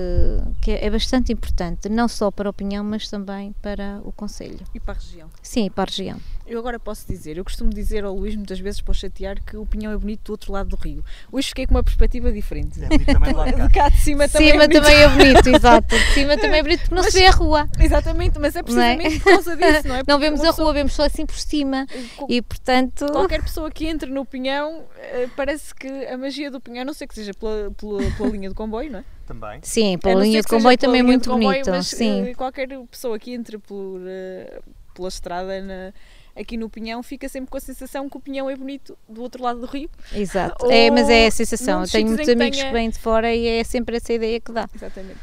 que, 0.61 0.73
é 0.73 0.91
bastante 0.91 1.33
importante, 1.33 1.89
não 1.89 2.09
só 2.09 2.29
para 2.29 2.49
a 2.49 2.51
opinião, 2.51 2.83
mas 2.83 3.09
também 3.09 3.55
para 3.63 4.01
o 4.05 4.11
Conselho. 4.11 4.59
E 4.75 4.81
para 4.81 4.95
a 4.95 4.97
região? 4.97 5.31
Sim, 5.41 5.71
para 5.71 5.85
a 5.85 5.87
região. 5.87 6.19
Eu 6.51 6.59
agora 6.59 6.81
posso 6.81 7.07
dizer, 7.07 7.39
eu 7.39 7.45
costumo 7.45 7.71
dizer 7.71 8.03
ao 8.03 8.13
Luís 8.13 8.35
muitas 8.35 8.59
vezes 8.59 8.81
para 8.81 8.93
chatear 8.93 9.41
que 9.41 9.57
o 9.57 9.65
Pinhão 9.65 9.93
é 9.93 9.97
bonito 9.97 10.25
do 10.25 10.33
outro 10.33 10.53
lado 10.53 10.71
do 10.71 10.75
rio. 10.77 11.05
Hoje 11.31 11.51
fiquei 11.51 11.65
com 11.65 11.75
uma 11.75 11.83
perspectiva 11.83 12.33
diferente. 12.33 12.83
É 12.83 12.89
bonito 12.89 13.07
também 13.07 13.33
lá 13.33 13.45
de 13.69 13.73
cá. 13.73 13.89
de 13.89 14.01
cima 14.01 14.29
também 14.29 14.51
cima 14.51 14.65
é 14.65 14.67
bonito. 14.67 14.83
também 14.83 15.01
é 15.01 15.09
bonito, 15.09 15.49
exato. 15.49 15.97
De 15.97 16.13
cima 16.13 16.37
também 16.37 16.59
é 16.59 16.63
bonito 16.65 16.81
porque 16.81 16.95
não 16.97 17.05
mas, 17.05 17.13
se 17.13 17.21
vê 17.21 17.27
a 17.29 17.31
rua. 17.31 17.69
Exatamente, 17.79 18.41
mas 18.41 18.57
é 18.57 18.65
precisamente 18.65 19.15
é? 19.15 19.21
por 19.21 19.25
causa 19.33 19.57
disso, 19.57 19.87
não 19.87 19.95
é? 19.95 19.99
Porque 20.03 20.13
não 20.13 20.19
vemos 20.19 20.41
a 20.41 20.51
rua, 20.51 20.73
vemos 20.73 20.93
só 20.93 21.05
assim 21.05 21.25
por 21.25 21.37
cima 21.37 21.87
e 22.29 22.43
portanto... 22.43 23.07
Qualquer 23.07 23.45
pessoa 23.45 23.71
que 23.71 23.87
entre 23.87 24.11
no 24.11 24.25
Pinhão, 24.25 24.87
eh, 24.97 25.29
parece 25.37 25.73
que 25.73 25.87
a 26.07 26.19
magia 26.19 26.51
do 26.51 26.61
Pinhão, 26.61 26.85
não 26.85 26.95
sei 26.95 27.07
que 27.07 27.15
seja 27.15 27.33
pela, 27.33 27.71
pela, 27.71 28.03
pela 28.17 28.29
linha 28.29 28.49
do 28.49 28.57
comboio, 28.57 28.91
não 28.91 28.99
é? 28.99 29.05
Também. 29.25 29.61
Sim, 29.63 29.99
pela 29.99 30.21
linha 30.21 30.41
de 30.41 30.49
comboio 30.49 30.77
também 30.77 30.99
é 30.99 31.05
muito 31.05 31.31
bonito. 31.31 31.71
Mas, 31.71 31.87
sim. 31.87 32.31
Eh, 32.31 32.35
qualquer 32.35 32.69
pessoa 32.91 33.17
que 33.21 33.33
entre 33.33 33.57
por, 33.57 34.01
eh, 34.05 34.61
pela 34.93 35.07
estrada 35.07 35.63
na 35.63 35.93
aqui 36.41 36.57
no 36.57 36.69
Pinhão 36.69 37.03
fica 37.03 37.29
sempre 37.29 37.51
com 37.51 37.57
a 37.57 37.61
sensação 37.61 38.09
que 38.09 38.17
o 38.17 38.21
Pinhão 38.21 38.49
é 38.49 38.57
bonito 38.57 38.97
do 39.09 39.23
outro 39.23 39.43
lado 39.43 39.61
do 39.61 39.67
rio. 39.67 39.91
Exato, 40.15 40.67
Ou 40.67 40.73
é, 40.73 40.91
mas 40.91 41.09
é 41.09 41.27
a 41.27 41.31
sensação. 41.31 41.85
Tenho 41.85 42.09
muitos 42.09 42.29
amigos 42.29 42.57
que, 42.57 42.63
tenha... 42.63 42.73
que 42.73 42.73
vêm 42.73 42.91
de 42.91 42.99
fora 42.99 43.35
e 43.35 43.47
é 43.47 43.65
sempre 43.65 43.97
essa 43.97 44.13
ideia 44.13 44.41
que 44.41 44.53
dá. 44.53 44.69
Exatamente. 44.75 45.19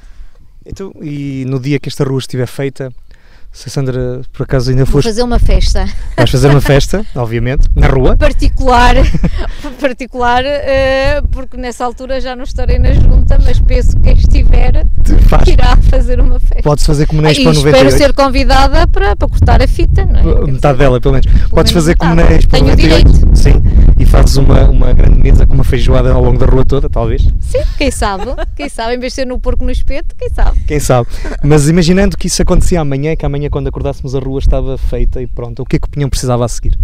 Então, 0.65 0.93
e 1.01 1.45
no 1.47 1.59
dia 1.59 1.79
que 1.79 1.89
esta 1.89 2.03
rua 2.03 2.19
estiver 2.19 2.47
feita, 2.47 2.93
se 3.51 3.69
a 3.69 3.71
Sandra, 3.71 4.21
por 4.33 4.43
acaso, 4.43 4.69
ainda 4.69 4.85
foste. 4.85 5.05
Vou 5.05 5.11
fazer 5.11 5.23
uma 5.23 5.39
festa. 5.39 5.85
Vais 6.15 6.29
fazer 6.29 6.49
uma 6.49 6.61
festa, 6.61 7.05
obviamente, 7.15 7.67
na 7.75 7.87
rua. 7.87 8.15
Particular, 8.15 8.95
particular 9.77 10.43
uh, 10.43 11.27
porque 11.29 11.57
nessa 11.57 11.85
altura 11.85 12.21
já 12.21 12.35
não 12.35 12.43
estarei 12.43 12.77
na 12.77 12.93
junta, 12.93 13.39
mas 13.43 13.59
penso 13.59 13.95
que 13.97 14.03
quem 14.03 14.13
estiver 14.13 14.85
Faz. 15.27 15.47
irá 15.47 15.75
fazer 15.77 16.19
uma 16.19 16.39
festa. 16.39 16.61
Podes 16.63 16.85
fazer 16.85 17.07
como 17.07 17.25
Expo 17.27 17.45
98. 17.45 17.75
espero 17.75 17.97
ser 17.97 18.13
convidada 18.13 18.87
para, 18.87 19.15
para 19.15 19.27
cortar 19.27 19.61
a 19.61 19.67
fita, 19.67 20.05
não 20.05 20.19
é? 20.19 20.51
Metade 20.51 20.77
dela, 20.77 20.99
pelo 20.99 21.13
menos. 21.13 21.25
Pelo 21.25 21.49
Podes 21.49 21.71
menos 21.71 21.85
fazer 21.85 21.97
como 21.97 22.15
na 22.15 22.23
Expo 22.23 22.51
Tenho 22.51 22.65
98. 22.65 23.11
Direito. 23.11 23.37
Sim, 23.37 23.61
e 23.99 24.05
faz 24.05 24.27
fazes 24.27 24.37
uma, 24.37 24.69
uma 24.69 24.93
grande 24.93 25.21
mesa 25.21 25.45
com 25.45 25.53
uma 25.53 25.63
feijoada 25.63 26.11
ao 26.11 26.21
longo 26.21 26.37
da 26.37 26.45
rua 26.45 26.65
toda, 26.65 26.89
talvez. 26.89 27.21
Sim, 27.39 27.59
quem 27.77 27.89
sabe? 27.89 28.25
Quem 28.55 28.67
sabe? 28.67 28.95
Em 28.95 28.99
vez 28.99 29.13
de 29.13 29.15
ser 29.15 29.25
no 29.25 29.39
porco 29.39 29.63
no 29.63 29.71
espeto, 29.71 30.15
quem 30.15 30.29
sabe? 30.29 30.59
Quem 30.67 30.79
sabe? 30.79 31.07
Mas 31.43 31.69
imaginando 31.69 32.17
que 32.17 32.27
isso 32.27 32.41
acontecia 32.41 32.81
amanhã, 32.81 33.15
que 33.15 33.25
amanhã 33.25 33.49
quando 33.49 33.67
acordássemos 33.67 34.13
a 34.15 34.19
rua 34.19 34.39
estava 34.39 34.77
feita 34.77 35.21
e 35.21 35.27
pronto, 35.27 35.61
o 35.61 35.65
que 35.65 35.77
é 35.77 35.79
que 35.79 35.87
o 35.87 35.89
Pinhão 35.89 36.09
precisava 36.09 36.43
a 36.43 36.47
seguir? 36.47 36.77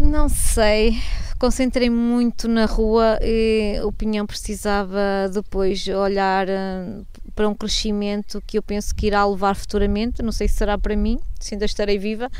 Não 0.00 0.30
sei. 0.30 0.98
Concentrei 1.38 1.90
muito 1.90 2.48
na 2.48 2.64
rua 2.64 3.18
e 3.22 3.78
o 3.84 3.92
Pinhão 3.92 4.26
precisava 4.26 5.28
depois 5.32 5.86
olhar 5.88 6.48
uh, 6.48 7.06
para 7.34 7.46
um 7.46 7.54
crescimento 7.54 8.42
que 8.46 8.56
eu 8.56 8.62
penso 8.62 8.94
que 8.94 9.06
irá 9.06 9.24
levar 9.26 9.54
futuramente. 9.54 10.22
Não 10.22 10.32
sei 10.32 10.48
se 10.48 10.56
será 10.56 10.78
para 10.78 10.96
mim, 10.96 11.18
se 11.38 11.54
ainda 11.54 11.66
estarei 11.66 11.98
viva, 11.98 12.30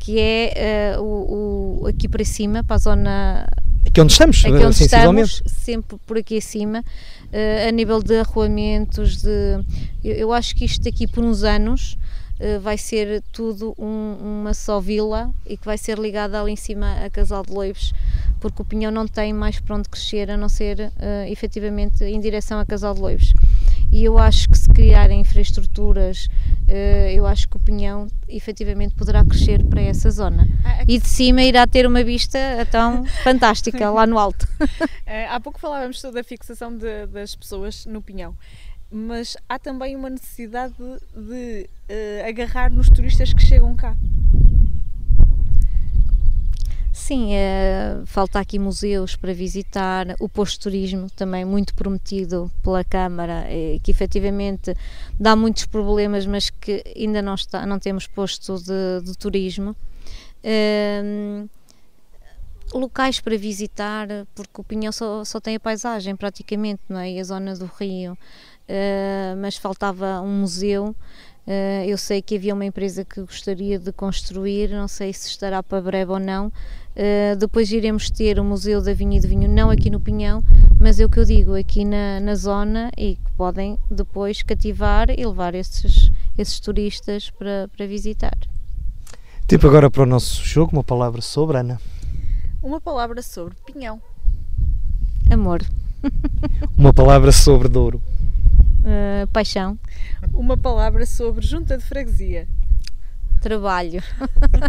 que 0.00 0.18
é 0.18 0.96
uh, 0.98 1.02
o, 1.02 1.82
o, 1.82 1.86
aqui 1.86 2.08
para 2.08 2.24
cima, 2.24 2.64
para 2.64 2.74
a 2.74 2.78
zona. 2.78 3.46
Aqui 3.86 4.00
onde 4.00 4.12
estamos, 4.12 4.44
aqui 4.44 4.64
onde 4.64 4.82
estamos, 4.82 5.42
sempre 5.46 5.96
por 6.04 6.18
aqui 6.18 6.38
acima, 6.38 6.80
uh, 6.80 7.68
a 7.68 7.70
nível 7.70 8.02
de 8.02 8.18
arruamentos, 8.18 9.22
de. 9.22 9.64
Eu, 10.02 10.14
eu 10.14 10.32
acho 10.32 10.56
que 10.56 10.64
isto 10.64 10.88
aqui 10.88 11.06
por 11.06 11.24
uns 11.24 11.44
anos 11.44 11.96
vai 12.60 12.76
ser 12.76 13.22
tudo 13.32 13.74
um, 13.78 14.40
uma 14.42 14.54
só 14.54 14.80
vila 14.80 15.30
e 15.46 15.56
que 15.56 15.64
vai 15.64 15.78
ser 15.78 15.98
ligada 15.98 16.40
ali 16.40 16.52
em 16.52 16.56
cima 16.56 17.04
a 17.04 17.10
Casal 17.10 17.42
de 17.42 17.52
Loivos, 17.52 17.92
porque 18.40 18.62
o 18.62 18.64
Pinhão 18.64 18.90
não 18.90 19.06
tem 19.06 19.32
mais 19.32 19.58
para 19.58 19.76
onde 19.76 19.88
crescer 19.88 20.30
a 20.30 20.36
não 20.36 20.48
ser 20.48 20.80
uh, 20.80 21.30
efetivamente 21.30 22.04
em 22.04 22.20
direção 22.20 22.58
a 22.58 22.66
Casal 22.66 22.94
de 22.94 23.00
Loivos. 23.00 23.32
E 23.90 24.04
eu 24.04 24.18
acho 24.18 24.48
que 24.48 24.58
se 24.58 24.68
criarem 24.68 25.20
infraestruturas, 25.20 26.26
uh, 26.68 27.08
eu 27.14 27.26
acho 27.26 27.48
que 27.48 27.56
o 27.56 27.60
Pinhão 27.60 28.08
efetivamente 28.28 28.94
poderá 28.94 29.24
crescer 29.24 29.64
para 29.64 29.80
essa 29.80 30.10
zona. 30.10 30.46
Ah, 30.64 30.84
e 30.86 30.98
de 30.98 31.08
cima 31.08 31.42
irá 31.42 31.66
ter 31.66 31.86
uma 31.86 32.04
vista 32.04 32.38
tão 32.70 33.04
fantástica 33.24 33.90
lá 33.90 34.06
no 34.06 34.18
alto. 34.18 34.46
há 35.30 35.40
pouco 35.40 35.58
falávamos 35.58 36.00
sobre 36.00 36.20
a 36.20 36.24
fixação 36.24 36.76
de, 36.76 37.06
das 37.06 37.34
pessoas 37.34 37.86
no 37.86 38.02
Pinhão 38.02 38.34
mas 38.90 39.36
há 39.48 39.58
também 39.58 39.96
uma 39.96 40.10
necessidade 40.10 40.74
de, 40.74 41.22
de 41.22 41.70
uh, 41.90 42.28
agarrar 42.28 42.70
nos 42.70 42.88
turistas 42.88 43.32
que 43.32 43.42
chegam 43.42 43.74
cá. 43.74 43.96
Sim, 46.92 47.34
é, 47.34 48.02
falta 48.06 48.40
aqui 48.40 48.58
museus 48.58 49.14
para 49.14 49.32
visitar, 49.32 50.16
o 50.18 50.28
posto 50.28 50.54
de 50.54 50.60
turismo 50.60 51.10
também 51.10 51.44
muito 51.44 51.74
prometido 51.74 52.50
pela 52.62 52.82
Câmara, 52.82 53.44
é, 53.46 53.78
que 53.82 53.90
efetivamente 53.90 54.74
dá 55.20 55.36
muitos 55.36 55.66
problemas, 55.66 56.26
mas 56.26 56.50
que 56.50 56.82
ainda 56.96 57.20
não, 57.20 57.34
está, 57.34 57.66
não 57.66 57.78
temos 57.78 58.06
posto 58.06 58.56
de, 58.56 59.04
de 59.04 59.16
turismo. 59.16 59.76
É, 60.42 61.44
locais 62.72 63.20
para 63.20 63.36
visitar, 63.36 64.08
porque 64.34 64.60
o 64.60 64.64
Pinhão 64.64 64.90
só, 64.90 65.24
só 65.24 65.38
tem 65.38 65.56
a 65.56 65.60
paisagem 65.60 66.16
praticamente, 66.16 66.82
não 66.88 66.98
é? 66.98 67.12
E 67.12 67.20
a 67.20 67.24
zona 67.24 67.54
do 67.54 67.66
Rio. 67.66 68.16
Uh, 68.68 69.36
mas 69.40 69.56
faltava 69.56 70.20
um 70.20 70.40
museu. 70.40 70.94
Uh, 71.46 71.84
eu 71.86 71.96
sei 71.96 72.20
que 72.20 72.34
havia 72.34 72.52
uma 72.52 72.64
empresa 72.64 73.04
que 73.04 73.20
gostaria 73.20 73.78
de 73.78 73.92
construir, 73.92 74.68
não 74.70 74.88
sei 74.88 75.12
se 75.12 75.28
estará 75.28 75.62
para 75.62 75.80
breve 75.80 76.10
ou 76.10 76.18
não. 76.18 76.48
Uh, 76.48 77.36
depois 77.38 77.70
iremos 77.70 78.10
ter 78.10 78.40
o 78.40 78.44
Museu 78.44 78.82
da 78.82 78.92
Vinha 78.92 79.18
e 79.18 79.20
do 79.20 79.28
Vinho, 79.28 79.48
não 79.48 79.70
aqui 79.70 79.88
no 79.88 80.00
Pinhão, 80.00 80.42
mas 80.80 80.98
é 80.98 81.04
o 81.04 81.08
que 81.08 81.20
eu 81.20 81.24
digo, 81.24 81.54
aqui 81.54 81.84
na, 81.84 82.18
na 82.20 82.34
zona 82.34 82.90
e 82.96 83.16
que 83.16 83.30
podem 83.36 83.78
depois 83.88 84.42
cativar 84.42 85.08
e 85.10 85.24
levar 85.24 85.54
esses, 85.54 86.10
esses 86.36 86.58
turistas 86.58 87.30
para, 87.30 87.68
para 87.76 87.86
visitar. 87.86 88.36
Tempo 89.46 89.68
agora 89.68 89.88
para 89.88 90.02
o 90.02 90.06
nosso 90.06 90.42
jogo, 90.44 90.72
uma 90.72 90.82
palavra 90.82 91.20
sobre 91.20 91.58
Ana. 91.58 91.80
Uma 92.60 92.80
palavra 92.80 93.22
sobre 93.22 93.54
Pinhão. 93.64 94.02
Amor. 95.30 95.62
uma 96.76 96.92
palavra 96.92 97.30
sobre 97.30 97.68
Douro. 97.68 98.02
Uh, 98.86 99.26
paixão. 99.32 99.76
Uma 100.32 100.56
palavra 100.56 101.04
sobre 101.04 101.44
junta 101.44 101.76
de 101.76 101.82
freguesia. 101.82 102.46
Trabalho. 103.40 104.00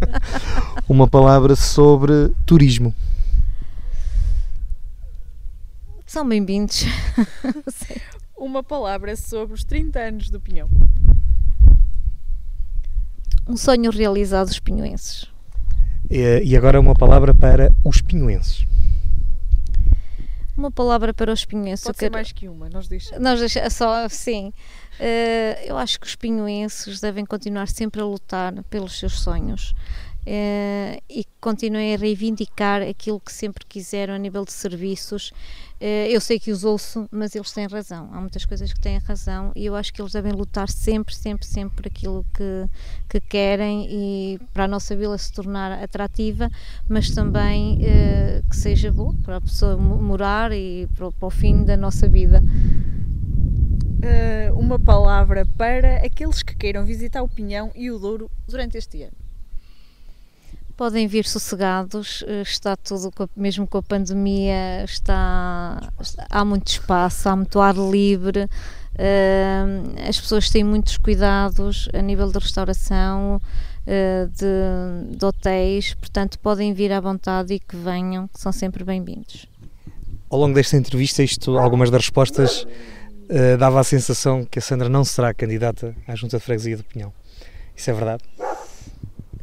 Uma 0.90 1.08
palavra 1.08 1.56
sobre 1.56 2.30
turismo. 2.44 2.96
São 6.04 6.28
bem-vindos. 6.28 6.84
Uma 8.36 8.64
palavra 8.64 9.16
sobre 9.16 9.54
os 9.54 9.64
30 9.64 10.00
anos 10.00 10.30
do 10.32 10.42
Pinhão. 10.42 10.68
Um 13.48 13.56
sonho 13.56 13.92
realizado 13.92 14.48
dos 14.48 14.60
pinhoenses. 14.60 15.28
E 16.10 16.58
agora 16.58 16.80
uma 16.80 16.96
palavra 16.96 17.36
para 17.36 17.72
os 17.84 18.02
pinhoenses. 18.02 18.66
Uma 20.58 20.72
palavra 20.72 21.14
para 21.14 21.32
os 21.32 21.46
pinhoenses. 21.46 21.86
Pode 21.86 22.00
ser 22.00 22.10
mais 22.12 22.32
que 22.32 22.50
uma, 22.50 22.68
nós 22.68 22.88
deixamos. 22.88 23.24
Nós 23.24 23.40
deixamos, 23.40 23.74
só, 23.74 24.10
sim. 24.10 24.52
Uh, 25.00 25.62
eu 25.64 25.78
acho 25.78 26.00
que 26.00 26.08
os 26.08 26.16
pinhoenses 26.16 27.00
devem 27.00 27.24
continuar 27.24 27.68
sempre 27.68 28.02
a 28.02 28.06
lutar 28.06 28.64
pelos 28.64 28.98
seus 28.98 29.20
sonhos. 29.20 29.76
Uh, 30.28 31.02
e 31.10 31.26
continuem 31.40 31.96
a 31.96 31.98
reivindicar 31.98 32.82
aquilo 32.82 33.18
que 33.18 33.32
sempre 33.32 33.66
quiseram 33.66 34.14
a 34.14 34.18
nível 34.18 34.44
de 34.44 34.52
serviços. 34.52 35.30
Uh, 35.80 36.04
eu 36.10 36.20
sei 36.20 36.38
que 36.38 36.52
os 36.52 36.66
ouço, 36.66 37.08
mas 37.10 37.34
eles 37.34 37.50
têm 37.54 37.66
razão. 37.66 38.10
Há 38.12 38.20
muitas 38.20 38.44
coisas 38.44 38.74
que 38.74 38.80
têm 38.82 38.98
razão 38.98 39.54
e 39.56 39.66
eu 39.66 39.74
acho 39.74 39.94
que 39.94 40.02
eles 40.02 40.12
devem 40.12 40.34
lutar 40.34 40.68
sempre, 40.68 41.16
sempre, 41.16 41.46
sempre 41.46 41.78
por 41.78 41.88
aquilo 41.88 42.26
que, 42.34 42.70
que 43.08 43.22
querem 43.22 43.88
e 43.90 44.40
para 44.54 44.66
a 44.66 44.68
nossa 44.68 44.98
vila 44.98 45.18
se 45.18 45.32
tornar 45.32 45.82
atrativa, 45.82 46.50
mas 46.90 47.10
também 47.12 47.78
uh, 47.78 48.50
que 48.50 48.56
seja 48.58 48.92
bom 48.92 49.16
para 49.24 49.38
a 49.38 49.42
pessoa 49.42 49.78
morar 49.78 50.52
e 50.52 50.90
para, 50.94 51.10
para 51.10 51.26
o 51.26 51.32
fim 51.32 51.64
da 51.64 51.78
nossa 51.78 52.06
vida. 52.10 52.44
uma 54.58 54.78
palavra 54.78 55.46
para 55.46 56.06
aqueles 56.06 56.44
que 56.44 56.54
queiram 56.54 56.84
visitar 56.84 57.24
o 57.24 57.30
Pinhão 57.30 57.72
e 57.74 57.90
o 57.90 57.98
Douro 57.98 58.30
durante 58.46 58.78
este 58.78 59.04
ano 59.04 59.27
podem 60.78 61.08
vir 61.08 61.26
sossegados, 61.26 62.24
eh, 62.28 62.44
está 62.44 62.78
tudo, 62.78 63.12
mesmo 63.36 63.68
com 63.68 63.80
a 63.80 63.82
pandemia, 63.84 64.84
está, 64.86 65.92
há 66.30 66.46
muito 66.46 66.68
espaço, 66.68 67.28
há 67.28 67.36
muito 67.36 67.60
ar 67.60 67.76
livre, 67.76 68.48
eh, 68.96 69.66
as 70.08 70.22
pessoas 70.22 70.52
têm 70.52 70.64
muitos 70.64 70.98
cuidados 70.98 71.90
a 71.94 72.02
nível 72.02 72.32
de 72.32 72.38
restauração, 72.38 73.42
eh, 73.88 74.28
de, 74.32 75.18
de 75.18 75.26
hotéis, 75.26 75.96
portanto 75.96 76.38
podem 76.40 76.72
vir 76.74 76.94
à 76.94 77.00
vontade 77.00 77.56
e 77.56 77.60
que 77.60 77.76
venham, 77.76 78.28
que 78.28 78.40
são 78.40 78.52
sempre 78.52 78.84
bem-vindos. 78.84 79.48
Ao 80.30 80.38
longo 80.40 80.54
desta 80.54 80.78
entrevista, 80.78 81.24
isto, 81.24 81.58
algumas 81.58 81.90
das 81.90 82.02
respostas 82.02 82.68
dava 83.60 83.82
a 83.82 83.84
sensação 83.84 84.46
que 84.46 84.58
a 84.60 84.62
Sandra 84.62 84.88
não 84.88 85.04
será 85.04 85.34
candidata 85.34 85.94
à 86.08 86.16
Junta 86.16 86.38
de 86.38 86.44
Freguesia 86.44 86.78
do 86.78 86.84
Pinhão. 86.84 87.12
Isso 87.76 87.90
é 87.90 87.94
verdade? 87.94 88.24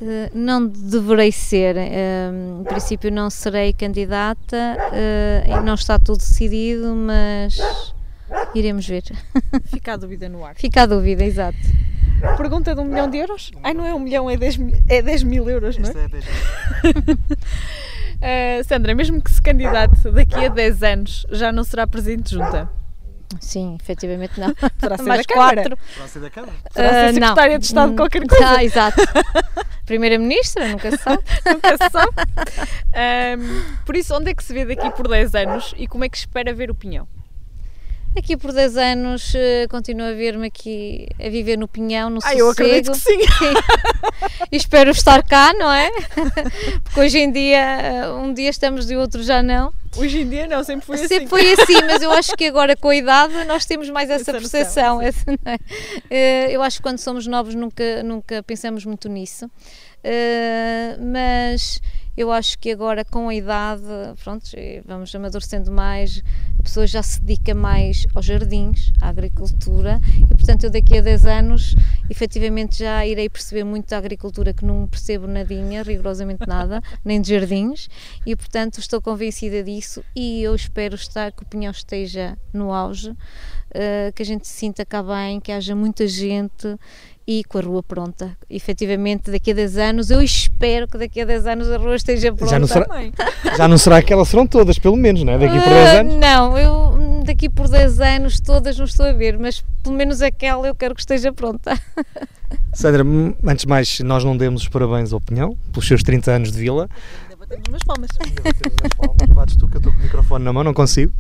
Eh, 0.00 0.30
não 0.34 0.66
deverei 0.66 1.30
ser, 1.30 1.76
uh, 1.76 2.60
em 2.60 2.64
princípio 2.64 3.12
não 3.12 3.30
serei 3.30 3.72
candidata, 3.72 4.76
uh, 4.90 5.62
não 5.62 5.74
está 5.74 5.98
tudo 5.98 6.18
decidido, 6.18 6.94
mas 6.94 7.94
iremos 8.54 8.86
ver. 8.86 9.04
Fica 9.66 9.92
a 9.92 9.96
dúvida 9.96 10.28
no 10.28 10.44
ar. 10.44 10.54
Fica 10.56 10.82
a 10.82 10.86
dúvida, 10.86 11.24
exato. 11.24 11.58
Pergunta 12.36 12.74
de 12.74 12.80
um 12.80 12.84
milhão 12.84 13.08
de 13.08 13.18
euros? 13.18 13.52
Ai, 13.62 13.74
não 13.74 13.84
é 13.84 13.94
um 13.94 13.98
milhão, 13.98 14.30
é 14.30 14.36
10, 14.36 14.58
é 14.88 15.02
10 15.02 15.22
mil 15.24 15.48
euros, 15.48 15.76
não 15.76 15.88
é? 15.88 15.92
é 15.92 16.08
10 16.08 16.24
uh, 18.60 18.64
Sandra, 18.66 18.94
mesmo 18.94 19.20
que 19.20 19.30
se 19.30 19.40
candidate 19.40 20.10
daqui 20.10 20.46
a 20.46 20.48
10 20.48 20.82
anos, 20.82 21.26
já 21.30 21.52
não 21.52 21.62
será 21.62 21.86
presidente 21.86 22.32
junta? 22.32 22.68
Sim, 23.40 23.76
efetivamente 23.80 24.38
não. 24.38 24.54
Poderá 24.78 24.96
ser 24.96 25.02
Mais 25.04 25.26
da 25.26 25.34
quatro. 25.34 25.76
Poderá 25.76 26.08
ser 26.08 26.20
da 26.20 26.30
Câmara. 26.30 26.52
Poderá 26.72 26.90
ser 26.90 27.14
secretária 27.14 27.58
de 27.58 27.64
Estado 27.64 27.90
de 27.90 27.96
qualquer 27.96 28.22
hum, 28.22 28.26
coisa. 28.26 28.48
Ah, 28.48 28.64
exato. 28.64 29.00
Primeira-Ministra, 29.86 30.68
nunca 30.68 30.90
se 30.90 30.98
sabe. 30.98 31.22
nunca 31.46 31.76
se 31.76 31.90
sabe. 31.90 32.12
Um, 32.94 33.84
por 33.84 33.96
isso, 33.96 34.14
onde 34.14 34.30
é 34.30 34.34
que 34.34 34.42
se 34.42 34.52
vê 34.52 34.64
daqui 34.64 34.90
por 34.90 35.08
10 35.08 35.34
anos 35.34 35.74
e 35.76 35.86
como 35.86 36.04
é 36.04 36.08
que 36.08 36.16
espera 36.16 36.54
ver 36.54 36.70
o 36.70 36.74
Pinhão? 36.74 37.06
Aqui 38.16 38.36
por 38.36 38.52
10 38.52 38.76
anos 38.76 39.34
uh, 39.34 39.68
continuo 39.68 40.06
a 40.06 40.12
ver-me 40.12 40.46
aqui 40.46 41.08
a 41.18 41.28
viver 41.28 41.58
no 41.58 41.66
Pinhão, 41.66 42.08
no 42.10 42.18
ah, 42.18 42.20
sossego. 42.20 42.40
eu 42.40 42.50
acredito 42.50 42.92
que 42.92 42.98
sim. 42.98 43.18
e 44.52 44.56
espero 44.56 44.90
estar 44.90 45.20
cá, 45.24 45.52
não 45.52 45.72
é? 45.72 45.90
Porque 46.84 47.00
hoje 47.00 47.18
em 47.18 47.32
dia, 47.32 47.58
eh, 47.58 48.10
um 48.10 48.32
dia 48.32 48.50
estamos 48.50 48.88
e 48.88 48.96
outro 48.96 49.20
já 49.20 49.42
não. 49.42 49.74
Hoje 49.96 50.20
em 50.20 50.28
dia 50.28 50.46
não, 50.46 50.62
sempre 50.62 50.86
foi 50.86 50.98
sempre 50.98 51.16
assim. 51.16 51.26
Sempre 51.28 51.28
foi 51.28 51.52
assim, 51.52 51.86
mas 51.86 52.02
eu 52.02 52.12
acho 52.12 52.36
que 52.36 52.46
agora 52.46 52.76
com 52.76 52.88
a 52.88 52.96
idade 52.96 53.44
nós 53.44 53.66
temos 53.66 53.90
mais 53.90 54.08
essa, 54.08 54.30
essa 54.30 54.32
percepção. 54.32 55.02
Essa, 55.02 55.24
é? 55.44 55.58
Eh, 56.08 56.52
eu 56.52 56.62
acho 56.62 56.76
que 56.76 56.82
quando 56.84 56.98
somos 56.98 57.26
novos 57.26 57.56
nunca, 57.56 58.02
nunca 58.04 58.44
pensamos 58.44 58.84
muito 58.84 59.08
nisso. 59.08 59.50
Mas 61.00 61.80
Eu 62.16 62.30
acho 62.30 62.56
que 62.60 62.70
agora 62.70 63.04
com 63.04 63.28
a 63.28 63.34
idade, 63.34 63.82
pronto, 64.22 64.44
vamos 64.86 65.12
amadurecendo 65.14 65.72
mais, 65.72 66.22
a 66.58 66.62
pessoa 66.62 66.86
já 66.86 67.02
se 67.02 67.20
dedica 67.20 67.54
mais 67.54 68.06
aos 68.14 68.24
jardins, 68.24 68.92
à 69.00 69.08
agricultura 69.08 69.98
e 70.16 70.34
portanto 70.34 70.64
eu 70.64 70.70
daqui 70.70 70.96
a 70.96 71.00
10 71.00 71.26
anos 71.26 71.74
efetivamente 72.08 72.78
já 72.78 73.04
irei 73.04 73.28
perceber 73.28 73.64
muito 73.64 73.88
da 73.90 73.98
agricultura 73.98 74.52
que 74.52 74.64
não 74.64 74.86
percebo 74.86 75.26
nadinha, 75.26 75.82
rigorosamente 75.82 76.46
nada, 76.46 76.80
nem 77.04 77.20
de 77.20 77.30
jardins 77.30 77.88
e 78.24 78.36
portanto 78.36 78.78
estou 78.78 79.02
convencida 79.02 79.62
disso 79.64 80.04
e 80.14 80.40
eu 80.42 80.54
espero 80.54 80.94
estar, 80.94 81.32
que 81.32 81.42
o 81.42 81.46
Pinhão 81.46 81.72
esteja 81.72 82.38
no 82.52 82.72
auge, 82.72 83.10
uh, 83.10 84.12
que 84.14 84.22
a 84.22 84.26
gente 84.26 84.46
se 84.46 84.54
sinta 84.54 84.84
cá 84.86 85.02
bem, 85.02 85.40
que 85.40 85.50
haja 85.50 85.74
muita 85.74 86.06
gente 86.06 86.78
e 87.26 87.42
com 87.44 87.58
a 87.58 87.62
rua 87.62 87.82
pronta. 87.82 88.36
Efetivamente, 88.48 89.30
daqui 89.30 89.50
a 89.50 89.54
10 89.54 89.78
anos, 89.78 90.10
eu 90.10 90.22
espero 90.22 90.86
que 90.86 90.98
daqui 90.98 91.20
a 91.20 91.24
10 91.24 91.46
anos 91.46 91.70
a 91.70 91.76
rua 91.78 91.96
esteja 91.96 92.32
pronta. 92.32 92.52
Já 92.52 92.58
não 92.58 92.66
será, 92.66 92.86
já 93.56 93.68
não 93.68 93.78
será 93.78 94.02
que 94.02 94.12
elas 94.12 94.28
serão 94.28 94.46
todas, 94.46 94.78
pelo 94.78 94.96
menos, 94.96 95.22
não 95.22 95.32
é? 95.32 95.38
Daqui 95.38 95.58
por 95.58 95.68
10 95.68 95.88
ah, 95.88 96.00
anos? 96.00 96.14
não, 96.14 96.58
eu 96.58 97.22
daqui 97.24 97.48
por 97.48 97.68
10 97.68 98.00
anos 98.00 98.40
todas 98.40 98.78
não 98.78 98.84
estou 98.84 99.06
a 99.06 99.12
ver, 99.12 99.38
mas 99.38 99.64
pelo 99.82 99.96
menos 99.96 100.20
aquela 100.20 100.66
eu 100.68 100.74
quero 100.74 100.94
que 100.94 101.00
esteja 101.00 101.32
pronta. 101.32 101.78
Sandra, 102.72 103.02
antes 103.46 103.64
de 103.64 103.68
mais, 103.68 104.00
nós 104.00 104.22
não 104.24 104.36
demos 104.36 104.62
os 104.62 104.68
parabéns 104.68 105.12
ao 105.12 105.20
Pinhão 105.20 105.56
pelos 105.72 105.86
seus 105.86 106.02
30 106.02 106.30
anos 106.30 106.52
de 106.52 106.58
vila. 106.58 106.88
Batemos 107.54 107.68
umas 107.68 107.84
palmas. 107.84 108.10
Ainda 108.20 108.42
batemos 108.42 108.76
umas 108.80 108.94
palmas. 108.94 109.36
Bates 109.36 109.56
tu 109.56 109.68
que 109.68 109.76
eu 109.76 109.78
estou 109.78 109.92
com 109.92 109.98
o 109.98 110.02
microfone 110.02 110.44
na 110.44 110.52
mão, 110.52 110.64
não 110.64 110.74
consigo. 110.74 111.12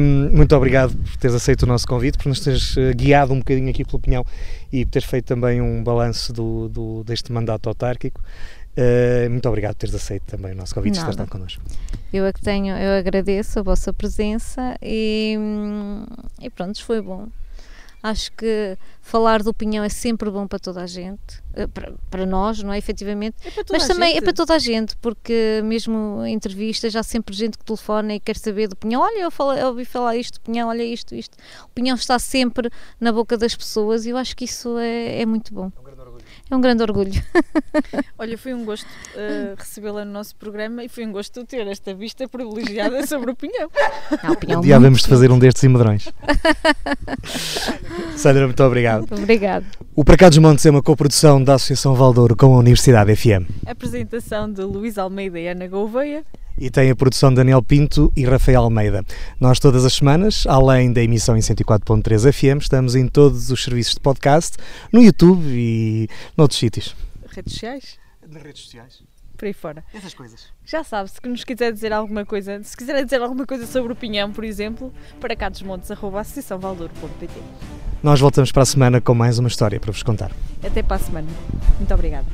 Um, 0.00 0.30
muito 0.36 0.56
obrigado 0.56 0.96
por 0.96 1.16
teres 1.16 1.36
aceito 1.36 1.62
o 1.62 1.66
nosso 1.66 1.86
convite, 1.86 2.18
por 2.18 2.28
nos 2.28 2.40
teres 2.40 2.76
eh, 2.76 2.92
guiado 2.92 3.32
um 3.32 3.38
bocadinho 3.38 3.70
aqui 3.70 3.84
pelo 3.84 4.00
Pinhão 4.00 4.24
e 4.72 4.84
por 4.84 4.92
teres 4.92 5.08
feito 5.08 5.26
também 5.26 5.60
um 5.60 5.82
balanço 5.82 6.32
do, 6.32 6.68
do, 6.68 7.04
deste 7.04 7.32
mandato 7.32 7.68
autárquico. 7.68 8.20
Uh, 8.76 9.28
muito 9.28 9.48
obrigado 9.48 9.74
por 9.74 9.80
teres 9.80 9.94
aceito 9.94 10.22
também 10.22 10.52
o 10.52 10.56
nosso 10.56 10.72
convite 10.72 11.00
e 11.00 11.08
estar 11.08 11.26
connosco. 11.26 11.60
Eu 12.12 12.24
é 12.24 12.32
que 12.32 12.40
tenho, 12.40 12.76
eu 12.76 12.98
agradeço 12.98 13.58
a 13.58 13.62
vossa 13.62 13.92
presença 13.92 14.76
e, 14.80 15.36
hum, 15.36 16.06
e 16.40 16.48
pronto, 16.48 16.82
foi 16.84 17.00
bom. 17.00 17.26
Acho 18.02 18.30
que 18.32 18.78
falar 19.00 19.42
de 19.42 19.48
opinião 19.48 19.82
é 19.82 19.88
sempre 19.88 20.30
bom 20.30 20.46
para 20.46 20.58
toda 20.58 20.82
a 20.82 20.86
gente, 20.86 21.42
eh, 21.54 21.66
para, 21.66 21.92
para 22.10 22.24
nós, 22.24 22.62
não 22.62 22.72
é? 22.72 22.78
Efetivamente, 22.78 23.36
é 23.44 23.64
mas 23.70 23.88
também 23.88 24.10
gente. 24.10 24.18
é 24.18 24.22
para 24.22 24.32
toda 24.32 24.54
a 24.54 24.58
gente, 24.58 24.96
porque 24.98 25.60
mesmo 25.64 26.24
em 26.24 26.34
entrevistas 26.34 26.94
há 26.94 27.02
sempre 27.02 27.34
gente 27.34 27.58
que 27.58 27.64
telefona 27.64 28.14
e 28.14 28.20
quer 28.20 28.36
saber 28.36 28.68
de 28.68 28.74
opinião. 28.74 29.02
Olha, 29.02 29.20
eu, 29.20 29.30
falei, 29.30 29.62
eu 29.62 29.68
ouvi 29.68 29.84
falar 29.84 30.16
isto, 30.16 30.36
opinião, 30.36 30.68
olha 30.68 30.84
isto, 30.84 31.14
isto. 31.14 31.36
Opinião 31.64 31.96
está 31.96 32.18
sempre 32.18 32.70
na 33.00 33.10
boca 33.12 33.36
das 33.36 33.56
pessoas 33.56 34.06
e 34.06 34.10
eu 34.10 34.16
acho 34.16 34.36
que 34.36 34.44
isso 34.44 34.78
é, 34.78 35.22
é 35.22 35.26
muito 35.26 35.52
bom. 35.52 35.72
É 36.50 36.56
um 36.56 36.60
grande 36.60 36.82
orgulho. 36.82 37.12
É. 37.12 38.00
Olha, 38.18 38.38
foi 38.38 38.54
um 38.54 38.64
gosto 38.64 38.86
uh, 38.86 39.54
recebê-la 39.56 40.04
no 40.04 40.12
nosso 40.12 40.34
programa 40.36 40.82
e 40.82 40.88
foi 40.88 41.04
um 41.06 41.12
gosto 41.12 41.44
ter 41.44 41.66
esta 41.66 41.94
vista 41.94 42.26
privilegiada 42.26 43.06
sobre 43.06 43.30
opinião. 43.30 43.70
A 44.22 44.32
opinião 44.32 44.60
Um 44.60 44.62
dia 44.62 44.78
vamos 44.78 45.02
de 45.02 45.08
fazer 45.08 45.30
um 45.30 45.38
destes 45.38 45.62
em 45.64 45.68
Medrões. 45.68 46.08
Sandra, 48.16 48.46
muito 48.46 48.62
obrigado. 48.62 49.06
Obrigado. 49.12 49.66
O 49.94 50.04
Para 50.04 50.16
Cá 50.16 50.28
dos 50.28 50.38
Montes 50.38 50.64
é 50.64 50.70
uma 50.70 50.82
coprodução 50.82 51.42
da 51.42 51.54
Associação 51.54 51.94
Valdouro 51.94 52.34
com 52.34 52.54
a 52.54 52.58
Universidade 52.58 53.14
FM. 53.14 53.48
Apresentação 53.66 54.50
de 54.50 54.62
Luís 54.62 54.96
Almeida 54.96 55.38
e 55.38 55.48
Ana 55.48 55.66
Gouveia. 55.66 56.24
E 56.60 56.70
tem 56.70 56.90
a 56.90 56.96
produção 56.96 57.30
de 57.30 57.36
Daniel 57.36 57.62
Pinto 57.62 58.12
e 58.16 58.24
Rafael 58.24 58.62
Almeida. 58.62 59.04
Nós, 59.38 59.60
todas 59.60 59.84
as 59.84 59.94
semanas, 59.94 60.44
além 60.46 60.92
da 60.92 61.02
emissão 61.02 61.36
em 61.36 61.40
104.3 61.40 62.32
FM, 62.32 62.60
estamos 62.60 62.94
em 62.96 63.06
todos 63.06 63.50
os 63.50 63.62
serviços 63.62 63.94
de 63.94 64.00
podcast, 64.00 64.56
no 64.92 65.00
YouTube 65.00 65.44
e 65.46 66.08
noutros 66.36 66.58
sítios. 66.58 66.96
Redes 67.30 67.52
sociais? 67.52 67.98
Nas 68.28 68.42
redes 68.42 68.62
sociais. 68.62 69.02
Por 69.36 69.46
aí 69.46 69.52
fora. 69.52 69.84
Essas 69.94 70.14
coisas. 70.14 70.46
Já 70.64 70.82
sabe, 70.82 71.08
se 71.10 71.20
nos 71.28 71.44
quiser 71.44 71.72
dizer 71.72 71.92
alguma 71.92 72.26
coisa, 72.26 72.60
se 72.64 72.76
quiser 72.76 73.04
dizer 73.04 73.22
alguma 73.22 73.46
coisa 73.46 73.64
sobre 73.64 73.92
o 73.92 73.96
Pinhão, 73.96 74.32
por 74.32 74.42
exemplo, 74.42 74.92
para 75.20 75.36
cá 75.36 75.48
dos 75.48 75.62
montes, 75.62 75.88
arroba 75.92 76.20
associaçãovaldouro.pt. 76.20 77.40
Nós 78.02 78.18
voltamos 78.18 78.50
para 78.50 78.64
a 78.64 78.66
semana 78.66 79.00
com 79.00 79.14
mais 79.14 79.38
uma 79.38 79.48
história 79.48 79.78
para 79.78 79.92
vos 79.92 80.02
contar. 80.02 80.32
Até 80.64 80.82
para 80.82 80.96
a 80.96 80.98
semana. 80.98 81.28
Muito 81.78 81.94
obrigada. 81.94 82.26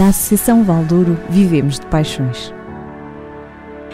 Na 0.00 0.08
Associação 0.08 0.64
Valdouro 0.64 1.18
vivemos 1.28 1.78
de 1.78 1.84
paixões. 1.88 2.54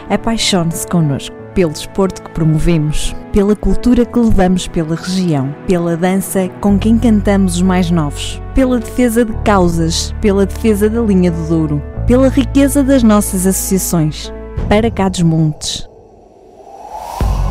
Apaixone-se 0.09 0.87
connosco 0.87 1.35
pelo 1.53 1.73
desporto 1.73 2.23
que 2.23 2.29
promovemos, 2.29 3.13
pela 3.33 3.57
cultura 3.57 4.05
que 4.05 4.17
levamos 4.17 4.69
pela 4.69 4.95
região, 4.95 5.53
pela 5.67 5.97
dança 5.97 6.47
com 6.61 6.79
quem 6.79 6.97
cantamos 6.97 7.55
os 7.55 7.61
mais 7.61 7.91
novos, 7.91 8.41
pela 8.55 8.79
defesa 8.79 9.25
de 9.25 9.33
causas, 9.43 10.15
pela 10.21 10.45
defesa 10.45 10.89
da 10.89 11.01
linha 11.01 11.29
do 11.29 11.45
Douro, 11.49 11.83
pela 12.07 12.29
riqueza 12.29 12.81
das 12.81 13.03
nossas 13.03 13.45
associações, 13.45 14.31
para 14.69 14.89
cá 14.89 15.09
dos 15.09 15.23
montes. 15.23 15.89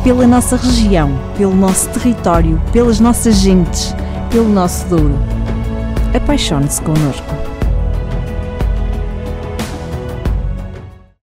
Pela 0.03 0.25
nossa 0.25 0.55
região, 0.55 1.11
pelo 1.37 1.55
nosso 1.55 1.87
território, 1.91 2.59
pelas 2.73 2.99
nossas 2.99 3.35
gentes, 3.35 3.93
pelo 4.31 4.49
nosso 4.49 4.87
Douro. 4.87 5.13
Apaixone-se 6.15 6.81
connosco. 6.81 7.36